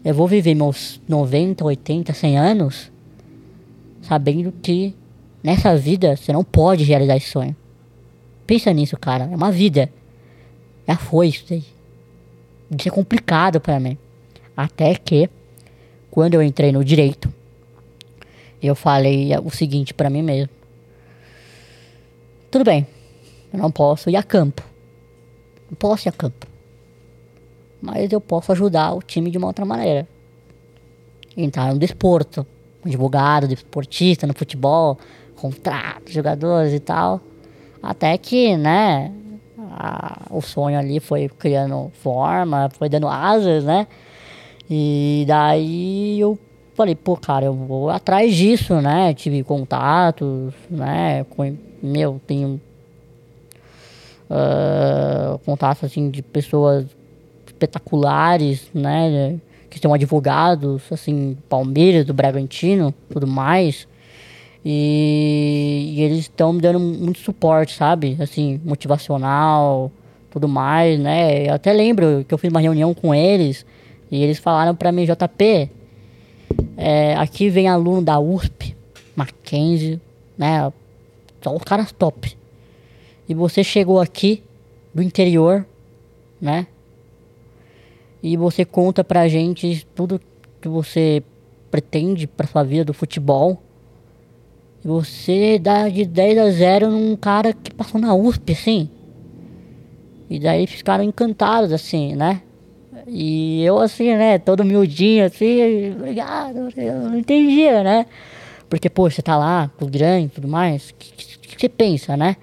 [0.03, 2.91] Eu vou viver meus 90, 80, 100 anos
[4.05, 4.95] sabendo que
[5.43, 7.55] nessa vida você não pode realizar esse sonho.
[8.45, 9.25] Pensa nisso, cara.
[9.31, 9.91] É uma vida.
[10.87, 11.63] Já foi isso daí.
[12.77, 13.97] Isso é complicado pra mim.
[14.55, 15.29] Até que,
[16.09, 17.31] quando eu entrei no direito,
[18.61, 20.49] eu falei o seguinte pra mim mesmo.
[22.49, 22.87] Tudo bem,
[23.51, 24.63] eu não posso ir a campo.
[25.69, 26.47] Não posso ir a campo.
[27.81, 30.07] Mas eu posso ajudar o time de uma outra maneira.
[31.35, 32.47] Entrar no desporto,
[32.85, 34.97] advogado, desportista no futebol,
[35.35, 37.19] contratos, jogadores e tal.
[37.81, 39.11] Até que, né,
[39.71, 43.87] a- o sonho ali foi criando forma, foi dando asas, né?
[44.69, 46.37] E daí eu
[46.73, 49.13] falei, pô, cara, eu vou atrás disso, né?
[49.13, 51.23] Tive contatos, né?
[51.29, 52.59] Com, meu, tenho
[54.29, 56.85] ah, contatos assim de pessoas
[57.45, 59.39] espetaculares, né?
[59.75, 63.85] Que são advogados, assim, Palmeiras, do Bragantino, tudo mais.
[64.63, 68.15] E, e eles estão me dando muito suporte, sabe?
[68.21, 69.91] Assim, motivacional,
[70.31, 71.49] tudo mais, né?
[71.49, 73.65] Eu até lembro que eu fiz uma reunião com eles
[74.09, 75.69] e eles falaram pra mim, JP,
[76.77, 78.77] é, aqui vem aluno da USP,
[79.13, 79.99] Mackenzie,
[80.37, 80.71] né?
[81.41, 82.37] Só os caras top.
[83.27, 84.41] E você chegou aqui
[84.93, 85.65] do interior,
[86.39, 86.65] né?
[88.27, 90.19] E você conta pra gente tudo
[90.59, 91.21] que você
[91.69, 93.61] pretende pra sua vida do futebol.
[94.83, 98.89] E você dá de 10 a 0 num cara que passou na USP, assim.
[100.27, 102.41] E daí ficaram encantados, assim, né?
[103.05, 108.07] E eu, assim, né, todo humildinho, assim, obrigado, eu não entendia, né?
[108.67, 112.17] Porque, pô, você tá lá, tudo grande tudo mais, o que, que- que você pensa,
[112.17, 112.37] né?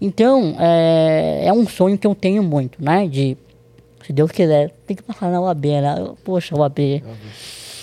[0.00, 3.06] Então, é, é um sonho que eu tenho muito, né?
[3.06, 3.36] De,
[4.08, 5.94] se Deus quiser, tem que passar na UAB, né?
[5.98, 7.04] Eu- Poxa, UAB.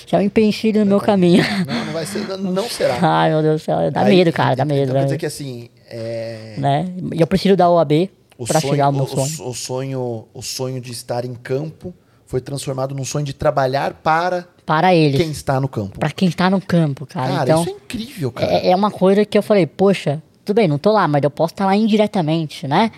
[0.08, 1.44] Já um empecilho no meu caminho.
[1.68, 2.98] Não, não vai ser, não, não será.
[3.02, 4.92] Ai, meu Deus do céu, dá Aí, medo, cara, dá então medo.
[4.92, 5.04] Quer né?
[5.06, 6.92] dizer que assim, é, né?
[7.14, 9.50] E eu preciso da OAB o, pra sonho, chegar ao meu o- sonho.
[9.50, 11.94] o sonho, o sonho de estar em campo
[12.26, 15.22] foi transformado num sonho de trabalhar para Para eles.
[15.22, 16.00] quem está no campo.
[16.00, 17.28] Pra quem tá no campo, cara.
[17.30, 18.52] Cara, então, isso é incrível, cara.
[18.52, 21.30] é, é uma coisa que eu falei, poxa, tudo bem, não tô lá, mas eu
[21.30, 22.92] posso estar lá indiretamente, né?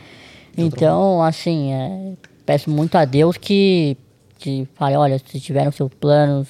[0.58, 2.14] Então, assim, é,
[2.48, 3.98] peço muito a Deus que,
[4.40, 6.48] que fale, olha, se tiveram seus planos,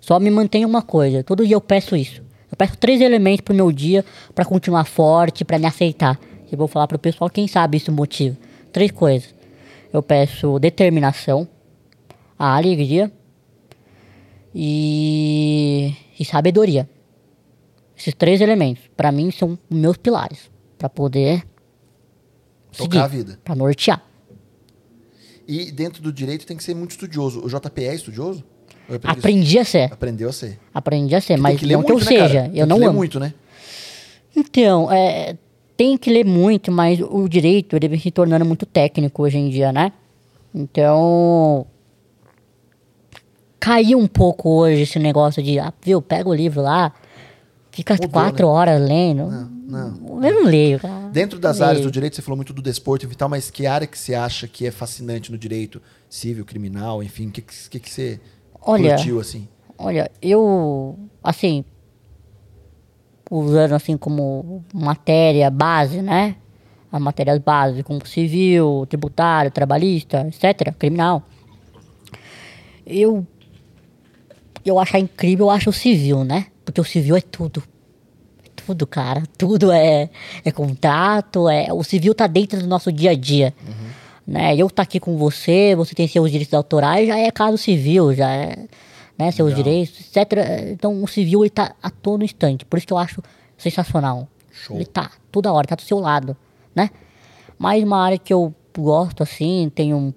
[0.00, 1.22] só me mantenha uma coisa.
[1.22, 2.22] Todo dia eu peço isso.
[2.50, 4.02] Eu peço três elementos pro meu dia
[4.34, 6.18] pra continuar forte, pra me aceitar.
[6.50, 8.36] Eu vou falar pro pessoal, quem sabe isso motiva.
[8.72, 9.34] Três coisas.
[9.92, 11.46] Eu peço determinação,
[12.38, 13.12] a alegria
[14.54, 16.88] e, e sabedoria.
[17.96, 21.44] Esses três elementos, pra mim, são meus pilares pra poder
[22.76, 23.38] Tocar a vida.
[23.44, 24.02] Pra nortear.
[25.46, 27.40] E dentro do direito tem que ser muito estudioso.
[27.44, 28.42] O JP é estudioso?
[28.88, 29.00] Ou é?
[29.04, 29.92] Aprendi a ser.
[29.92, 30.58] Aprendeu a ser.
[30.72, 32.28] Aprendi a ser, Tem mas que ler não que eu muito, né, cara?
[32.28, 32.42] seja.
[32.42, 32.96] Tem Eu que não ler amo.
[32.96, 33.34] muito, né?
[34.36, 35.36] Então, é,
[35.76, 39.48] tem que ler muito, mas o direito ele vem se tornando muito técnico hoje em
[39.48, 39.92] dia, né?
[40.54, 41.66] Então.
[43.60, 46.92] Caiu um pouco hoje esse negócio de, ah, viu, pega o livro lá,
[47.74, 48.52] fica Mudou, quatro né?
[48.52, 49.26] horas lendo.
[49.66, 50.22] Não.
[50.22, 51.08] Eu não leio, cara.
[51.08, 51.90] Dentro das Não áreas leio.
[51.90, 54.46] do direito, você falou muito do desporto e tal, mas que área que você acha
[54.46, 55.82] que é fascinante no direito?
[56.08, 58.20] Civil, criminal, enfim, o que, que, que você
[58.62, 59.48] Olha, curtiu, assim?
[59.76, 61.64] Olha, eu, assim,
[63.28, 66.36] usando assim como matéria base, né?
[66.92, 71.24] As matérias base, como civil, tributário, trabalhista, etc., criminal.
[72.86, 73.26] Eu,
[74.64, 76.46] eu acho incrível, eu acho o civil, né?
[76.64, 77.62] Porque o civil é tudo.
[78.44, 79.22] É tudo, cara.
[79.36, 80.08] Tudo é,
[80.44, 83.54] é contrato, é, o civil tá dentro do nosso dia a dia.
[84.26, 84.56] Né?
[84.56, 88.30] Eu tá aqui com você, você tem seus direitos autorais, já é caso civil, já
[88.30, 88.66] é
[89.18, 90.70] né, seus direitos, etc.
[90.72, 92.64] Então o civil ele tá a todo instante.
[92.64, 93.22] Por isso que eu acho
[93.56, 94.28] sensacional.
[94.70, 96.36] Ele tá toda hora, tá do seu lado,
[96.74, 96.90] né?
[97.58, 100.14] Mas uma área que eu gosto assim, tenho um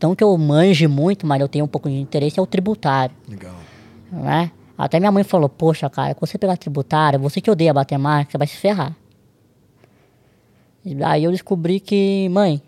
[0.00, 3.14] não que eu manje muito, mas eu tenho um pouco de interesse é o tributário
[3.28, 3.56] Legal.
[4.12, 4.52] né?
[4.78, 8.38] Até minha mãe falou, poxa, cara, quando você pegar tributário, você que odeia matemática, você
[8.38, 8.94] vai se ferrar.
[10.84, 12.62] E daí eu descobri que, mãe,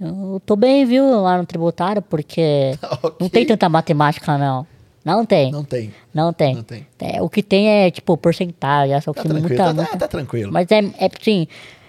[0.00, 2.72] Eu tô bem, viu, lá no tributário, porque
[3.20, 3.28] não Ok.
[3.28, 4.66] tem tanta matemática, não.
[5.04, 5.52] Não tem.
[5.52, 5.92] Não tem.
[6.14, 6.54] Não tem.
[6.54, 6.86] Não tem.
[6.98, 9.98] É, o que tem é, tipo, porcentagem, essa Tá que tranquilo, muita, tá- muita- tá-
[9.98, 10.50] tá tranquilo.
[10.52, 11.46] Mas é, é assim,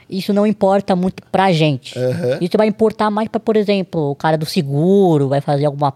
[0.10, 1.98] isso não importa muito pra gente.
[1.98, 2.38] Aham.
[2.42, 5.94] Isso vai importar mais pra, por exemplo, o cara do seguro vai fazer alguma,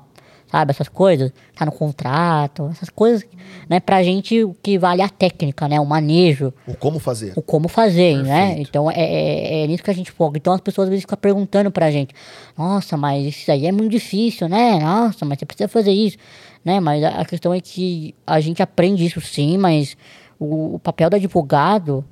[0.55, 3.25] sabe, essas coisas, tá no contrato, essas coisas,
[3.67, 3.81] né?
[3.81, 5.81] Pra gente o que vale é a técnica, né?
[5.81, 7.33] O manejo O como fazer.
[7.35, 8.47] o como fazer, né?
[8.47, 8.69] Perfeito.
[8.69, 10.37] Então é, é, é nisso que a gente foca.
[10.37, 12.15] Então as pessoas às vezes ficam perguntando pra gente:
[12.57, 14.79] Nossa, mas isso aí é muito difícil, né?
[14.79, 16.17] Nossa, mas você precisa fazer isso,
[16.63, 16.79] né?
[16.79, 19.97] Mas a, a questão é que a gente aprende isso sim, mas
[20.39, 22.03] o, o papel do advogado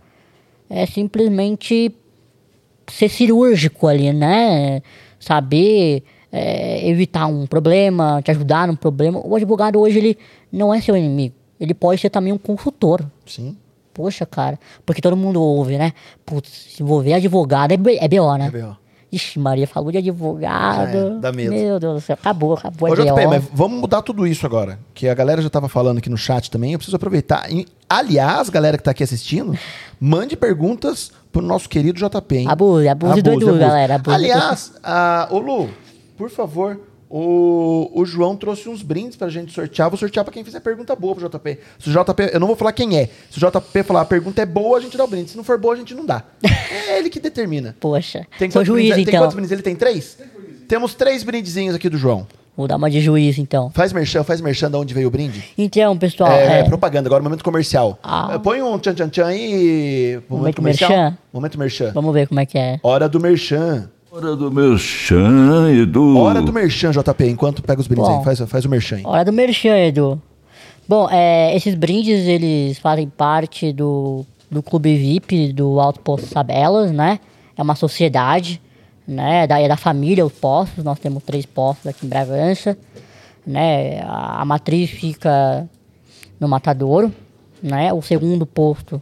[0.70, 1.96] é simplesmente
[2.92, 4.82] ser cirúrgico ali, né?
[5.18, 6.04] Saber
[6.36, 9.22] é, evitar um problema, te ajudar num problema.
[9.24, 10.18] O advogado hoje ele
[10.52, 11.36] não é seu inimigo.
[11.60, 13.06] Ele pode ser também um consultor.
[13.24, 13.56] Sim.
[13.94, 14.60] Poxa, cara.
[14.84, 15.94] Porque todo mundo ouve, né?
[16.26, 18.48] Putz, se envolver advogado é, B- é BO, né?
[18.48, 18.76] É B.O..
[19.12, 20.98] Ixi, Maria falou de advogado.
[20.98, 21.54] É, dá medo.
[21.54, 22.18] Meu Deus do céu.
[22.20, 22.90] Acabou, acabou.
[22.90, 24.80] Ô, JP, mas vamos mudar tudo isso agora.
[24.92, 26.72] Que a galera já tava falando aqui no chat também.
[26.74, 27.48] Eu preciso aproveitar.
[27.88, 29.56] Aliás, galera que tá aqui assistindo,
[30.00, 32.48] mande perguntas pro nosso querido JP, hein?
[32.50, 35.70] Abuse, abuse do Edu, galera, abuse Aliás, a, ô Lu,
[36.24, 36.80] por favor,
[37.10, 39.90] o, o João trouxe uns brindes pra gente sortear.
[39.90, 41.60] Vou sortear pra quem fizer pergunta boa pro JP.
[41.78, 43.10] Se o JP, eu não vou falar quem é.
[43.30, 45.32] Se o JP falar a pergunta é boa, a gente dá o brinde.
[45.32, 46.24] Se não for boa, a gente não dá.
[46.88, 47.76] É ele que determina.
[47.80, 48.26] Poxa.
[48.40, 49.06] Tem Sou quantos juiz, brindes?
[49.06, 49.24] Tem então.
[49.24, 49.52] quantos brindes?
[49.52, 50.18] Ele tem três?
[50.68, 52.26] Temos três brindezinhos aqui do João.
[52.56, 53.70] Vou dar uma de juiz, então.
[53.72, 55.44] Faz merchan, faz merchan de onde veio o brinde.
[55.58, 56.32] Então, pessoal.
[56.32, 57.98] é, é, propaganda, agora momento comercial.
[58.02, 58.32] Ah.
[58.34, 60.22] Eh, Põe um tchan tchan tchan aí.
[60.30, 60.90] Momento comercial.
[60.90, 61.18] merchan?
[61.34, 61.92] Momento merchan.
[61.94, 62.80] Vamos ver como é que é.
[62.84, 63.90] Hora do merchan.
[64.16, 66.20] Hora do meu chã, Edu.
[66.20, 68.20] Hora do merchan, JP, enquanto pega os brindes Bom.
[68.20, 68.24] aí.
[68.24, 69.02] Faz, faz o merchan aí.
[69.04, 70.22] Hora do merchan, Edu.
[70.88, 76.92] Bom, é, esses brindes, eles fazem parte do, do Clube VIP do Alto Poço Sabelas,
[76.92, 77.20] né?
[77.58, 78.62] É uma sociedade,
[79.08, 79.46] né?
[79.46, 80.84] É da, é da família Os Poços.
[80.84, 82.78] Nós temos três poços aqui em Bragança,
[83.48, 84.02] né?
[84.02, 85.68] A, a matriz fica
[86.40, 87.12] no Matadouro,
[87.64, 87.92] né?
[87.92, 89.02] O segundo posto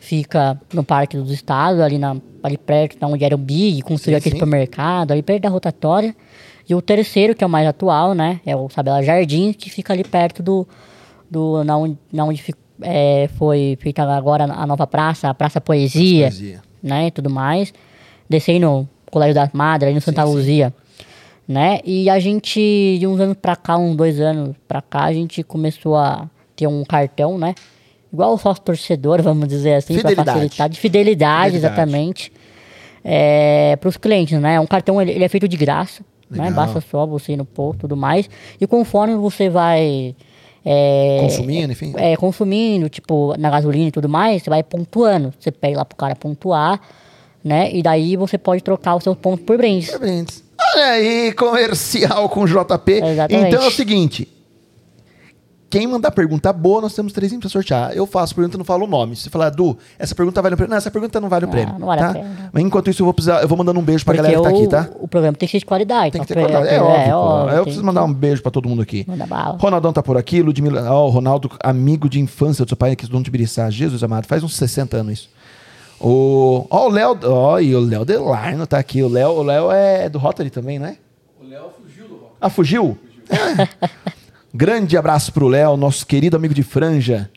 [0.00, 4.16] fica no Parque dos Estados, ali, na, ali perto da onde era o Big, construiu
[4.16, 4.38] Sim, aquele sim.
[4.38, 6.14] supermercado, ali perto da rotatória.
[6.68, 8.40] E o terceiro, que é o mais atual, né?
[8.44, 10.66] É o Sabela Jardim, que fica ali perto do.
[11.30, 15.60] do na onde, na onde fi- é, foi feita agora a nova praça, a Praça
[15.60, 16.62] Poesia, Poesia.
[16.82, 17.06] né?
[17.06, 17.72] E tudo mais.
[18.28, 20.72] Descei no Colégio das Madres, ali no Santa Luzia.
[21.46, 21.80] Né?
[21.82, 25.42] E a gente, de uns anos pra cá, uns dois anos pra cá, a gente
[25.42, 27.54] começou a ter um cartão, né?
[28.12, 30.68] Igual o sócio torcedor, vamos dizer assim, para facilitar.
[30.68, 31.56] De fidelidade, Fidelidade.
[31.56, 32.32] exatamente.
[33.80, 34.58] para os clientes, né?
[34.58, 36.44] Um cartão ele, ele é feito de graça, né?
[36.48, 36.66] Legal.
[36.66, 38.28] Basta só você ir no posto e tudo mais.
[38.60, 40.14] E conforme você vai
[40.64, 41.94] é, Consumindo, enfim.
[41.96, 45.32] é, consumindo, tipo, na gasolina e tudo mais, você vai pontuando.
[45.38, 46.80] Você pega lá pro cara pontuar,
[47.42, 47.70] né?
[47.72, 49.96] E daí você pode trocar os seus pontos por brindes.
[49.98, 50.44] Brindes.
[50.74, 52.92] Olha aí, comercial com JP.
[52.92, 53.48] Exatamente.
[53.48, 54.28] Então é o seguinte.
[55.70, 57.92] Quem mandar pergunta boa, nós temos três pra sortear.
[57.92, 59.14] Eu faço pergunta e não falo o nome.
[59.14, 60.70] Se você falar, Du, essa pergunta vale o prêmio.
[60.70, 61.78] Não, essa pergunta não vale o Ah, prêmio.
[61.78, 62.12] não vale a tá?
[62.14, 62.50] pena.
[62.50, 64.66] Mas enquanto isso, eu vou, precisar, eu vou mandando um beijo pra Porque galera que
[64.66, 64.96] tá aqui, tá?
[64.98, 66.12] o programa tem que ser de qualidade.
[66.12, 66.64] Tem que ter cuidado.
[66.64, 67.18] É, é, óbvio, pô.
[67.18, 69.04] óbvio, Eu preciso que- mandar um beijo pra todo mundo aqui.
[69.06, 69.58] Manda bala.
[69.60, 70.90] Ronaldão tá por aqui, Ludmilla.
[70.90, 73.68] Ó, o Ronaldo, amigo de infância do seu pai, aqui do Dom de Biriçá.
[73.68, 75.30] Jesus amado, faz uns 60 anos isso.
[76.00, 79.02] O, ó, o Léo, ó, e o Léo Delarno tá aqui.
[79.02, 80.96] O Léo, o Léo é do Rotary também, né?
[81.42, 82.32] O Léo fugiu do rock.
[82.40, 82.98] Ah, fugiu?
[83.28, 83.68] É.
[84.52, 87.30] Grande abraço pro Léo, nosso querido amigo de franja.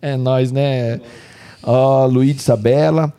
[0.00, 1.00] É nós, né?
[1.62, 3.12] Ó, Luiz Isabela.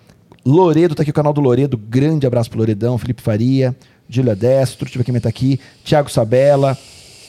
[0.46, 1.78] Loredo tá aqui, o canal do Loredo.
[1.78, 2.98] Grande abraço pro Loredão.
[2.98, 3.76] Felipe Faria.
[4.08, 5.60] Júlia Destro, deixa eu quem tá aqui.
[5.84, 6.78] Tiago Sabela.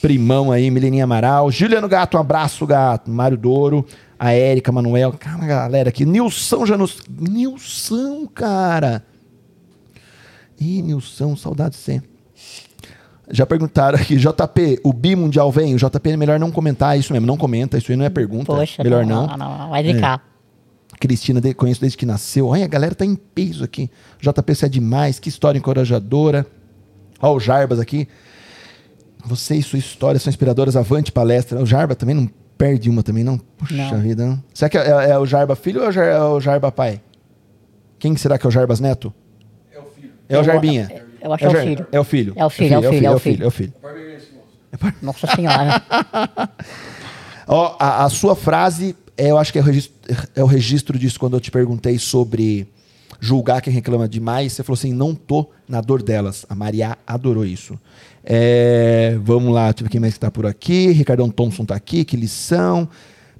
[0.02, 1.50] Primão aí, Mileninha Amaral.
[1.50, 3.10] Juliano Gato, um abraço, gato.
[3.10, 3.86] Mário Douro.
[4.18, 5.12] A Érica, Manuel.
[5.18, 6.04] Cara, galera aqui.
[6.04, 6.98] Nilson já nos.
[7.08, 9.02] Nilson, cara.
[10.58, 12.02] Ih, Nilson, saudade de você.
[13.30, 15.74] Já perguntaram aqui, JP, o bi mundial vem?
[15.74, 18.46] O JP é melhor não comentar, isso mesmo, não comenta, isso aí não é pergunta.
[18.46, 19.36] Poxa, melhor não, não.
[19.36, 20.22] não, não, vai ficar.
[21.00, 22.46] Cristina, de- conheço desde que nasceu.
[22.46, 23.90] Olha, a galera tá em peso aqui.
[24.20, 26.46] JP, você é demais, que história encorajadora.
[27.20, 28.06] Ó, o Jarbas aqui.
[29.24, 31.60] Você e sua história são inspiradoras, avante palestra.
[31.60, 33.36] O Jarba também não perde uma também, não?
[33.38, 33.98] Puxa Não.
[34.00, 34.42] vida, não.
[34.54, 37.00] Será que é, é- é o Jarba filho ou é o é Jarba pai?
[37.98, 39.12] Quem será que é o Jarbas neto?
[39.74, 40.12] É o filho.
[40.28, 41.05] É o Eu- Jarbinha.
[41.26, 41.86] Eu acho que é o Jar- filho.
[41.92, 42.32] É o filho.
[42.36, 43.44] É o filho, é o filho, é o filho.
[43.44, 43.72] É o filho.
[43.82, 44.94] Barbeirense, moço.
[45.02, 45.82] Nossa senhora.
[47.46, 49.94] Ó, a, a sua frase, é, eu acho que é o, registro,
[50.34, 52.66] é o registro disso quando eu te perguntei sobre
[53.20, 54.52] julgar quem reclama demais.
[54.52, 56.44] Você falou assim: não tô na dor delas.
[56.48, 57.78] A Maria adorou isso.
[58.24, 60.88] É, vamos lá, deixa eu ver quem mais que tá por aqui.
[60.90, 62.88] Ricardão Thompson tá aqui, que lição.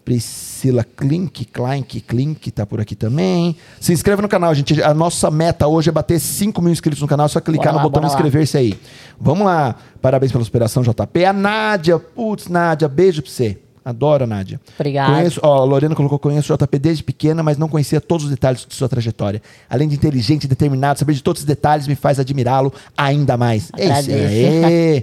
[0.07, 3.57] Priscila Klink, Klink, Klink, tá por aqui também.
[3.81, 4.81] Se inscreva no canal, gente.
[4.81, 7.27] A nossa meta hoje é bater 5 mil inscritos no canal.
[7.27, 8.09] É só clicar Bora no lá, botão lá.
[8.09, 8.79] inscrever-se aí.
[9.21, 9.75] Vamos lá.
[10.01, 11.25] Parabéns pela superação, JP.
[11.25, 11.99] A Nádia.
[11.99, 13.59] Putz, Nádia, beijo pra você.
[13.85, 14.61] Adoro a Nádia.
[14.79, 15.13] Obrigado.
[15.13, 18.31] Conheço, ó, a Lorena colocou, conheço o JP desde pequena, mas não conhecia todos os
[18.31, 19.43] detalhes de sua trajetória.
[19.69, 23.71] Além de inteligente e determinado, saber de todos os detalhes me faz admirá-lo ainda mais.
[23.77, 24.67] É isso Agradeço.
[24.67, 25.03] aí.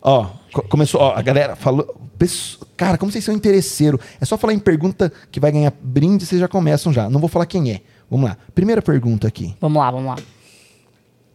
[0.00, 1.96] Ó, co- começou, ó, a galera falou.
[2.76, 3.98] Cara, como vocês são interesseiro.
[4.20, 7.08] É só falar em pergunta que vai ganhar brinde, vocês já começam já.
[7.08, 7.80] Não vou falar quem é.
[8.10, 8.36] Vamos lá.
[8.54, 9.56] Primeira pergunta aqui.
[9.60, 10.16] Vamos lá, vamos lá.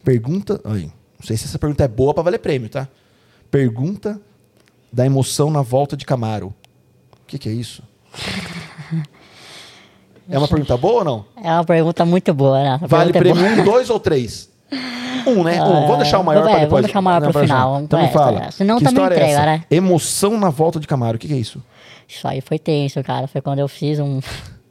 [0.04, 0.60] Pergunta.
[0.64, 2.88] Ai, não sei se essa pergunta é boa pra valer prêmio, tá?
[3.50, 4.20] Pergunta
[4.92, 6.54] da emoção na volta de Camaro.
[7.12, 7.82] O que, que é isso?
[10.30, 11.24] É uma pergunta boa ou não?
[11.42, 12.80] É uma pergunta muito boa, né?
[12.82, 13.52] Vale é prêmio boa.
[13.52, 14.50] um, dois ou três?
[15.26, 15.62] Um, né?
[15.62, 15.82] Um.
[15.86, 16.68] Vamos deixar o maior é, pra depois.
[16.70, 18.40] vamos deixar o maior pro pra final, Então me essa, fala.
[18.40, 18.50] né?
[18.50, 19.46] Senão que também história é entrega, essa?
[19.46, 19.64] né?
[19.70, 21.16] Emoção na volta de Camaro.
[21.16, 21.62] O que, que é isso?
[22.06, 23.26] Isso aí foi tenso, cara.
[23.26, 24.20] Foi quando eu fiz um,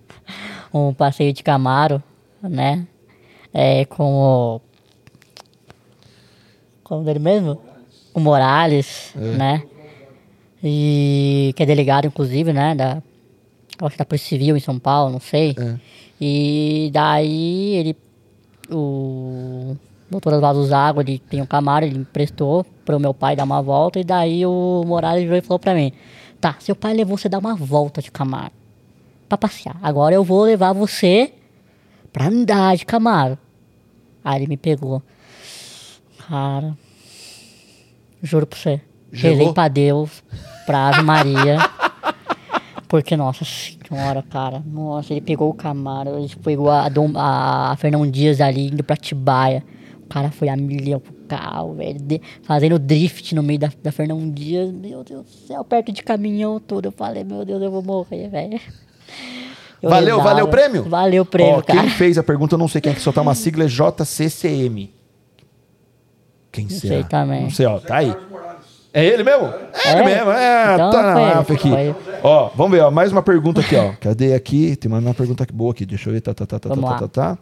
[0.73, 2.01] um passeio de Camaro,
[2.41, 2.85] né?
[3.53, 4.61] É, com o.
[6.83, 7.59] Como dele mesmo?
[8.13, 9.63] O Morales, né?
[10.63, 12.73] E que é delegado, inclusive, né?
[12.73, 13.01] Da,
[13.81, 15.55] acho que da Polícia Civil em São Paulo, não sei.
[16.19, 17.97] E daí ele.
[18.69, 19.75] O
[20.09, 23.99] doutor Oswaldo Zago, ele tem um Camaro, ele emprestou pro meu pai dar uma volta.
[23.99, 25.91] E daí o Morales virou e falou pra mim:
[26.39, 28.51] Tá, seu pai levou você dar uma volta de Camaro
[29.27, 29.77] pra passear.
[29.81, 31.33] Agora eu vou levar você
[32.11, 33.37] pra andar de Camaro.
[34.23, 35.01] Aí ele me pegou.
[36.27, 36.77] Cara,
[38.21, 38.81] juro pra você.
[39.11, 40.23] Rezei pra Deus,
[40.65, 41.57] pra Ave Maria.
[42.87, 43.43] Porque, nossa
[43.89, 44.61] senhora, cara.
[44.65, 48.95] Nossa, ele pegou o Camaro, ele pegou a, Dom, a Fernão Dias ali, indo pra
[48.95, 49.63] Tibaia.
[50.03, 51.99] O cara foi a milhão pro carro, velho.
[51.99, 54.71] de- fazendo drift no meio da, da Fernão Dias.
[54.71, 56.85] Meu Deus do céu, perto de caminhão tudo.
[56.87, 58.59] Eu falei, meu Deus, eu vou morrer, velho.
[59.81, 60.83] Eu Valeu, valeu o prêmio?
[60.89, 61.81] Valeu o prêmio, Ó, cara.
[61.81, 64.91] Quem fez a pergunta, eu não sei quem é que soltar uma sigla, é JCCM.
[66.51, 66.93] Quem Não será?
[66.95, 67.43] sei também.
[67.43, 68.15] Não sei, ó, tá aí.
[68.93, 69.45] É ele mesmo?
[69.45, 70.03] É, ele É?
[70.03, 71.69] mesmo, é, Então tá na foi ele, AF aqui.
[71.69, 71.95] foi.
[72.23, 73.93] Ó, vamos ver, ó, mais uma pergunta aqui, ó.
[73.99, 74.75] Cadê aqui?
[74.75, 76.85] Tem mais uma pergunta aqui boa aqui, deixa eu ver, tá, tá, tá, tá, Vamos
[76.85, 76.99] tá, lá.
[77.01, 77.37] tá, tá.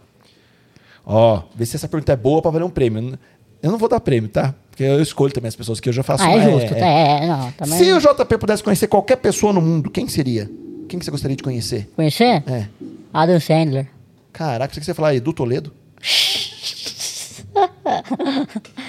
[1.05, 3.17] Ó, vê se essa pergunta é boa pra valer um prêmio.
[3.61, 4.53] Eu não vou dar prêmio, tá?
[4.69, 6.23] Porque eu escolho também as pessoas que eu já faço.
[6.23, 6.73] Ah, é justo.
[6.73, 7.77] É, é, não, também.
[7.77, 10.49] Se o JP pudesse conhecer qualquer pessoa no mundo, quem seria?
[10.89, 11.89] Quem que você gostaria de conhecer?
[11.95, 12.43] Conhecer?
[12.47, 12.65] É.
[13.13, 13.87] Adam Sandler.
[14.33, 15.71] Caraca, você que você ia falar Edu Toledo?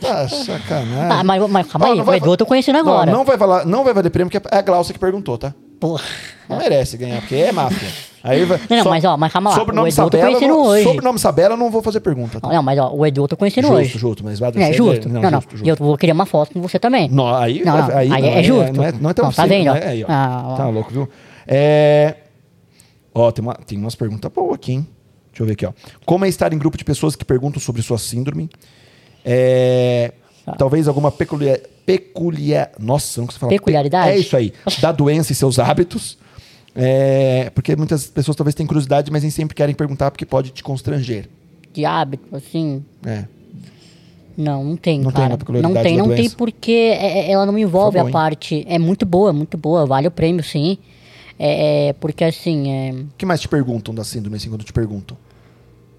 [0.00, 1.10] tá sacanagem.
[1.10, 3.10] Ah, mas, mas calma Ó, aí, não o vai Edu eu tô conhecendo Não, agora.
[3.10, 5.54] Não, vai valer, não vai valer prêmio, porque é a Glaucia que perguntou, tá?
[5.80, 6.02] Porra.
[6.48, 7.88] Não merece ganhar, porque é máfia.
[8.22, 10.26] Aí vai, Não, não, mas ó, mas calma lá, Sobrenome o Edu eu tô Sabela,
[10.30, 10.84] conhecendo eu não- hoje.
[10.84, 12.40] Sobrenome Sabela, eu não vou fazer pergunta.
[12.40, 12.48] Tá?
[12.48, 13.98] Não, mas ó, o Edu eu tô conhecendo Justo, hoje.
[13.98, 15.08] justo, mas Adam É Sandler- justo.
[15.10, 15.40] não, Não, não.
[15.42, 15.84] justo, E eu justo.
[15.84, 17.08] vou querer uma foto com você também.
[17.10, 18.72] Não, aí, Não, não, aí, não, é justo.
[18.72, 19.74] Não é, não é tão Não, tá simples, vendo?
[19.74, 19.86] né?
[19.86, 20.06] Aí, ó.
[20.08, 20.54] Ah, ó.
[20.56, 21.08] Tá louco, viu?
[21.46, 22.14] É...
[23.14, 24.88] Ó, tem, uma, tem umas perguntas boas aqui, hein?
[25.30, 25.72] Deixa eu ver aqui, ó.
[26.06, 28.48] Como é estar em grupo de pessoas que perguntam sobre sua síndrome?
[29.24, 30.12] É...
[30.44, 30.52] Tá.
[30.52, 31.58] Talvez alguma peculiar...
[31.86, 32.70] peculiar...
[32.78, 33.50] Nossa, não consigo falar.
[33.50, 34.10] Peculiaridade?
[34.10, 34.52] É isso aí.
[34.80, 36.18] Da doença e seus hábitos.
[36.74, 37.50] É...
[37.54, 41.28] Porque muitas pessoas talvez tenham curiosidade, mas nem sempre querem perguntar porque pode te constranger.
[41.72, 42.84] De hábito, assim.
[43.04, 43.24] É.
[44.36, 45.38] Não, não tem, Não tem cara.
[45.38, 46.36] peculiaridade não tem, não tem doença.
[46.36, 48.12] porque é- é- ela não me envolve bom, a hein?
[48.12, 48.64] parte.
[48.68, 49.86] É muito boa, muito boa.
[49.86, 50.76] Vale o prêmio, sim.
[51.38, 54.72] É, é, porque assim, é, O que mais te perguntam da síndrome, assim, quando te
[54.72, 55.16] perguntam?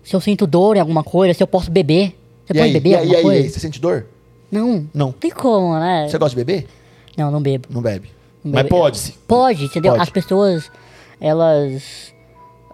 [0.03, 2.15] se eu sinto dor em alguma coisa, se eu posso beber.
[2.45, 3.39] Você e pode aí, beber e aí, alguma e aí, coisa?
[3.39, 4.05] e aí, você sente dor?
[4.51, 4.87] Não.
[4.93, 5.11] Não.
[5.11, 6.07] Tem como, né?
[6.09, 6.67] Você gosta de beber?
[7.17, 7.67] Não, não bebo.
[7.69, 8.09] Não bebe.
[8.43, 8.69] Não Mas bebe.
[8.69, 9.13] pode-se.
[9.27, 9.93] Pode, entendeu?
[9.93, 10.03] Pode.
[10.03, 10.71] As pessoas,
[11.19, 12.13] elas.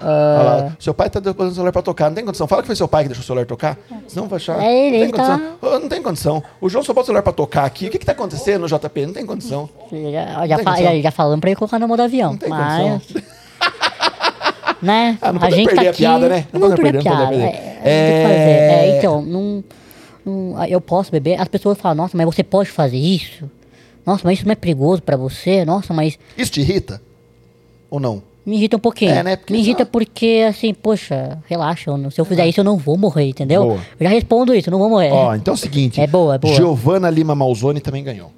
[0.03, 2.09] Olha lá, seu pai tá depositando o celular pra tocar.
[2.09, 2.47] Não tem condição.
[2.47, 3.77] Fala que foi seu pai que deixou o celular tocar.
[4.07, 4.59] Senão vai achar.
[4.61, 5.57] É ele, não tem tá- condição.
[5.61, 6.43] Ô, Não tem condição.
[6.59, 7.85] O João só bota o celular pra tocar aqui.
[7.87, 9.05] O que que tá acontecendo no JP?
[9.05, 9.69] Não tem condição.
[9.91, 12.31] já, já, fa- já, já falando pra ele colocar no modo avião.
[12.31, 12.91] Não tem mas.
[13.03, 13.21] condição.
[14.81, 15.17] Né?
[15.21, 15.97] Ah, não a gente tá a aqui.
[15.99, 16.47] piada, né?
[16.51, 17.23] Não Não perder a piada.
[17.23, 17.41] É, perder.
[17.41, 18.49] tem que fazer.
[18.49, 18.85] É.
[18.87, 19.63] É, então, não,
[20.25, 21.39] não- eu posso beber.
[21.39, 23.49] As pessoas falam, nossa, mas você pode fazer isso?
[24.05, 25.63] Nossa, mas isso não é perigoso pra você?
[25.63, 27.01] Nossa, mas Isso te irrita?
[27.89, 28.23] Ou não?
[28.43, 29.11] me irrita um pouquinho.
[29.11, 29.35] É, né?
[29.35, 31.91] Porque me irrita porque, assim, poxa, relaxa.
[32.09, 33.63] Se eu fizer isso, eu não vou morrer, entendeu?
[33.63, 33.79] Boa.
[33.99, 35.11] Eu já respondo isso, eu não vou morrer.
[35.11, 36.01] Ó, então é o seguinte.
[36.01, 36.55] É boa, é boa.
[36.55, 38.31] Giovana Lima Malzone também ganhou.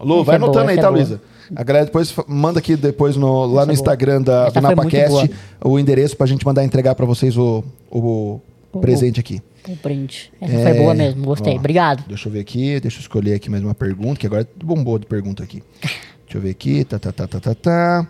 [0.00, 0.98] Lu, vai é boa, anotando aí, essa tá, é boa.
[1.04, 1.20] Luísa?
[1.54, 4.66] A galera depois manda aqui depois no, lá Essa no é Instagram da, Essa do
[4.66, 5.30] muito NapaCast
[5.64, 8.40] o endereço pra gente mandar entregar pra vocês o, o,
[8.72, 9.40] O- presente aqui.
[9.68, 10.32] Um brinde.
[10.40, 11.54] Essa É, foi boa mesmo, gostei.
[11.54, 12.04] ó, Obrigado.
[12.08, 15.06] Deixa eu ver aqui, deixa eu escolher aqui mais uma pergunta, que agora bombou de
[15.06, 15.62] pergunta aqui.
[16.32, 18.06] Deixa eu ver aqui, tá, tá, tá, tá, tá, tá.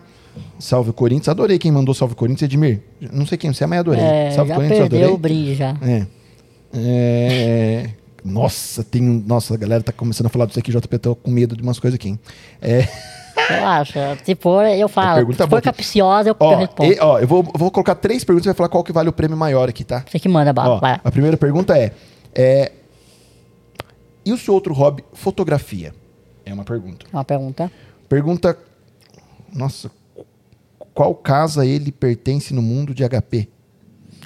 [0.57, 2.79] Salve Corinthians, adorei quem mandou Salve Corinthians, Edmir.
[3.11, 4.01] Não sei quem você é, mas adorei.
[4.01, 5.15] É, Salve já Corinthians, perdeu adorei.
[5.15, 5.77] o brinde já.
[5.81, 6.07] É.
[6.73, 7.89] É,
[8.25, 9.01] Nossa, tem.
[9.01, 11.77] Nossa, a galera tá começando a falar disso aqui, JP, tô com medo de umas
[11.79, 12.19] coisas aqui, hein?
[12.61, 12.87] É...
[13.49, 14.17] Relaxa.
[14.23, 15.15] Se for, eu falo.
[15.15, 16.91] pergunta Se for capciosa, eu, eu Ó, respondo.
[16.93, 19.09] e- ó, eu vou, eu vou colocar três perguntas e vai falar qual que vale
[19.09, 20.03] o prêmio maior aqui, tá?
[20.09, 20.79] Você que manda, Ó.
[20.79, 20.99] Vai.
[21.03, 21.91] a primeira pergunta é,
[22.33, 22.71] é.
[24.25, 25.03] E o seu outro hobby?
[25.13, 25.93] Fotografia.
[26.45, 27.05] É uma pergunta.
[27.11, 27.71] Uma pergunta.
[28.07, 28.57] Pergunta.
[29.53, 29.91] Nossa.
[30.93, 33.49] Qual casa ele pertence no mundo de HP?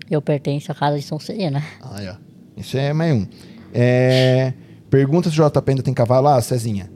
[0.10, 1.64] Eu pertenço à casa de São Serena.
[1.82, 2.16] Ah, é.
[2.56, 3.26] Isso é mais um.
[3.74, 4.54] É,
[4.90, 6.28] pergunta se o JP ainda tem cavalo.
[6.28, 6.90] Ah, Cezinha.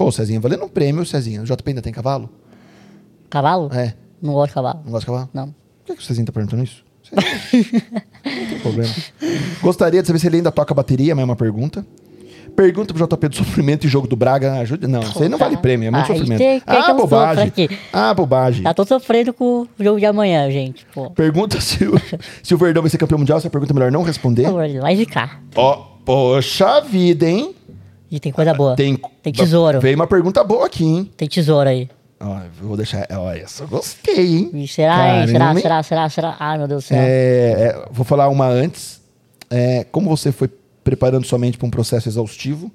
[0.00, 1.42] Pô, Cezinha, valendo um prêmio, Cezinha.
[1.42, 2.30] O JP ainda tem cavalo?
[3.28, 3.68] Cavalo?
[3.70, 3.92] É.
[4.22, 4.80] Não gosto de cavalo.
[4.82, 5.28] Não gosta de cavalo?
[5.34, 5.48] Não.
[5.48, 5.54] Por
[5.84, 6.82] que, que o Cezinha tá perguntando isso?
[7.12, 8.90] Não tem problema.
[9.60, 11.84] Gostaria de saber se ele ainda toca bateria, mesma pergunta.
[12.56, 14.54] Pergunta pro JP do sofrimento e jogo do Braga.
[14.54, 14.88] Ajuda.
[14.88, 16.38] Não, isso aí não vale prêmio, é muito sofrimento.
[16.38, 17.52] tem- que Ah, bobagem.
[17.92, 18.62] Ah, bobagem.
[18.62, 19.44] Já tô sofrendo com
[19.78, 20.86] o jogo de amanhã, gente.
[20.94, 21.10] Pô.
[21.10, 21.92] Pergunta se o,
[22.42, 23.36] se o Verdão vai ser campeão mundial.
[23.36, 24.46] Essa pergunta é melhor não responder.
[24.80, 25.42] Vai ficar.
[25.54, 25.74] Ó,
[26.06, 27.54] poxa vida, hein?
[28.10, 28.74] E tem coisa boa.
[28.76, 29.80] Tem, Tem tesouro.
[29.80, 31.10] Veio uma pergunta boa aqui, hein?
[31.16, 31.88] Tem tesouro aí.
[32.18, 33.06] Ó, eu vou deixar.
[33.12, 34.50] Ó, essa eu gostei, hein?
[34.52, 35.28] E será, hein?
[35.28, 35.60] Será, hein?
[35.60, 36.36] será, será, será?
[36.38, 36.98] Ai, meu Deus do céu.
[37.00, 39.00] É, é, vou falar uma antes.
[39.48, 40.48] É, como você foi
[40.84, 42.70] preparando sua mente para um processo exaustivo,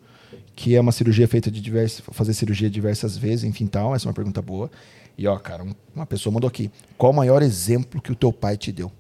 [0.55, 2.01] que é uma cirurgia feita de diversas.
[2.11, 3.93] fazer cirurgia diversas vezes, enfim, tal.
[3.93, 4.71] Essa é uma pergunta boa.
[5.17, 6.71] E ó, cara, um- uma pessoa mandou aqui.
[6.97, 8.87] Qual o maior exemplo que o teu pai te deu?
[8.87, 8.91] O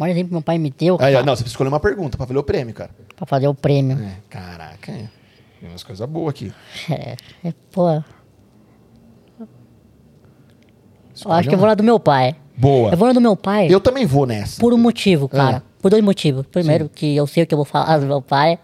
[0.00, 2.24] maior exemplo que meu pai me deu, cara, não, você precisa escolher uma pergunta para
[2.26, 2.90] valer o prêmio, cara.
[3.16, 3.98] pra fazer o prêmio.
[3.98, 5.08] É, caraca, é.
[5.60, 6.52] Tem umas coisas boas aqui.
[6.90, 8.02] É, é pô.
[11.24, 12.36] Eu acho que eu vou lá do meu pai.
[12.56, 12.92] Boa.
[12.92, 14.60] Eu vou lá do meu pai Eu também vou nessa.
[14.60, 15.58] por um motivo, cara.
[15.58, 15.62] Ah.
[15.80, 16.44] Por dois motivos.
[16.46, 18.58] Primeiro, que eu sei o que eu vou falar do meu pai.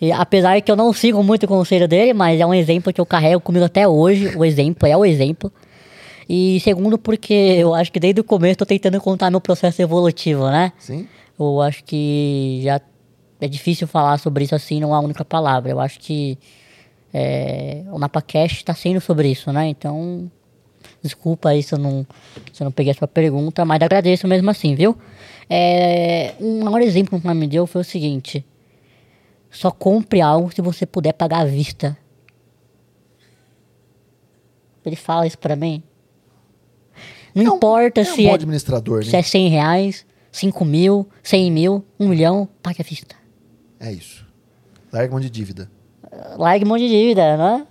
[0.00, 3.00] E apesar que eu não sigo muito o conselho dele, mas é um exemplo que
[3.00, 4.34] eu carrego comigo até hoje.
[4.36, 5.52] O exemplo é o exemplo.
[6.28, 9.82] E segundo, porque eu acho que desde o começo eu tô tentando contar meu processo
[9.82, 10.72] evolutivo, né?
[10.78, 11.06] Sim?
[11.38, 12.80] Eu acho que já
[13.40, 15.70] é difícil falar sobre isso assim numa única palavra.
[15.70, 16.38] Eu acho que
[17.12, 19.66] é, o NapaCast está sendo sobre isso, né?
[19.68, 20.30] Então,
[21.02, 22.06] desculpa aí se eu não,
[22.52, 24.96] se eu não peguei a sua pergunta, mas agradeço mesmo assim, viu?
[25.48, 28.44] É, um maior exemplo que o me deu foi o seguinte:
[29.50, 31.96] só compre algo se você puder pagar à vista.
[34.84, 35.82] Ele fala isso pra mim.
[37.34, 39.18] Não É um- importa é um se, é, administrador, se né?
[39.18, 43.14] é 100 reais, 5 mil, 100 mil, 1 milhão, pague à vista.
[43.80, 44.24] É isso.
[44.92, 45.70] Larga mão de dívida.
[46.36, 47.66] Largue mão de dívida, né?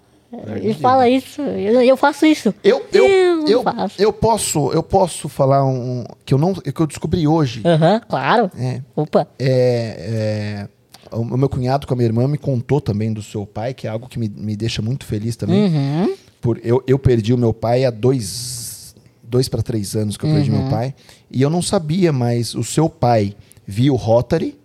[0.61, 2.53] Ele fala isso, eu, eu faço isso.
[2.63, 3.99] Eu, eu, não eu, faço.
[3.99, 7.63] eu posso, eu posso falar um que eu não, que eu descobri hoje.
[7.65, 8.51] Aham, claro.
[8.55, 9.27] É, Opa.
[9.39, 10.67] é,
[11.11, 13.87] é, o meu cunhado com a minha irmã me contou também do seu pai, que
[13.87, 15.63] é algo que me, me deixa muito feliz também.
[15.65, 16.15] Uhum.
[16.39, 20.29] Por, eu, eu perdi o meu pai há dois, dois para três anos que eu
[20.31, 20.61] perdi Uhum.
[20.61, 20.93] meu pai.
[21.31, 24.58] E eu não sabia, mas o seu pai viu o Rotary,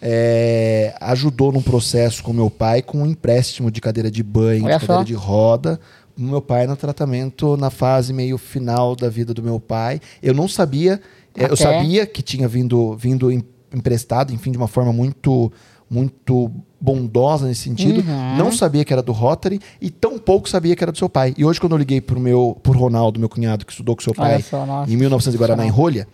[0.00, 4.74] é, ajudou num processo com meu pai com um empréstimo de cadeira de banho, Olha
[4.78, 5.04] de cadeira só.
[5.04, 5.80] de roda.
[6.16, 10.00] Meu pai no tratamento na fase meio final da vida do meu pai.
[10.22, 11.00] Eu não sabia,
[11.36, 15.52] é, eu Até- sabia que tinha vindo, vindo em- emprestado, enfim, de uma forma muito
[15.90, 18.00] muito bondosa nesse sentido.
[18.06, 18.36] Uhum.
[18.36, 21.32] Não sabia que era do Rotary e tão pouco sabia que era do seu pai.
[21.38, 24.12] E hoje quando eu liguei pro meu pro Ronaldo, meu cunhado que estudou com seu
[24.12, 25.70] pai só, em 1900 em Guaraná em.
[25.70, 26.06] Rolha,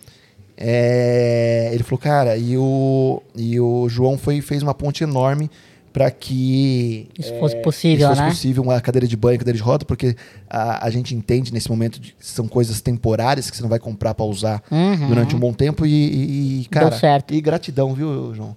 [0.57, 5.49] é, ele falou, cara, e o, e o João foi, fez uma ponte enorme
[5.91, 8.29] para que Isso fosse possível, É, isso fosse né?
[8.29, 10.15] possível, uma cadeira de banho, cadeira de roda, porque
[10.49, 13.79] a, a gente entende nesse momento de, que são coisas temporárias que você não vai
[13.79, 15.07] comprar para usar Uhum.
[15.07, 17.33] durante um bom tempo e, e- e, cara, certo.
[17.33, 18.55] e gratidão, viu, João?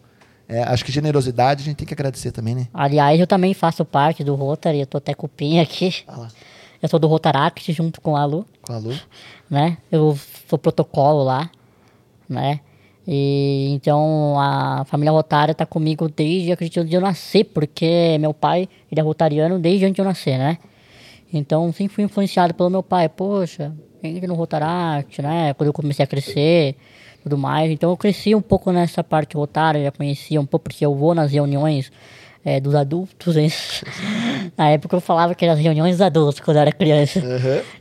[0.48, 2.66] É, acho que generosidade a gente tem que agradecer também, né?
[2.72, 5.94] Aliás, eu também faço parte do Rotary, eu tô até PIN aqui.
[6.08, 6.26] Ah
[6.82, 8.94] Eu sou do Rotaract junto com a Lu, com a Lu.
[9.50, 9.76] né?
[9.92, 10.18] Eu
[10.48, 11.50] sou protocolo lá,
[12.28, 12.60] né?
[13.06, 18.68] E então a família rotária tá comigo desde, acredito, de eu nascer, porque meu pai,
[18.90, 20.59] ele é rotariano desde antes de eu nascer, né?
[21.32, 23.09] Então sempre fui influenciado pelo meu pai.
[23.09, 25.55] Poxa, entre no Rotaract, né?
[25.55, 26.76] Quando eu comecei a crescer,
[27.22, 27.70] tudo mais.
[27.70, 31.14] Então eu cresci um pouco nessa parte rotária, já conhecia um pouco, porque eu vou
[31.14, 31.90] nas reuniões
[32.44, 33.36] eh, dos adultos.
[33.36, 33.51] hein?
[34.56, 37.20] Na época eu falava que eram as reuniões dos adultos quando eu era criança.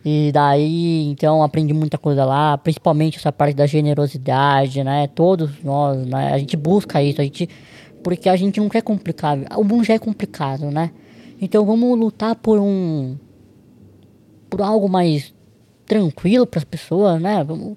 [0.03, 5.07] E daí, então, aprendi muita coisa lá, principalmente essa parte da generosidade, né?
[5.07, 6.33] Todos nós, né?
[6.33, 7.49] A gente busca isso, a gente...
[8.03, 9.37] Porque a gente não quer complicar.
[9.57, 10.91] O mundo já é complicado, né?
[11.41, 13.17] Então vamos lutar por um...
[14.49, 15.33] Por algo mais
[15.85, 17.43] tranquilo para as pessoas, né?
[17.43, 17.75] Vamos...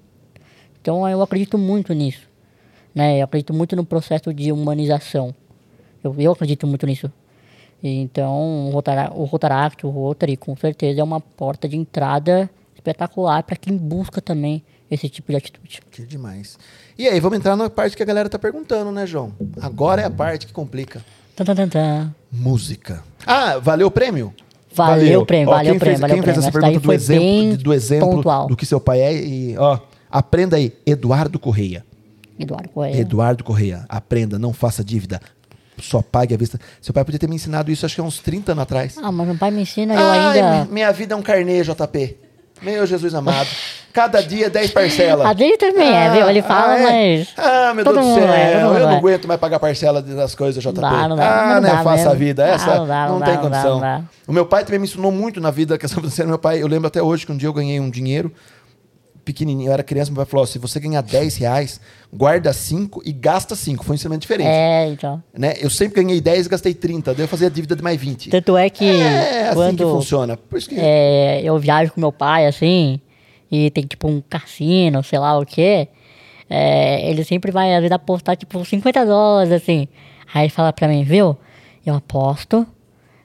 [0.81, 2.27] Então eu acredito muito nisso,
[2.95, 3.19] né?
[3.19, 5.35] Eu acredito muito no processo de humanização.
[6.03, 7.11] Eu, eu acredito muito nisso.
[7.83, 13.43] Então, o Rotara- o Rotaract, o Rotary, com certeza é uma porta de entrada espetacular
[13.43, 15.81] para quem busca também esse tipo de atitude.
[15.89, 16.57] Que demais.
[16.97, 19.33] E aí, vamos entrar na parte que a galera tá perguntando, né, João?
[19.61, 21.03] Agora é a parte que complica.
[21.35, 22.13] Tan, tan.
[22.31, 23.03] Música.
[23.25, 24.33] Ah, valeu o prêmio?
[24.73, 26.39] Valeu o prêmio, Ó, valeu quem o prêmio, fez, valeu quem o fez prêmio.
[26.39, 28.47] essa Essa pergunta do exemplo, do exemplo pontual.
[28.47, 29.79] do que seu pai é e, ó,
[30.09, 31.83] aprenda aí, Eduardo Correia.
[32.39, 32.95] Eduardo Correia.
[32.97, 35.19] Eduardo Correia, aprenda, não faça dívida.
[35.81, 36.59] Só pague à vista.
[36.81, 38.95] Seu pai podia ter me ensinado isso, acho que há uns 30 anos atrás.
[39.01, 40.65] Ah, mas meu pai me ensina, eu Ai, ainda...
[40.65, 42.17] mi- minha vida é um carnê, JP.
[42.61, 43.49] Meu Jesus amado.
[43.91, 45.25] Cada dia 10 parcelas.
[45.25, 46.29] A dele também é, viu?
[46.29, 47.17] Ele fala, é?
[47.17, 47.29] mas...
[47.35, 48.23] Ah, meu todo Deus do céu.
[48.31, 48.95] é, eu não é.
[48.97, 50.79] aguento mais pagar parcela das coisas, JP.
[50.79, 52.45] Dá, não dá, ah, não não é dá fácil a vida.
[52.45, 54.09] Ah, Essa não dá, não não tem dá, não dá, condição.
[54.27, 56.29] O meu pai também me ensinou muito na vida questão financeira.
[56.29, 58.31] Meu pai, eu lembro até hoje que um dia eu ganhei um dinheiro
[59.33, 59.69] pequenininho.
[59.69, 61.81] Eu era criança, meu pai falou: ó, se você ganhar 10 reais,
[62.13, 63.83] guarda 5 e gasta 5.
[63.83, 64.47] Foi um ensinamento diferente.
[64.47, 65.23] É, então.
[65.37, 65.53] Né?
[65.59, 67.13] Eu sempre ganhei 10 e gastei 30.
[67.13, 68.29] Daí eu fazia a dívida de mais 20.
[68.29, 70.37] Tanto é que É assim quando que funciona.
[70.37, 70.75] Por isso que.
[70.77, 72.99] é, eu viajo com meu pai, assim,
[73.51, 75.87] e tem tipo um cassino, sei lá o quê,
[76.49, 79.87] é, ele sempre vai, às vezes, apostar tipo 50 dólares, assim.
[80.33, 81.37] Aí ele fala pra mim, viu?
[81.85, 82.65] Eu aposto,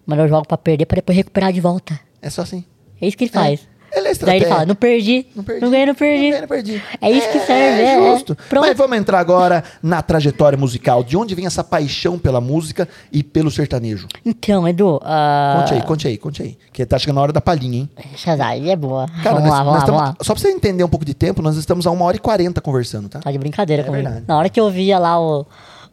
[0.04, 1.98] mas eu jogo pra perder pra depois recuperar de volta.
[2.22, 2.64] É só assim.
[3.00, 3.68] É isso que ele faz.
[3.96, 4.48] Ele é Daí ele estratégia.
[4.48, 5.60] fala, não perdi, Não perdi.
[5.62, 6.22] não ganhei, não perdi.
[6.22, 6.82] Não ganhei, não perdi.
[7.00, 8.36] É isso que serve, é, É justo.
[8.48, 8.66] Pronto.
[8.66, 11.02] Mas vamos entrar agora na trajetória musical.
[11.02, 14.06] De onde vem essa paixão pela música e pelo sertanejo?
[14.24, 16.58] Então, Edu, ah, Conte aí, conte aí, conte aí.
[16.72, 17.90] Que tá chegando a hora da palhinha, hein?
[18.36, 19.06] daí é boa.
[19.22, 20.16] Cara, vamos nós- lá, vamos lá, tamo- vamos lá.
[20.24, 22.60] Só pra você entender um pouco de tempo, nós estamos a uma hora e quarenta
[22.60, 23.20] conversando, tá?
[23.20, 24.04] Tá de brincadeira É comigo.
[24.04, 24.24] verdade.
[24.28, 25.46] Na hora que eu via lá o,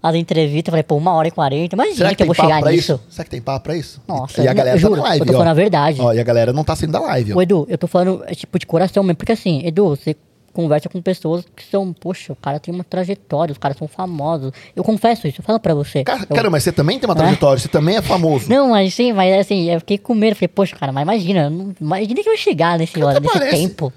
[0.04, 2.62] as entrevistas, falei, pô, uma hora e quarenta, imagina Será que, que, eu vou chegar
[2.64, 2.94] nisso.
[2.94, 3.02] isso?
[3.10, 4.02] Será que tem papo pra isso?
[4.08, 5.36] Nossa, e a eu galera juro, tá na live, eu tô ó.
[5.38, 6.02] falando a verdade.
[6.02, 7.38] Ó, e a galera não tá saindo da live, ó.
[7.38, 10.16] Ô, Edu, eu tô falando, é, tipo, de coração mesmo, porque assim, Edu, você
[10.52, 14.52] conversa com pessoas que são, poxa, o cara tem uma trajetória, os caras são famosos.
[14.76, 16.04] Eu confesso isso, eu falo pra você.
[16.04, 18.48] Cara, Eu- Caramba, mas você também tem uma trajetória, você também é famoso.
[18.50, 20.36] Não, mas sim, mas assim, eu fiquei com medo.
[20.36, 23.56] Falei, poxa, cara, mas imagina, não- imagina que eu chegar nesse, Até nesse parece.
[23.58, 23.92] tempo.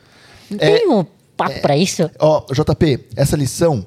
[0.50, 1.04] Não É, tem um
[1.36, 2.08] papo pra isso?
[2.18, 3.84] Ó, JP, essa lição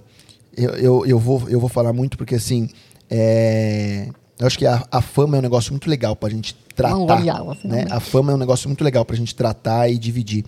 [0.59, 2.69] eu, eu, eu, vou, eu vou falar muito porque assim.
[3.09, 6.95] é, eu acho que a, a fama é um negócio muito legal pra gente tratar.
[6.95, 7.85] Não, água, né?
[7.89, 10.45] A fama é um negócio muito legal pra gente tratar e dividir.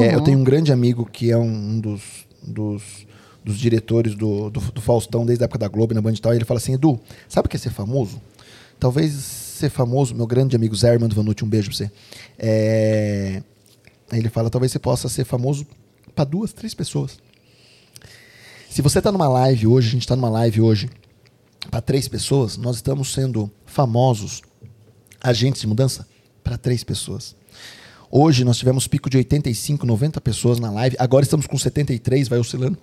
[0.00, 2.02] É, eu tenho um grande amigo que é um dos,
[2.40, 2.82] dos,
[3.44, 6.20] dos diretores do, do, do Faustão desde a época da Globo e na Band e
[6.20, 6.32] tal.
[6.32, 8.20] E ele fala assim: Edu, sabe o que é ser famoso?
[8.78, 11.90] Talvez ser famoso, meu grande amigo Zé Armando Vanucci, um beijo pra você.
[12.38, 13.42] É,
[14.10, 15.66] aí ele fala: talvez você possa ser famoso
[16.14, 17.18] pra duas, três pessoas.
[18.72, 20.88] Se você está numa live hoje, a gente está numa live hoje
[21.70, 24.40] para três pessoas, nós estamos sendo famosos
[25.22, 26.08] agentes de mudança
[26.42, 27.36] para três pessoas.
[28.10, 32.38] Hoje nós tivemos pico de 85, 90 pessoas na live, agora estamos com 73, vai
[32.38, 32.78] oscilando.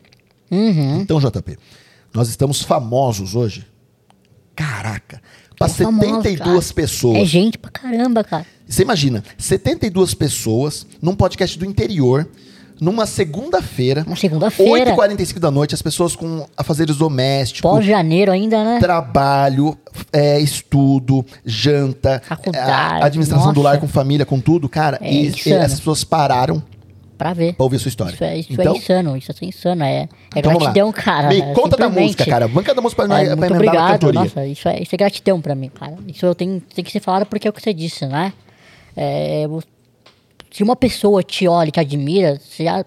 [0.51, 1.01] Uhum.
[1.01, 1.57] Então, JP,
[2.13, 3.65] nós estamos famosos hoje.
[4.55, 5.19] Caraca,
[5.57, 6.75] para Tô famoso, 72 cara.
[6.75, 7.17] pessoas.
[7.17, 8.45] É gente pra caramba, cara.
[8.67, 12.29] Você imagina, 72 pessoas num podcast do interior,
[12.81, 14.95] numa segunda-feira, Uma segunda-feira.
[14.95, 18.79] 8h45 da noite, as pessoas com afazeres domésticos, Pós-janeiro ainda, né?
[18.79, 19.77] trabalho,
[20.13, 23.69] é, estudo, janta, Faculdade, a- administração do nossa.
[23.73, 24.97] lar com família, com tudo, cara.
[25.01, 26.63] É e, e essas pessoas pararam
[27.17, 27.53] Pra ver.
[27.53, 28.13] pra ouvir a sua história.
[28.13, 29.83] Isso é, isso então, é insano, isso é insano.
[29.83, 30.07] É, é
[30.37, 31.27] então gratidão, cara.
[31.27, 32.47] Me é conta da música, cara.
[32.47, 35.53] Banca da música pra, É, pra muito obrigado, nossa, isso é, isso é gratidão pra
[35.53, 35.95] mim, cara.
[36.07, 38.31] Isso eu tenho, tem que ser falado porque é o que você disse, né?
[38.95, 39.45] É,
[40.51, 42.85] se uma pessoa te olha e te admira, você já,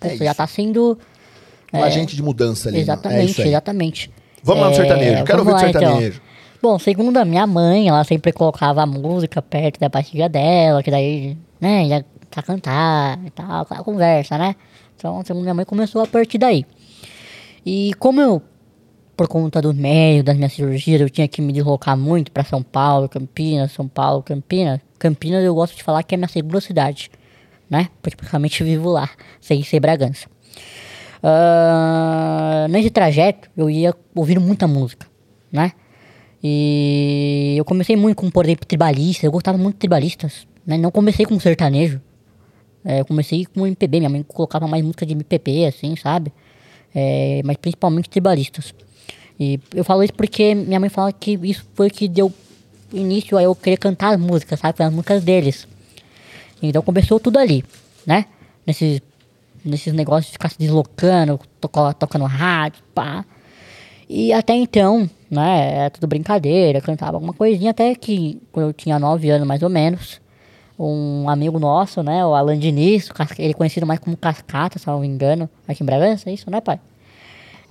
[0.00, 0.98] É já tá sendo...
[1.72, 2.78] Um agente de mudança ali.
[2.78, 2.80] mano.
[2.80, 3.48] É Exatamente, aí.
[3.48, 4.10] exatamente.
[4.42, 5.80] Vamos lá no sertanejo, quero ouvir o lá, então.
[5.80, 6.20] sertanejo.
[6.62, 10.90] Bom, segundo a minha mãe, ela sempre colocava a música perto da barriga dela, que
[10.90, 14.56] daí, né, ia pra cantar e tal, aquela conversa, né?
[14.96, 16.66] Então, segundo minha mãe, começou a partir daí.
[17.64, 18.42] E como eu,
[19.16, 22.62] por conta do meio das minhas cirurgias, eu tinha que me deslocar muito pra São
[22.62, 24.80] Paulo, Campinas, São Paulo, Campinas.
[25.00, 27.10] Campinas eu gosto de falar que é minha segunda cidade,
[27.68, 27.88] né?
[28.02, 29.08] Porque praticamente eu vivo lá,
[29.40, 30.28] sem ser Bragança.
[31.22, 35.06] Ah, nesse trajeto, eu ia ouvindo muita música,
[35.50, 35.72] né?
[36.42, 39.24] E eu comecei muito com, por exemplo, tribalistas.
[39.24, 40.76] Eu gostava muito de tribalistas, né?
[40.76, 42.00] Não comecei com sertanejo.
[42.84, 44.00] É, eu comecei com MPB.
[44.00, 46.32] Minha mãe colocava mais música de MPB, assim, sabe?
[46.94, 48.74] É, mas principalmente tribalistas.
[49.38, 52.30] E eu falo isso porque minha mãe fala que isso foi o que deu
[52.92, 54.82] início eu querer cantar as músicas, sabe?
[54.82, 55.66] As músicas deles.
[56.62, 57.64] Então começou tudo ali,
[58.06, 58.26] né?
[58.66, 59.00] Nesses,
[59.64, 63.24] nesses negócios de ficar se deslocando, toca, tocando rádio, pá.
[64.08, 68.98] E até então, né, era tudo brincadeira, cantava alguma coisinha, até que quando eu tinha
[68.98, 70.20] 9 anos mais ou menos,
[70.76, 73.08] um amigo nosso, né, o Alan Diniz,
[73.38, 76.50] ele é conhecido mais como Cascata, se não me engano, aqui em Bragança, é isso,
[76.50, 76.80] né, pai?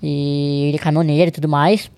[0.02, 1.92] E ele é caminhoneiro e tudo mais.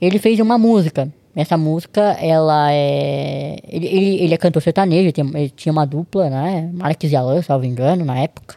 [0.00, 1.12] Ele fez uma música.
[1.36, 3.56] Essa música, ela é.
[3.68, 6.70] Ele, ele, ele é cantor sertanejo, tem- ele tinha uma dupla, né?
[6.72, 8.56] Marques e Alan, me engano, na época.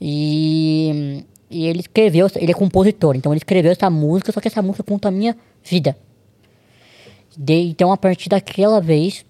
[0.00, 4.60] E, e ele escreveu, ele é compositor, então ele escreveu essa música, só que essa
[4.60, 5.96] música conta a minha vida.
[7.36, 9.24] De- então, a partir daquela vez,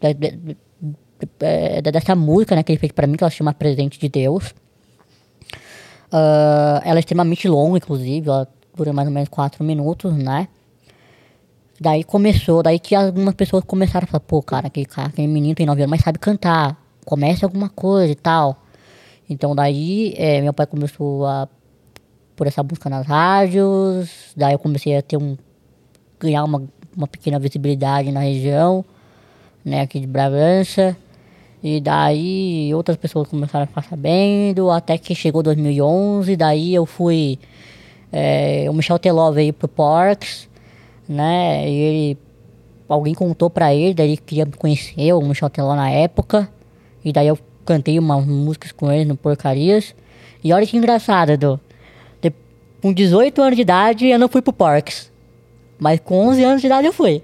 [1.41, 4.55] é, dessa música, né, que ele fez pra mim, que ela chama Presente de Deus.
[6.11, 10.49] Ah, ela é extremamente longa, inclusive, ela dura mais ou menos 4 minutos, né?
[11.85, 15.55] Daí começou, daí que algumas pessoas começaram a falar, pô, cara, aquele, cara, aquele menino
[15.55, 18.57] tem 9 anos, mas sabe cantar, comece alguma coisa e tal.
[19.29, 21.47] Então daí é, meu pai começou a
[22.35, 25.37] por essa busca nas rádios, daí eu comecei a ter um
[26.19, 26.65] ganhar uma,
[26.97, 28.83] uma pequena visibilidade na região,
[29.63, 30.97] né, aqui de Bragança.
[31.63, 37.39] E daí outras pessoas começaram a ficar sabendo, até que chegou 2011, daí eu fui
[38.11, 40.49] é, o Michel Teló veio pro Porks,
[41.09, 41.69] né?
[41.69, 42.19] E ele
[42.89, 46.49] alguém contou pra ele, daí ele queria me conhecer, o Michel Teló na época.
[47.05, 49.95] E daí eu cantei umas músicas com ele no Porcarias.
[50.43, 51.59] E olha que engraçado, Edu.
[52.21, 52.33] De-
[52.83, 55.11] Com 18 anos de idade eu não fui pro Porks.
[55.79, 57.23] Mas com 11 anos de idade eu fui.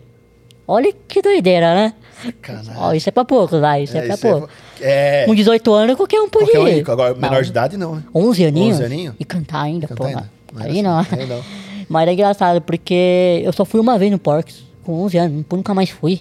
[0.66, 1.94] Olha que doideira, né?
[2.22, 2.72] Sacanagem.
[2.76, 3.84] Ó, isso é pra pouco, vai.
[3.84, 4.48] Isso é, pra isso é- pouco.
[4.80, 5.24] É.
[5.26, 6.90] Com 18 anos qualquer um podia Qualquer um, ir.
[6.90, 7.96] agora, menor de idade, não.
[7.96, 8.02] né?
[8.14, 8.76] 11 aninhos?
[8.76, 9.14] 11 aninhos?
[9.20, 10.10] E cantar ainda, Cantar porra.
[10.10, 10.30] ainda.
[10.56, 10.98] Era Aí assim, não.
[10.98, 11.42] aí não.
[11.90, 15.74] Mas é engraçado, porque eu só fui uma vez no Porks, com 11 anos, nunca
[15.74, 16.20] mais fui.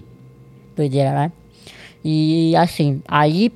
[0.75, 1.31] Doideira, né?
[2.03, 3.53] E assim, aí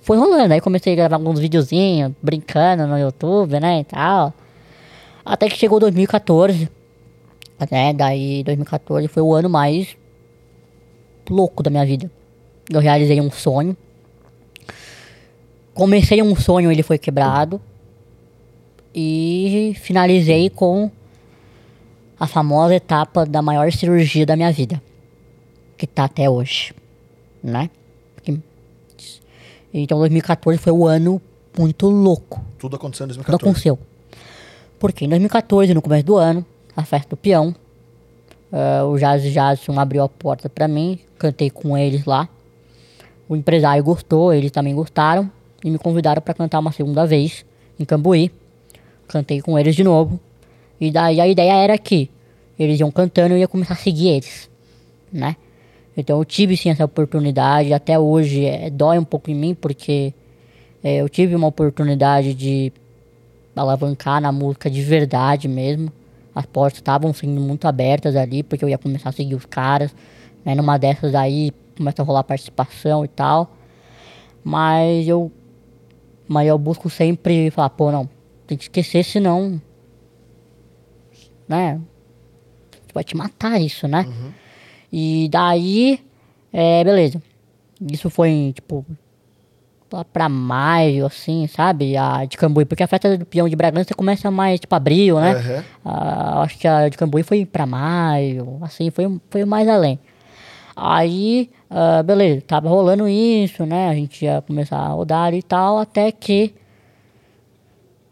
[0.00, 0.54] foi rolando.
[0.54, 4.32] Aí comecei a gravar alguns videozinhos, brincando no YouTube, né, e tal.
[5.22, 6.66] Até que chegou 2014,
[7.70, 7.92] né?
[7.92, 9.98] Daí 2014 foi o ano mais
[11.28, 12.10] louco da minha vida.
[12.72, 13.76] Eu realizei um sonho.
[15.74, 17.60] Comecei um sonho, ele foi quebrado.
[18.94, 20.90] E finalizei com
[22.18, 24.82] a famosa etapa da maior cirurgia da minha vida.
[25.76, 26.74] Que tá até hoje.
[27.42, 27.70] Né?
[29.72, 31.20] Então 2014 foi o ano
[31.56, 32.42] muito louco.
[32.58, 33.44] Tudo aconteceu em Tudo 2014.
[33.44, 33.78] aconteceu.
[34.78, 36.44] Porque em 2014, no começo do ano,
[36.76, 37.54] a festa do peão,
[38.52, 42.28] eh, o Jazz Jason abriu a porta pra mim, cantei com eles lá.
[43.28, 45.30] O empresário gostou, eles também gostaram
[45.62, 47.44] e me convidaram pra cantar uma segunda vez
[47.78, 48.30] em Cambuí.
[49.06, 50.18] Cantei com eles de novo.
[50.80, 52.10] E daí a ideia era que
[52.58, 54.50] eles iam cantando e eu ia começar a seguir eles,
[55.12, 55.36] né?
[55.96, 60.14] Então eu tive sim essa oportunidade, até hoje é, dói um pouco em mim porque
[60.82, 62.72] é, eu tive uma oportunidade de
[63.56, 65.92] alavancar na música de verdade mesmo.
[66.34, 69.94] As portas estavam sendo muito abertas ali, porque eu ia começar a seguir os caras.
[70.44, 70.54] Né?
[70.54, 73.56] Numa dessas aí começa a rolar participação e tal.
[74.44, 75.32] Mas eu.
[76.28, 78.08] Mas eu busco sempre falar, pô, não,
[78.46, 79.60] tem que esquecer, senão.
[81.48, 81.80] Né?
[82.92, 84.06] Vai te matar isso, né?
[84.92, 86.00] E daí.
[86.52, 87.22] É, beleza.
[87.92, 88.84] Isso foi, em, tipo,
[89.92, 91.96] lá pra maio, assim, sabe?
[91.96, 95.32] A de Cambuí, porque a festa do peão de Bragança começa mais, tipo, abril, né?
[95.32, 95.64] Aham.
[95.84, 99.98] Ah, acho que a de Cambuí foi pra maio, assim, foi, foi mais além.
[100.76, 103.88] Aí, ah, beleza, tava rolando isso, né?
[103.88, 106.54] A gente ia começar a rodar e tal, até que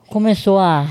[0.09, 0.87] começou a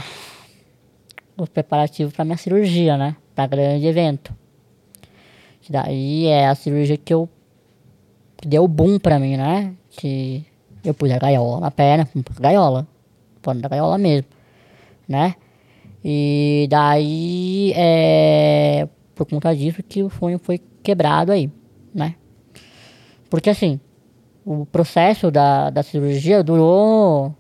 [1.38, 3.16] os preparativos pra minha cirurgia, né?
[3.34, 4.34] Pra grande evento.
[5.62, 7.30] Que daí é a cirurgia que eu
[8.38, 9.74] que deu boom pra mim, né?
[9.90, 10.45] Que
[10.84, 12.07] eu pus a gaiola na perna,
[12.40, 12.88] gaiola,
[13.41, 14.28] fora da gaiola mesmo,
[15.07, 15.36] né?
[16.03, 21.49] E daí, é, por conta disso que o sonho foi quebrado aí,
[21.94, 22.16] né?
[23.30, 23.80] Porque assim,
[24.45, 27.36] o processo da, da cirurgia durou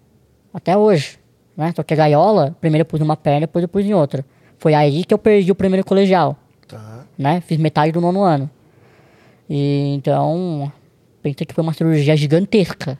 [0.51, 1.19] até hoje,
[1.55, 1.73] né?
[1.75, 4.25] Só que a gaiola, primeiro eu pus uma perna, depois eu pus em outra.
[4.57, 6.37] Foi aí que eu perdi o primeiro colegial
[6.67, 7.05] Tá.
[7.17, 7.41] né?
[7.41, 8.49] Fiz metade do nono ano.
[9.49, 10.71] E então,
[11.21, 12.97] pensa que foi uma cirurgia gigantesca.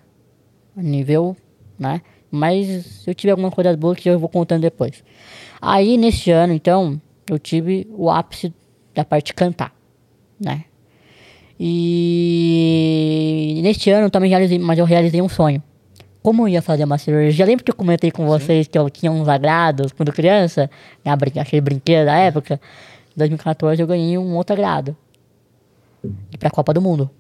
[0.75, 1.35] Nível,
[1.79, 2.01] né?
[2.29, 5.03] Mas eu tive algumas coisas boas que eu vou contando depois.
[5.61, 8.53] Aí, nesse ano, então, eu tive o ápice
[8.93, 9.73] da parte de cantar,
[10.39, 10.65] né?
[12.67, 15.63] E neste ano eu também realizei, mas eu realizei um sonho.
[16.25, 19.11] Como eu ia fazer uma cirurgia, lembra que eu comentei com vocês que eu tinha
[19.11, 20.67] uns agrados quando criança?
[21.03, 22.59] Né, brin- Aquele brinquedo da época.
[23.15, 24.97] Em 2014 eu ganhei um outro agrado.
[26.31, 27.11] Ir pra Copa do Mundo.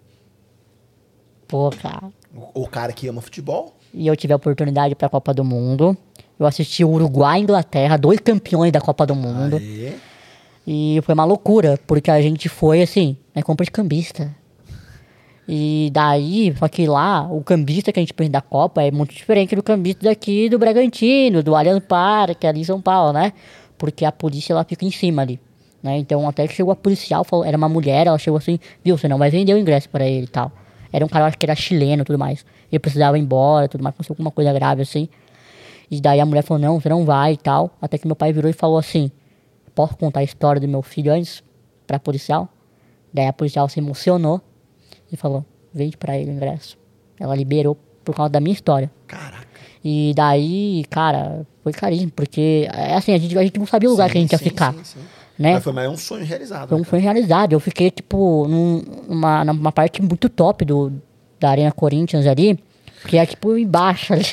[1.47, 2.07] Pô, cara.
[2.33, 3.75] O, o cara que ama futebol.
[3.93, 5.95] E eu tive a oportunidade para a Copa do Mundo.
[6.39, 9.57] Eu assisti o Uruguai e Inglaterra, dois campeões da Copa do Mundo.
[9.57, 9.95] Aí.
[10.65, 14.35] E foi uma loucura, porque a gente foi assim, na compra de cambista.
[15.47, 19.13] E daí, só que lá, o cambista que a gente pensa da Copa é muito
[19.13, 23.31] diferente do cambista daqui do Bragantino, do Allianz Parque, ali em São Paulo, né?
[23.77, 25.39] Porque a polícia ela fica em cima ali.
[25.83, 25.97] Né?
[25.99, 29.07] Então até que chegou a policial, falou, era uma mulher, ela chegou assim, viu, você
[29.07, 30.51] não vai vender o ingresso para ele e tal.
[30.91, 32.43] Era um cara, eu acho que era chileno e tudo mais.
[32.71, 35.07] Ele precisava ir embora, tudo mais, aconteceu alguma coisa grave assim.
[35.91, 37.69] E daí a mulher falou, não, você não vai e tal.
[37.79, 39.11] Até que meu pai virou e falou assim,
[39.75, 41.43] posso contar a história do meu filho antes
[41.85, 42.49] pra policial?
[43.13, 44.41] Daí a policial se emocionou
[45.11, 46.77] e falou, vende pra ele o ingresso.
[47.19, 48.91] Ela liberou por causa da minha história.
[49.07, 49.45] Caraca.
[49.83, 53.91] E daí, cara, foi caríssimo, porque é assim, a gente, a gente não sabia o
[53.91, 54.73] lugar que a gente ia Sim, ficar.
[54.73, 54.99] sim, sim.
[55.37, 55.53] Né?
[55.55, 56.69] Mas foi mais um sonho realizado.
[56.69, 57.53] Foi, né, foi realizado.
[57.53, 60.93] Eu fiquei, tipo, num- numa, numa parte muito top do,
[61.39, 62.57] da Arena Corinthians ali,
[63.07, 64.25] que é, tipo, embaixo ali.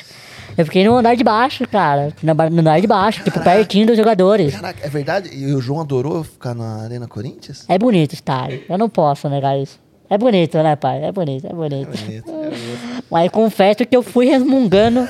[0.57, 2.15] Eu fiquei no andar de baixo, cara.
[2.23, 4.55] No andar de baixo, tipo, pertinho dos jogadores.
[4.55, 5.31] Caraca, é verdade?
[5.35, 7.65] E o João adorou ficar na Arena Corinthians?
[7.69, 8.62] É bonito estádio.
[8.69, 9.81] Eu não posso negar isso.
[10.12, 11.02] É bonito, né, pai?
[11.05, 11.89] É bonito, é bonito.
[11.90, 13.05] Bonito, é bonito.
[13.10, 15.09] Mas confesso que eu fui resmungando.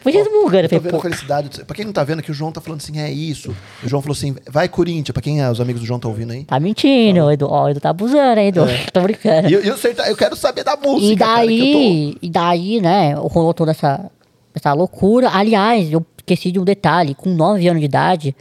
[0.00, 0.64] Fui resmungando.
[0.66, 1.64] Eu tô vendo pô, a felicidade.
[1.64, 3.50] Pra quem não tá vendo aqui, o João tá falando assim, é isso.
[3.82, 5.12] O João falou assim, vai Corinthians.
[5.12, 6.44] Pra quem é, os amigos do João tá ouvindo aí.
[6.44, 7.48] tá mentindo, o Edu.
[7.50, 8.60] Ó, o Edu tá abusando, hein, Edu?
[8.92, 9.48] Tô brincando.
[9.48, 12.30] E eu, eu, sei- eu quero saber da música, E cara, que eu daí, e
[12.30, 14.08] daí, né, rolou toda essa,
[14.54, 15.30] essa loucura.
[15.32, 17.14] Aliás, eu esqueci de um detalhe.
[17.14, 18.36] Com 9 anos de idade,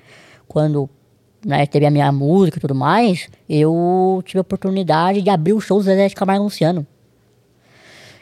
[0.48, 0.88] quando
[1.46, 5.60] né, teve a minha música e tudo mais, eu tive a oportunidade de abrir o
[5.60, 6.88] show do Zezé de Camargo e Luciano.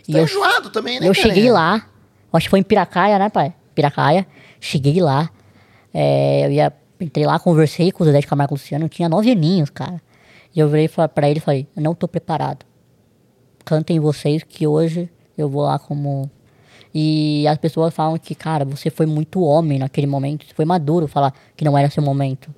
[0.05, 0.13] tô...
[0.13, 1.27] Tá enjoado também, né, Eu cara?
[1.27, 1.87] cheguei lá,
[2.33, 3.53] acho que foi em Piracaia, né, pai?
[3.75, 4.27] Piracaia.
[4.59, 5.29] Cheguei lá,
[5.93, 9.09] é, eu ia, entrei lá, conversei com o Zezé de Camargo e Luciano, eu tinha
[9.09, 10.01] nove aninhos, cara.
[10.55, 12.65] E eu virei pra ele e falei, eu não tô preparado.
[13.63, 16.29] Cantem vocês que hoje eu vou lá como...
[16.93, 21.07] E as pessoas falam que, cara, você foi muito homem naquele momento, você foi maduro
[21.07, 22.53] falar que não era seu momento,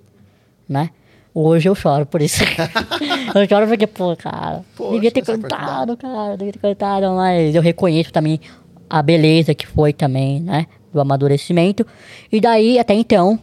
[0.68, 0.90] né?
[1.34, 2.44] Hoje eu choro por isso.
[3.34, 7.56] eu choro porque, pô, cara, Poxa, devia ter essa cantado, cara, devia ter cantado, mas
[7.56, 8.40] eu reconheço também
[8.90, 10.68] a beleza que foi também, né?
[10.94, 11.86] Do amadurecimento.
[12.32, 13.40] E daí, até então,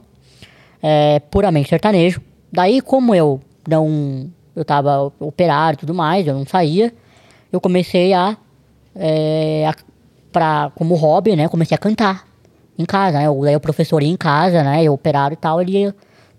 [0.80, 2.20] é, puramente sertanejo.
[2.52, 4.30] Daí, como eu não.
[4.55, 6.92] Eu tava operado e tudo mais, eu não saía,
[7.52, 8.36] eu comecei a.
[8.94, 9.74] É, a
[10.32, 11.48] pra, como hobby, né?
[11.48, 12.24] Comecei a cantar
[12.78, 13.26] em casa, né?
[13.26, 14.84] Eu, daí o professor ia em casa, né?
[14.84, 15.94] Eu operado e tal, ele ia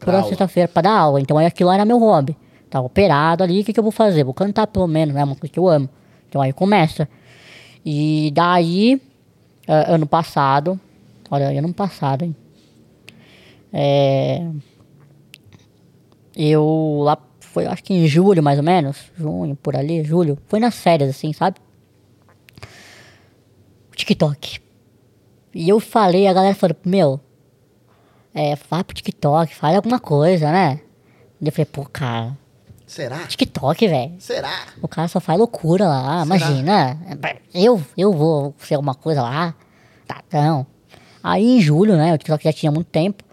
[0.06, 1.22] toda sexta-feira pra dar aula.
[1.22, 2.36] Então aí aquilo era meu hobby.
[2.70, 4.24] Tava operado ali, o que, que eu vou fazer?
[4.24, 5.24] Vou cantar pelo menos, né?
[5.24, 5.90] Uma coisa que eu amo.
[6.30, 7.08] Então aí começa.
[7.86, 9.02] E daí,
[9.68, 10.80] ah, ano passado,
[11.30, 12.36] olha, ano passado, hein?
[13.74, 14.46] É,
[16.36, 20.60] eu lá, foi acho que em julho mais ou menos, junho, por ali, julho, foi
[20.60, 21.58] nas férias assim, sabe?
[23.96, 24.60] TikTok.
[25.54, 27.20] E eu falei, a galera falou, meu,
[28.34, 30.80] é, vai pro TikTok, faz alguma coisa, né?
[31.40, 32.38] E eu falei, pô, cara,
[32.86, 33.20] Será?
[33.20, 34.14] TikTok, velho.
[34.20, 34.66] Será?
[34.82, 37.00] O cara só faz loucura lá, imagina.
[37.54, 39.56] Eu, eu vou ser alguma coisa lá.
[40.06, 40.66] Tá, não.
[41.24, 43.24] Aí em julho, né, o TikTok já tinha muito tempo.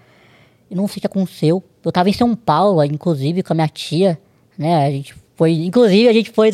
[0.70, 1.64] E não sei o que aconteceu.
[1.84, 4.16] Eu tava em São Paulo, inclusive, com a minha tia,
[4.56, 4.86] né?
[4.86, 5.52] A gente foi.
[5.52, 6.50] Inclusive, a gente foi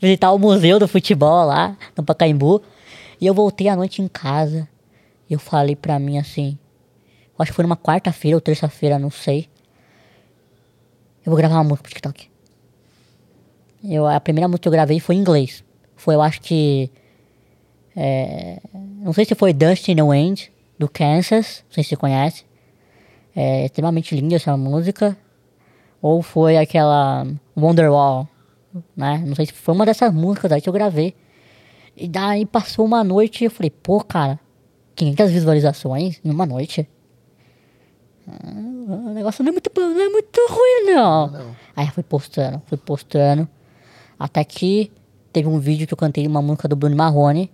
[0.00, 2.62] visitar o museu do futebol lá, no Pacaembu.
[3.20, 4.66] E eu voltei à noite em casa.
[5.28, 6.56] E eu falei pra mim assim.
[7.38, 9.48] Acho que foi numa quarta-feira ou terça-feira, não sei.
[11.24, 12.30] Eu vou gravar uma música pro TikTok.
[13.84, 15.62] Eu, a primeira música que eu gravei foi em inglês.
[15.96, 16.90] Foi, eu acho que.
[17.94, 20.44] é, não sei se foi Dust in the Wind,
[20.78, 21.64] do Kansas.
[21.68, 22.44] Não sei se você conhece.
[23.34, 25.16] É extremamente linda essa música.
[26.00, 27.26] Ou foi aquela
[27.56, 28.28] Wonderwall,
[28.96, 29.22] né?
[29.26, 31.14] Não sei se foi uma dessas músicas aí que eu gravei.
[31.96, 34.38] E daí passou uma noite e eu falei, pô, cara,
[34.94, 36.88] 500 visualizações em uma noite.
[38.28, 38.50] Ah,
[39.08, 41.54] o negócio não é muito bom, não é muito ruim, não.
[41.76, 43.48] Aí eu fui postando, fui postando.
[44.18, 44.90] Até que
[45.32, 47.50] teve um vídeo que eu cantei uma música do Bruno Marrone.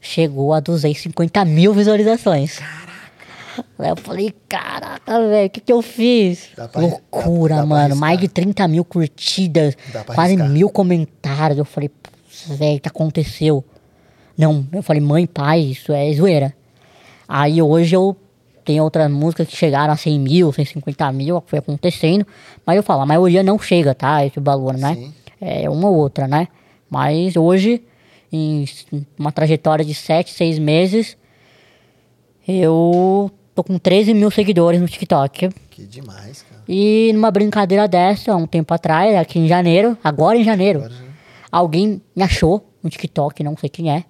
[0.00, 2.58] Chegou a 250 mil visualizações.
[3.78, 6.48] Aí eu falei, caraca, velho, o que que eu fiz?
[6.54, 7.96] Pra- Loucura, dá- dá mano.
[7.96, 9.74] Mais de 30 mil curtidas.
[10.04, 10.48] Quase arriscar.
[10.50, 11.58] mil comentários.
[11.58, 11.90] Eu falei,
[12.48, 13.64] velho, o que aconteceu?
[14.36, 16.54] Não, eu falei, mãe, pai, isso é zoeira.
[17.26, 18.14] Aí hoje eu
[18.66, 22.26] tenho outras músicas que chegaram a 100 mil, 150 mil, foi acontecendo.
[22.66, 24.26] Mas eu falo, a maioria não chega, tá?
[24.26, 24.94] Esse valor, né?
[24.94, 25.14] Sim.
[25.40, 26.48] É uma ou outra, né?
[26.90, 27.82] Mas hoje,
[28.32, 28.64] em
[29.18, 31.16] uma trajetória de 7, 6 meses,
[32.46, 35.48] eu tô com 13 mil seguidores no TikTok.
[35.70, 36.62] Que demais, cara.
[36.68, 41.06] E numa brincadeira dessa, há um tempo atrás, aqui em janeiro, agora em janeiro, Agora
[41.50, 44.04] alguém me achou no TikTok, não sei quem é,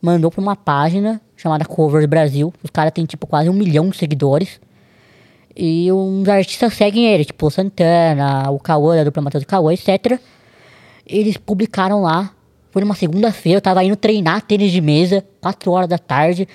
[0.00, 2.52] mandou pra uma página chamada Covers Brasil.
[2.62, 4.60] Os caras têm tipo quase um milhão de seguidores.
[5.56, 10.20] E uns artistas seguem ele, tipo o Santana, o Cauã, da dupla Matheus Cauã, etc.
[11.04, 12.32] Eles publicaram lá.
[12.70, 16.46] Foi numa segunda-feira, eu tava indo treinar tênis de mesa, 4 horas da tarde.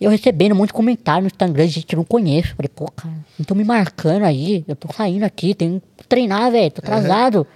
[0.00, 2.54] Eu recebendo um monte de comentário no Instagram de gente que eu não conheço.
[2.54, 4.64] Falei, pô, cara, não tô me marcando aí.
[4.68, 7.46] Eu tô saindo aqui, tenho que treinar, velho, tô atrasado.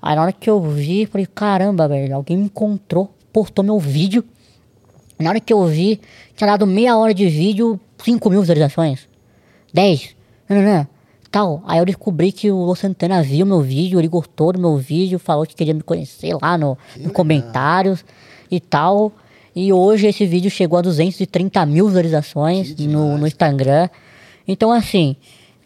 [0.00, 4.24] Aí na hora que eu vi, falei, caramba, velho, alguém me encontrou, postou meu vídeo.
[5.20, 6.00] Na hora que eu vi,
[6.34, 9.06] tinha dado meia hora de vídeo, 5 mil visualizações.
[9.72, 10.16] 10.
[10.48, 10.88] Não, não, não.
[11.30, 11.62] tal.
[11.66, 15.18] Aí eu descobri que o Luan Santana viu meu vídeo, ele gostou do meu vídeo,
[15.18, 18.04] falou que queria me conhecer lá no, no comentários
[18.50, 19.12] e tal.
[19.54, 23.88] E hoje esse vídeo chegou a 230 mil visualizações no, no Instagram.
[24.48, 25.16] Então, assim,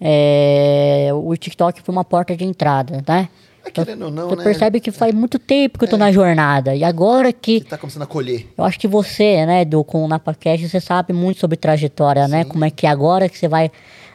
[0.00, 3.28] é, o TikTok foi uma porta de entrada, né?
[3.64, 4.44] Mas querendo ou não, Você né?
[4.44, 6.74] percebe que faz muito tempo que eu tô na jornada.
[6.74, 7.60] E agora que.
[7.60, 8.46] Que tá começando a colher.
[8.56, 12.44] Eu acho que você, né, do, com o NapaCast, você sabe muito sobre trajetória, né?
[12.44, 13.70] Como é que é agora que você vai.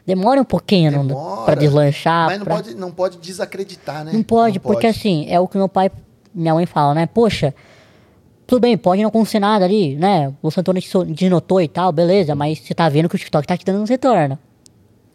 [0.05, 1.45] Demora um pouquinho não- Demora.
[1.45, 2.27] pra deslanchar.
[2.27, 4.11] Mas não, pra- pode, não pode desacreditar, né?
[4.13, 5.91] Não pode, porque assim, é o que meu pai,
[6.34, 7.05] minha mãe fala, né?
[7.05, 7.53] Poxa,
[8.47, 10.34] tudo bem, pode não acontecer nada ali, né?
[10.41, 10.89] O Santoro te
[11.63, 14.39] e tal, beleza, mas você tá vendo que o TikTok tá te dando um retorno.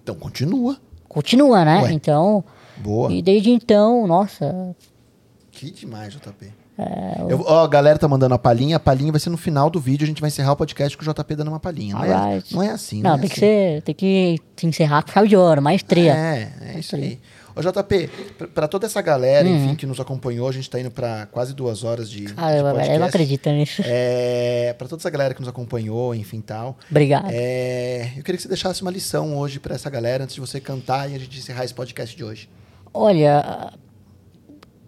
[0.02, 0.76] Então continua.
[1.08, 1.82] Continua, né?
[1.82, 1.92] Ué.
[1.92, 2.44] Então.
[2.78, 3.12] Boa.
[3.12, 4.74] E desde então, nossa.
[5.52, 6.52] Que demais, JP.
[6.76, 8.76] É, Eu, ó, a galera tá mandando a palhinha.
[8.76, 10.04] A palhinha vai ser no final do vídeo.
[10.04, 11.94] A gente vai encerrar o podcast com o JP dando uma palhinha.
[11.94, 12.52] Não, é, Alright.
[12.54, 13.40] não é assim, Não, é tem que assim.
[13.40, 13.82] ser.
[13.82, 16.12] Tem que se encerrar com chave de ouro, maestria.
[16.12, 17.20] É, é isso aí.
[17.56, 18.10] Ô, JP,
[18.52, 19.54] pra toda essa galera, Uhum.
[19.66, 22.54] enfim, que nos acompanhou, a gente tá indo pra quase duas horas de, de Caramba,
[22.54, 22.92] velho, podcast.
[22.94, 23.82] eu não acredito nisso.
[23.84, 26.76] É, pra toda essa galera que nos acompanhou, enfim, tal.
[26.90, 27.28] Obrigado.
[27.30, 30.58] É, eu queria que você deixasse uma lição hoje pra essa galera, antes de você
[30.58, 32.48] cantar e a gente encerrar esse podcast de hoje.
[32.96, 33.72] Olha,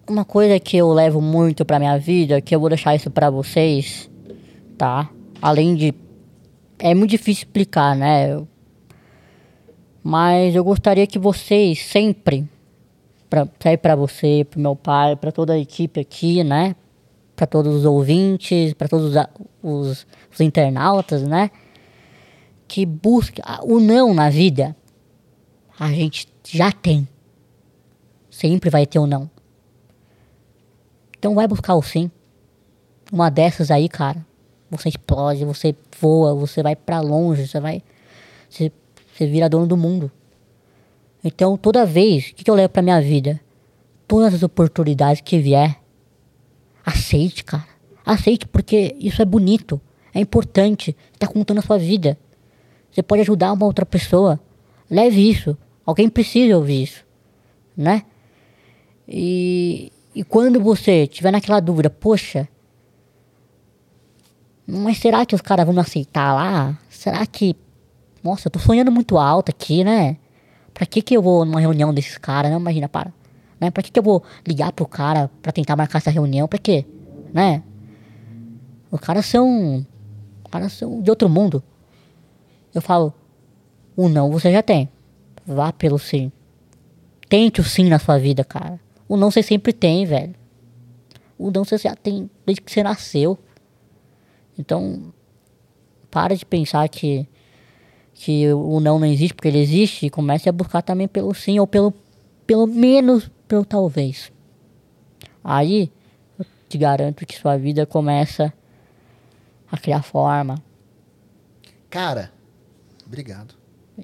[0.09, 3.31] uma coisa que eu levo muito pra minha vida, que eu vou deixar isso pra
[3.31, 4.09] vocês,
[4.79, 5.11] tá?
[5.43, 5.93] Além de.
[6.79, 8.41] É muito difícil explicar, né?
[10.05, 12.49] Mas eu gostaria que vocês sempre,
[13.29, 16.77] pra, sair pra você, pro meu pai, pra toda a equipe aqui, né?
[17.35, 19.27] Pra todos os ouvintes, pra todos os,
[19.61, 21.51] os, os internautas, né?
[22.69, 24.77] Que busque ah, o não na vida.
[25.77, 27.09] A gente já tem.
[28.37, 29.31] Sempre vai ter um não.
[31.19, 32.11] Então vai buscar o sim.
[33.11, 34.27] Uma dessas aí, cara.
[34.71, 37.83] Você explode, você voa, você vai pra longe, você vai.
[38.47, 38.71] Você,
[39.11, 40.13] você vira dono do mundo.
[41.25, 43.41] Então toda vez, o que, que eu levo pra minha vida?
[44.07, 45.81] Todas as oportunidades que vier,
[46.85, 47.67] aceite, cara.
[48.05, 49.81] Aceite porque isso é bonito,
[50.13, 50.95] é importante.
[51.11, 52.19] Você tá contando a sua vida.
[52.91, 54.39] Você pode ajudar uma outra pessoa.
[54.91, 55.57] Leve isso.
[55.87, 57.03] Alguém precisa ouvir isso,
[57.75, 58.03] né?
[59.09, 62.49] E, e quando você tiver naquela dúvida, poxa,
[64.67, 66.77] mas será que os caras vão me aceitar lá?
[66.91, 67.55] Será que.
[68.23, 70.17] Nossa, eu tô sonhando muito alto aqui, né?
[70.75, 72.51] Pra que que eu vou numa reunião desses caras?
[72.51, 73.13] Não, imagina, para.
[73.61, 73.71] Né?
[73.71, 76.49] Pra que que eu vou ligar pro cara pra tentar marcar essa reunião?
[76.49, 76.85] Pra quê?
[77.33, 77.63] Né?
[78.91, 79.87] Os caras são.
[80.45, 81.63] Os caras são de outro mundo.
[82.75, 83.15] Eu falo,
[83.97, 84.89] o não você já tem.
[85.47, 86.33] Vá pelo sim.
[87.29, 88.81] Tente o sim na sua vida, cara.
[89.09, 90.35] O não você sempre tem, velho.
[91.39, 93.39] O não você já tem desde que você nasceu.
[94.59, 95.13] Então,
[96.11, 97.29] para de pensar que,
[98.15, 101.59] que o não não existe porque ele existe e comece a buscar também pelo sim
[101.59, 101.93] ou pelo,
[102.47, 104.33] pelo menos pelo talvez.
[105.45, 105.93] Aí,
[106.39, 108.53] eu te garanto que sua vida começa
[109.71, 110.57] a criar forma.
[111.89, 112.33] Cara,
[113.07, 113.55] obrigado.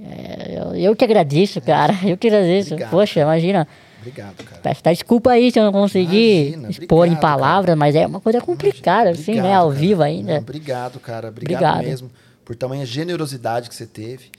[0.00, 1.94] É, eu, eu que agradeço, cara.
[2.04, 2.74] Eu que agradeço.
[2.74, 3.66] Obrigado, Poxa, imagina.
[4.02, 4.60] Obrigado, cara.
[4.60, 8.04] Peço até desculpa aí se eu não consegui Imagina, expor em obrigado, palavras, mas é
[8.04, 9.54] uma coisa complicada, assim, né?
[9.54, 9.80] Ao cara.
[9.80, 10.32] vivo ainda.
[10.32, 11.28] Não, obrigado, cara.
[11.28, 11.84] Obrigado, Obrigado.
[11.84, 12.10] mesmo
[12.44, 14.30] por tamanha generosidade que você teve,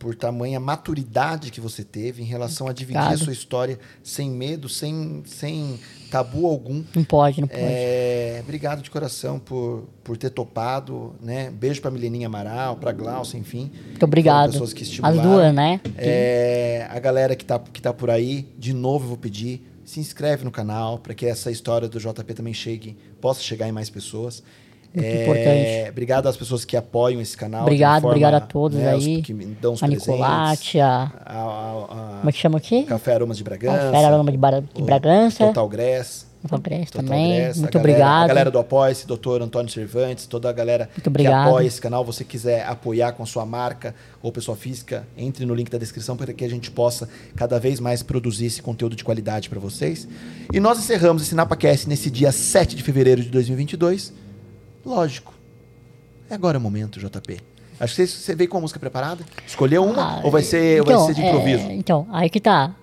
[0.00, 3.20] por tamanha maturidade que você teve em relação a dividir Obrigado.
[3.20, 5.78] a sua história sem medo, sem, sem
[6.10, 6.82] tabu algum.
[6.96, 7.60] Não pode, não pode.
[7.62, 11.50] É, obrigado de coração por, por ter topado, né?
[11.50, 13.70] Beijo pra Mileninha Amaral, pra Glaucia, enfim.
[13.88, 14.52] Muito obrigado.
[14.52, 15.22] Pessoas que As estimularam.
[15.22, 15.78] duas, né?
[15.98, 20.00] É, a galera que tá, que tá por aí, de novo eu vou pedir, se
[20.00, 23.90] inscreve no canal para que essa história do JP também chegue, possa chegar em mais
[23.90, 24.42] pessoas.
[24.92, 25.90] Muito É, importante.
[25.90, 27.62] Obrigado às pessoas que apoiam esse canal.
[27.62, 29.22] Obrigado, obrigado a todos né, aí.
[29.22, 29.86] que me dão os A.
[29.86, 31.12] Nicolate, a.
[31.24, 32.82] A, a- Como é que chama aqui?
[32.84, 33.78] Café Aromas de Bragança.
[33.92, 34.38] Café Aroma de,
[34.74, 35.46] de Bragança.
[35.46, 36.26] Total Grass.
[36.42, 37.36] Total Grass Total também.
[37.40, 38.24] Grass, Muito galera- obrigado.
[38.24, 41.48] A galera do Apoia-se, doutor Antônio Cervantes, toda a galera Muito que obrigado.
[41.48, 42.02] apoia esse canal.
[42.04, 46.16] Você quiser apoiar com a sua marca ou pessoa física, entre no link da descrição
[46.16, 50.08] para que a gente possa cada vez mais produzir esse conteúdo de qualidade para vocês.
[50.52, 54.12] E nós encerramos esse NapaCast nesse dia 7 de fevereiro de 2022.
[54.84, 55.34] Lógico.
[56.28, 57.40] É agora o momento, JP.
[57.80, 59.24] Acho que você, veio com a música preparada?
[59.46, 61.66] Escolheu uma Ah, ou vai ser, ou vai ser de improviso?
[61.66, 62.74] é, então, aí que tá.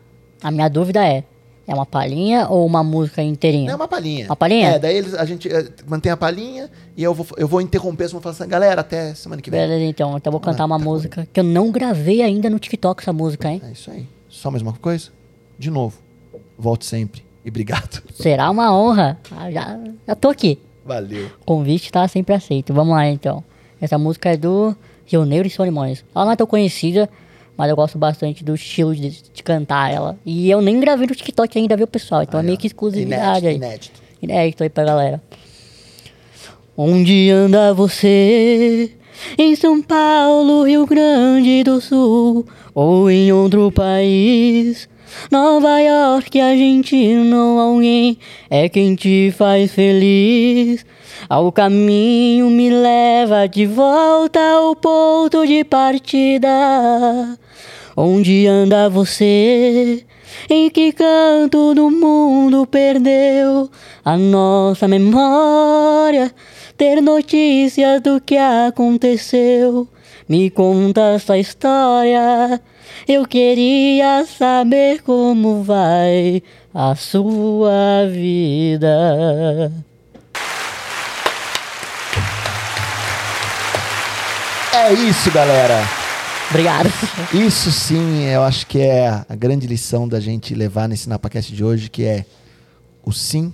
[0.42, 1.24] A minha dúvida é:
[1.68, 3.72] é uma palhinha ou uma música inteirinha?
[3.72, 4.26] É uma palhinha.
[4.26, 4.70] Uma palhinha?
[4.70, 8.08] É, daí eles, a gente eh, mantém a palhinha e eu vou, eu vou interromper,
[8.10, 9.60] vou falar assim, galera, até semana que vem.
[9.60, 10.18] Beleza, então.
[10.18, 13.04] Então eu vou cantar lá, uma tá música que eu não gravei ainda no TikTok,
[13.04, 13.62] essa música, hein?
[13.64, 14.08] É isso aí.
[14.30, 15.10] Só mais uma coisa?
[15.60, 15.96] De novo,
[16.58, 18.02] volte sempre e obrigado.
[18.16, 19.20] Será uma honra.
[19.30, 20.60] Ah, já, já tô aqui.
[20.88, 21.30] Valeu.
[21.46, 22.74] Convite tá sempre aceito.
[22.74, 23.44] Vamos lá, então.
[23.82, 26.04] Essa música é do Rio Negro e Solimões.
[26.16, 27.10] Ela não é tão conhecida,
[27.58, 30.16] Mas eu gosto bastante do estilo de, de cantar ela.
[30.24, 32.22] E eu nem gravei no TikTok ainda, viu, pessoal?
[32.22, 33.56] Então é meio que exclusividade Inédito, aí.
[33.56, 34.02] inédito.
[34.22, 35.22] Inédito aí pra galera.
[36.76, 38.92] Onde anda você?
[39.38, 42.46] Em São Paulo, Rio Grande do Sul
[42.76, 44.88] ou em outro país?
[45.32, 48.18] Nova York, Argentina ou alguém
[48.50, 50.86] é quem te faz feliz.
[51.30, 56.50] Ao caminho me leva de volta ao ponto de partida.
[57.96, 60.06] Onde anda você?
[60.50, 63.70] Em que canto do mundo perdeu
[64.06, 66.32] a nossa memória?
[66.78, 69.88] Ter notícias do que aconteceu.
[70.30, 72.62] Me conta essa história.
[73.08, 76.42] Eu queria saber como vai
[76.74, 79.72] a sua vida.
[84.74, 85.82] É isso, galera.
[86.50, 86.90] Obrigado.
[87.34, 91.64] Isso sim, eu acho que é a grande lição da gente levar nesse NapaCast de
[91.64, 92.26] hoje, que é
[93.04, 93.54] o sim,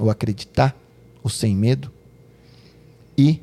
[0.00, 0.74] o acreditar,
[1.22, 1.90] o sem medo
[3.16, 3.40] e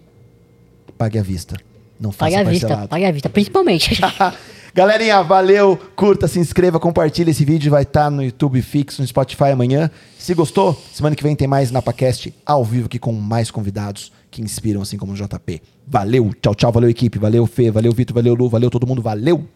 [0.97, 1.55] pague à vista.
[1.99, 3.99] Não faça Pague à vista, pague à vista, principalmente.
[4.73, 9.45] Galerinha, valeu, curta, se inscreva, compartilha esse vídeo, vai estar no YouTube fixo, no Spotify
[9.45, 9.89] amanhã.
[10.17, 14.41] Se gostou, semana que vem tem mais NapaCast ao vivo aqui com mais convidados que
[14.41, 15.61] inspiram, assim como o JP.
[15.87, 19.47] Valeu, tchau, tchau, valeu equipe, valeu Fê, valeu Vitor, valeu Lu, valeu todo mundo, valeu!